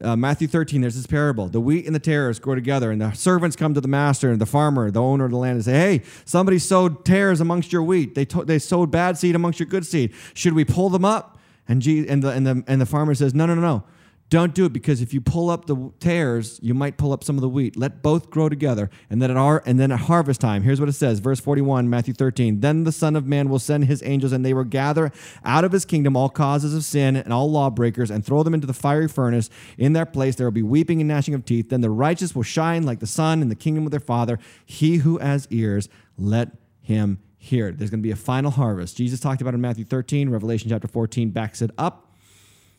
Uh, 0.00 0.16
Matthew 0.16 0.48
13, 0.48 0.80
there's 0.80 0.94
this 0.96 1.06
parable. 1.06 1.48
The 1.48 1.60
wheat 1.60 1.86
and 1.86 1.94
the 1.94 2.00
tares 2.00 2.38
grow 2.38 2.54
together, 2.54 2.90
and 2.90 3.00
the 3.00 3.12
servants 3.12 3.56
come 3.56 3.74
to 3.74 3.80
the 3.80 3.88
master 3.88 4.30
and 4.30 4.40
the 4.40 4.46
farmer, 4.46 4.90
the 4.90 5.02
owner 5.02 5.26
of 5.26 5.30
the 5.30 5.36
land, 5.36 5.56
and 5.56 5.64
say, 5.64 5.72
Hey, 5.72 6.02
somebody 6.24 6.58
sowed 6.58 7.04
tares 7.04 7.40
amongst 7.40 7.72
your 7.72 7.82
wheat. 7.82 8.14
They, 8.14 8.24
to- 8.26 8.44
they 8.44 8.58
sowed 8.58 8.90
bad 8.90 9.18
seed 9.18 9.34
amongst 9.34 9.60
your 9.60 9.66
good 9.68 9.84
seed. 9.86 10.14
Should 10.34 10.54
we 10.54 10.64
pull 10.64 10.88
them 10.88 11.04
up? 11.04 11.38
And, 11.68 11.82
Je- 11.82 12.08
and, 12.08 12.22
the, 12.22 12.30
and, 12.30 12.46
the, 12.46 12.64
and 12.66 12.80
the 12.80 12.86
farmer 12.86 13.14
says, 13.14 13.34
No, 13.34 13.46
no, 13.46 13.54
no, 13.54 13.60
no. 13.60 13.84
Don't 14.32 14.54
do 14.54 14.64
it 14.64 14.72
because 14.72 15.02
if 15.02 15.12
you 15.12 15.20
pull 15.20 15.50
up 15.50 15.66
the 15.66 15.92
tares, 16.00 16.58
you 16.62 16.72
might 16.72 16.96
pull 16.96 17.12
up 17.12 17.22
some 17.22 17.36
of 17.36 17.42
the 17.42 17.50
wheat. 17.50 17.76
Let 17.76 18.02
both 18.02 18.30
grow 18.30 18.48
together. 18.48 18.88
And 19.10 19.20
then 19.20 19.30
at 19.30 19.36
our 19.36 19.62
and 19.66 19.78
then 19.78 19.92
at 19.92 20.00
harvest 20.00 20.40
time, 20.40 20.62
here's 20.62 20.80
what 20.80 20.88
it 20.88 20.94
says, 20.94 21.18
verse 21.18 21.38
41, 21.38 21.90
Matthew 21.90 22.14
13. 22.14 22.60
Then 22.60 22.84
the 22.84 22.92
Son 22.92 23.14
of 23.14 23.26
Man 23.26 23.50
will 23.50 23.58
send 23.58 23.84
his 23.84 24.02
angels, 24.02 24.32
and 24.32 24.42
they 24.42 24.54
will 24.54 24.64
gather 24.64 25.12
out 25.44 25.64
of 25.64 25.72
his 25.72 25.84
kingdom 25.84 26.16
all 26.16 26.30
causes 26.30 26.74
of 26.74 26.82
sin 26.82 27.14
and 27.14 27.30
all 27.30 27.50
lawbreakers, 27.50 28.10
and 28.10 28.24
throw 28.24 28.42
them 28.42 28.54
into 28.54 28.66
the 28.66 28.72
fiery 28.72 29.06
furnace. 29.06 29.50
In 29.76 29.92
their 29.92 30.06
place 30.06 30.34
there 30.36 30.46
will 30.46 30.50
be 30.50 30.62
weeping 30.62 31.02
and 31.02 31.08
gnashing 31.08 31.34
of 31.34 31.44
teeth. 31.44 31.68
Then 31.68 31.82
the 31.82 31.90
righteous 31.90 32.34
will 32.34 32.42
shine 32.42 32.84
like 32.84 33.00
the 33.00 33.06
sun 33.06 33.42
in 33.42 33.50
the 33.50 33.54
kingdom 33.54 33.84
of 33.84 33.90
their 33.90 34.00
Father. 34.00 34.38
He 34.64 34.96
who 34.96 35.18
has 35.18 35.46
ears, 35.50 35.90
let 36.16 36.56
him 36.80 37.18
hear. 37.36 37.70
There's 37.70 37.90
going 37.90 38.00
to 38.00 38.02
be 38.02 38.12
a 38.12 38.16
final 38.16 38.50
harvest. 38.50 38.96
Jesus 38.96 39.20
talked 39.20 39.42
about 39.42 39.52
it 39.52 39.56
in 39.56 39.60
Matthew 39.60 39.84
13, 39.84 40.30
Revelation 40.30 40.70
chapter 40.70 40.88
14 40.88 41.28
backs 41.28 41.60
it 41.60 41.70
up. 41.76 42.11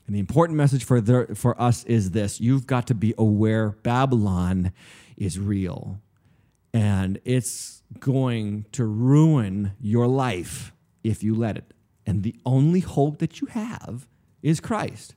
And 0.06 0.16
the 0.16 0.20
important 0.20 0.58
message 0.58 0.84
for, 0.84 1.00
the, 1.00 1.34
for 1.36 1.60
us 1.62 1.84
is 1.86 2.12
this 2.12 2.42
you've 2.42 2.68
got 2.68 2.88
to 2.88 2.96
be 2.96 3.14
aware 3.18 3.72
Babylon 3.84 4.74
is 5.18 5.40
real 5.40 6.02
and 6.74 7.20
it's 7.24 7.84
going 8.00 8.66
to 8.72 8.86
ruin 8.86 9.74
your 9.80 10.08
life 10.08 10.74
if 11.04 11.24
you 11.24 11.36
let 11.36 11.58
it. 11.58 11.74
And 12.06 12.24
the 12.24 12.36
only 12.46 12.80
hope 12.82 13.20
that 13.20 13.40
you 13.40 13.48
have 13.48 14.08
is 14.42 14.60
Christ. 14.60 15.16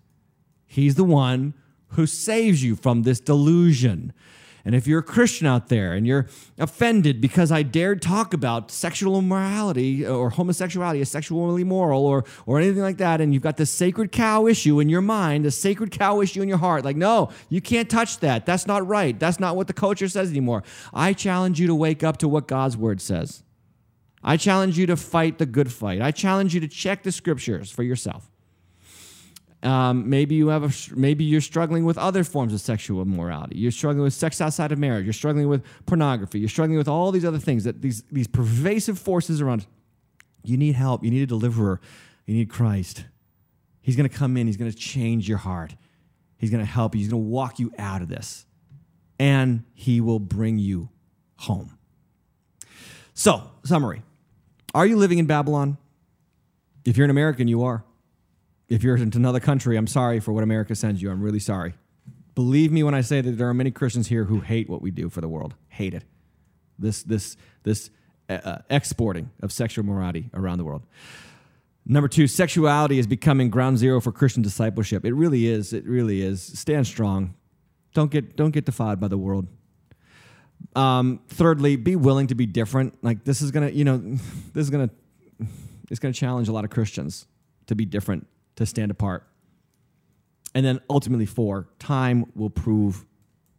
He's 0.67 0.95
the 0.95 1.05
one 1.05 1.55
who 1.91 2.07
saves 2.07 2.63
you 2.63 2.77
from 2.77 3.03
this 3.03 3.21
delusion. 3.21 4.13
And 4.67 4.75
if 4.75 4.89
you're 4.89 4.99
a 4.99 5.03
Christian 5.05 5.47
out 5.47 5.69
there 5.69 5.93
and 5.93 6.05
you're 6.05 6.27
offended 6.59 7.21
because 7.21 7.53
I 7.53 7.63
dared 7.63 8.03
talk 8.03 8.35
about 8.35 8.73
sexual 8.73 9.17
immorality 9.17 10.05
or 10.05 10.29
homosexuality 10.29 11.01
as 11.01 11.09
sexually 11.09 11.63
immoral 11.63 12.05
or, 12.05 12.25
or 12.47 12.59
anything 12.59 12.83
like 12.83 12.97
that, 12.97 13.21
and 13.21 13.33
you've 13.33 13.45
got 13.45 13.59
this 13.59 13.71
sacred 13.71 14.11
cow 14.11 14.49
issue 14.49 14.81
in 14.81 14.89
your 14.89 15.03
mind, 15.03 15.47
a 15.47 15.53
sacred 15.53 15.93
cow 15.93 16.21
issue 16.21 16.43
in 16.43 16.49
your 16.49 16.59
heart, 16.59 16.85
like, 16.85 16.97
no, 16.97 17.31
you 17.49 17.61
can't 17.61 17.89
touch 17.89 18.19
that. 18.19 18.45
That's 18.45 18.67
not 18.67 18.85
right. 18.85 19.17
That's 19.17 19.39
not 19.39 19.55
what 19.55 19.69
the 19.69 19.73
culture 19.73 20.09
says 20.09 20.31
anymore. 20.31 20.65
I 20.93 21.13
challenge 21.13 21.61
you 21.61 21.69
to 21.69 21.75
wake 21.75 22.03
up 22.03 22.17
to 22.17 22.27
what 22.27 22.49
God's 22.49 22.77
word 22.77 23.01
says. 23.01 23.45
I 24.25 24.37
challenge 24.37 24.77
you 24.77 24.87
to 24.87 24.97
fight 24.97 25.39
the 25.39 25.47
good 25.47 25.73
fight. 25.73 26.03
I 26.03 26.11
challenge 26.11 26.55
you 26.57 26.61
to 26.61 26.69
check 26.69 27.05
the 27.05 27.13
scriptures 27.13 27.71
for 27.71 27.85
yourself. 27.85 28.33
Um, 29.63 30.09
maybe 30.09 30.35
you 30.35 30.49
have 30.49 30.65
a, 30.65 30.95
maybe 30.95 31.25
you're 31.25 31.41
struggling 31.41 31.85
with 31.85 31.99
other 31.99 32.25
forms 32.25 32.53
of 32.53 32.61
sexual 32.61 33.03
immorality. 33.03 33.59
You're 33.59 33.73
struggling 33.73 34.05
with 34.05 34.15
sex 34.15 34.41
outside 34.41 34.71
of 34.71 34.79
marriage. 34.79 35.05
You're 35.05 35.13
struggling 35.13 35.49
with 35.49 35.65
pornography. 35.87 36.39
You're 36.39 36.49
struggling 36.49 36.79
with 36.79 36.89
all 36.89 37.11
these 37.11 37.25
other 37.25 37.39
things 37.39 37.65
that 37.65 37.83
these 37.83 38.03
these 38.13 38.27
pervasive 38.27 38.99
forces 38.99 39.41
around. 39.41 39.67
You 40.45 40.57
need 40.57 40.75
help. 40.75 41.03
You 41.03 41.11
need 41.11 41.23
a 41.23 41.27
deliverer. 41.27 41.81
You 42.27 42.35
need 42.35 42.51
Christ. 42.51 43.07
He's 43.81 43.97
going 43.97 44.09
to 44.09 44.15
come 44.15 44.37
in. 44.37 44.47
He's 44.47 44.57
going 44.57 44.71
to 44.71 44.77
change 44.77 45.29
your 45.29 45.39
heart. 45.39 45.75
He's 46.39 46.51
going 46.51 46.65
to 46.65 46.71
help 46.71 46.95
you. 46.95 47.01
He's 47.01 47.09
going 47.09 47.23
to 47.23 47.29
walk 47.29 47.59
you 47.59 47.73
out 47.79 48.03
of 48.03 48.09
this, 48.09 48.45
and 49.19 49.65
he 49.75 50.01
will 50.01 50.19
bring 50.19 50.59
you 50.59 50.91
home. 51.39 51.79
So, 53.15 53.51
summary: 53.65 54.03
Are 54.75 54.87
you 54.87 54.97
living 54.97 55.19
in 55.19 55.27
Babylon? 55.27 55.79
If 56.85 56.97
you're 56.97 57.05
an 57.05 57.11
American, 57.11 57.49
you 57.49 57.65
are. 57.65 57.85
If 58.69 58.83
you're 58.83 58.97
in 58.97 59.13
another 59.15 59.41
country, 59.41 59.77
I'm 59.77 59.87
sorry 59.87 60.21
for 60.21 60.33
what 60.33 60.43
America 60.43 60.75
sends 60.75 61.01
you. 61.01 61.11
I'm 61.11 61.23
really 61.23 61.39
sorry. 61.39 61.75
Believe 62.35 62.73
me 62.73 62.83
when 62.83 62.95
I 62.95 63.01
say 63.01 63.21
that 63.21 63.33
there 63.33 63.49
are 63.49 63.55
many 63.55 63.71
Christians 63.71 64.09
here 64.09 64.25
who 64.25 64.41
hate 64.41 64.69
what 64.69 64.83
we 64.83 64.91
do 64.91 65.09
for 65.09 65.21
the 65.21 65.29
world. 65.29 65.55
Hate 65.69 65.95
it. 65.95 66.05
This 66.79 67.03
this 67.03 67.37
this 67.63 67.91
uh, 68.29 68.33
uh, 68.45 68.59
exporting 68.69 69.31
of 69.41 69.53
sexual 69.53 69.85
morality 69.85 70.31
around 70.35 70.59
the 70.59 70.65
world. 70.65 70.83
Number 71.87 72.09
two, 72.09 72.27
sexuality 72.27 72.99
is 72.99 73.07
becoming 73.07 73.49
ground 73.49 73.79
zero 73.79 74.01
for 74.01 74.11
Christian 74.11 74.43
discipleship. 74.43 75.05
It 75.05 75.15
really 75.15 75.47
is. 75.47 75.73
It 75.73 75.87
really 75.87 76.21
is. 76.21 76.43
Stand 76.43 76.87
strong. 76.87 77.35
Don't 77.95 78.11
get 78.11 78.37
don't 78.37 78.51
get 78.51 78.65
defiled 78.65 79.01
by 79.01 79.09
the 79.09 79.17
world. 79.17 79.47
Um, 80.75 81.21
thirdly, 81.29 81.77
be 81.77 81.97
willing 81.97 82.27
to 82.27 82.35
be 82.35 82.45
different. 82.45 83.03
Like 83.03 83.25
this 83.25 83.41
is 83.41 83.51
gonna, 83.53 83.71
you 83.71 83.85
know, 83.85 83.99
this 84.53 84.65
is 84.65 84.71
gonna 84.71 84.91
it's 85.91 86.01
gonna 86.01 86.13
challenge 86.13 86.49
a 86.49 86.53
lot 86.53 86.65
of 86.65 86.71
Christians 86.71 87.27
to 87.67 87.75
be 87.75 87.85
different, 87.85 88.27
to 88.57 88.67
stand 88.67 88.91
apart. 88.91 89.27
And 90.55 90.65
then 90.65 90.81
ultimately, 90.89 91.27
four, 91.27 91.69
time 91.79 92.33
will 92.35 92.51
prove 92.51 93.05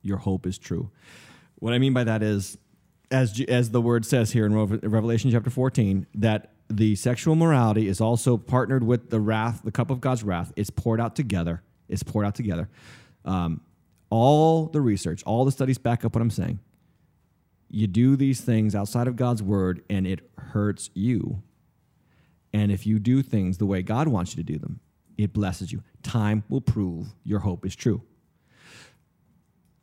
your 0.02 0.18
hope 0.18 0.46
is 0.46 0.58
true. 0.58 0.90
What 1.60 1.74
I 1.74 1.80
mean 1.80 1.94
by 1.94 2.04
that 2.04 2.24
is 2.24 2.58
as 3.12 3.40
as 3.48 3.72
the 3.72 3.82
word 3.82 4.06
says 4.06 4.32
here 4.32 4.46
in 4.46 4.54
Revelation 4.54 5.32
chapter 5.32 5.50
14, 5.50 6.08
that 6.16 6.52
the 6.70 6.96
sexual 6.96 7.36
morality 7.36 7.88
is 7.88 8.02
also 8.02 8.38
partnered 8.38 8.84
with 8.84 9.10
the 9.10 9.20
wrath, 9.20 9.62
the 9.64 9.72
cup 9.72 9.90
of 9.90 10.02
God's 10.02 10.24
wrath. 10.24 10.52
It's 10.56 10.70
poured 10.70 11.00
out 11.00 11.16
together. 11.16 11.64
It's 11.88 12.04
poured 12.04 12.26
out 12.26 12.36
together. 12.36 12.70
Um, 13.24 13.62
all 14.10 14.68
the 14.68 14.82
research, 14.82 15.24
all 15.26 15.46
the 15.46 15.52
studies 15.52 15.78
back 15.78 16.04
up 16.04 16.16
what 16.16 16.22
I'm 16.22 16.30
saying. 16.30 16.60
You 17.70 17.88
do 17.88 18.16
these 18.16 18.42
things 18.42 18.76
outside 18.76 19.08
of 19.08 19.16
God's 19.16 19.44
word, 19.44 19.84
and 19.90 20.08
it 20.08 20.22
hurts 20.38 20.90
you. 20.94 21.44
And 22.54 22.72
if 22.72 22.86
you 22.86 23.00
do 23.00 23.22
things 23.22 23.58
the 23.58 23.66
way 23.66 23.82
God 23.82 24.08
wants 24.08 24.36
you 24.36 24.44
to 24.44 24.54
do 24.54 24.58
them, 24.58 24.80
it 25.18 25.34
blesses 25.34 25.72
you. 25.72 25.84
Time 26.04 26.44
will 26.50 26.62
prove 26.62 27.08
your 27.24 27.40
hope 27.40 27.66
is 27.66 27.76
true 27.76 28.02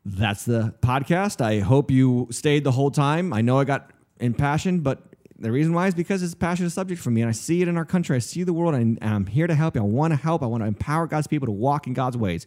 that's 0.04 0.44
the 0.44 0.74
podcast. 0.80 1.40
I 1.40 1.60
hope 1.60 1.90
you 1.90 2.28
stayed 2.30 2.64
the 2.64 2.72
whole 2.72 2.90
time. 2.90 3.32
I 3.32 3.40
know 3.40 3.58
I 3.58 3.64
got 3.64 3.90
impassioned, 4.20 4.82
but 4.82 5.02
the 5.38 5.50
reason 5.50 5.72
why 5.72 5.86
is 5.86 5.94
because 5.94 6.22
it's 6.22 6.34
a 6.34 6.36
passionate 6.36 6.70
subject 6.70 7.00
for 7.00 7.10
me, 7.10 7.22
and 7.22 7.28
I 7.28 7.32
see 7.32 7.62
it 7.62 7.68
in 7.68 7.76
our 7.76 7.84
country. 7.84 8.16
I 8.16 8.20
see 8.20 8.42
the 8.42 8.52
world, 8.52 8.74
and 8.74 8.98
I'm 9.02 9.26
here 9.26 9.46
to 9.46 9.54
help 9.54 9.76
you. 9.76 9.82
I 9.82 9.84
want 9.84 10.12
to 10.12 10.16
help. 10.16 10.42
I 10.42 10.46
want 10.46 10.62
to 10.62 10.66
empower 10.66 11.06
God's 11.06 11.26
people 11.26 11.46
to 11.46 11.52
walk 11.52 11.86
in 11.86 11.94
God's 11.94 12.16
ways. 12.16 12.46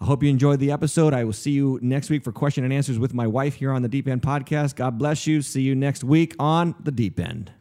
I 0.00 0.06
hope 0.06 0.22
you 0.22 0.30
enjoyed 0.30 0.60
the 0.60 0.72
episode. 0.72 1.12
I 1.12 1.24
will 1.24 1.32
see 1.32 1.50
you 1.52 1.78
next 1.82 2.10
week 2.10 2.24
for 2.24 2.32
question 2.32 2.64
and 2.64 2.72
answers 2.72 2.98
with 2.98 3.14
my 3.14 3.26
wife 3.26 3.54
here 3.56 3.70
on 3.70 3.82
the 3.82 3.88
Deep 3.88 4.08
End 4.08 4.22
Podcast. 4.22 4.74
God 4.74 4.98
bless 4.98 5.26
you. 5.26 5.42
See 5.42 5.62
you 5.62 5.74
next 5.74 6.02
week 6.02 6.34
on 6.38 6.74
the 6.82 6.90
Deep 6.90 7.20
End. 7.20 7.52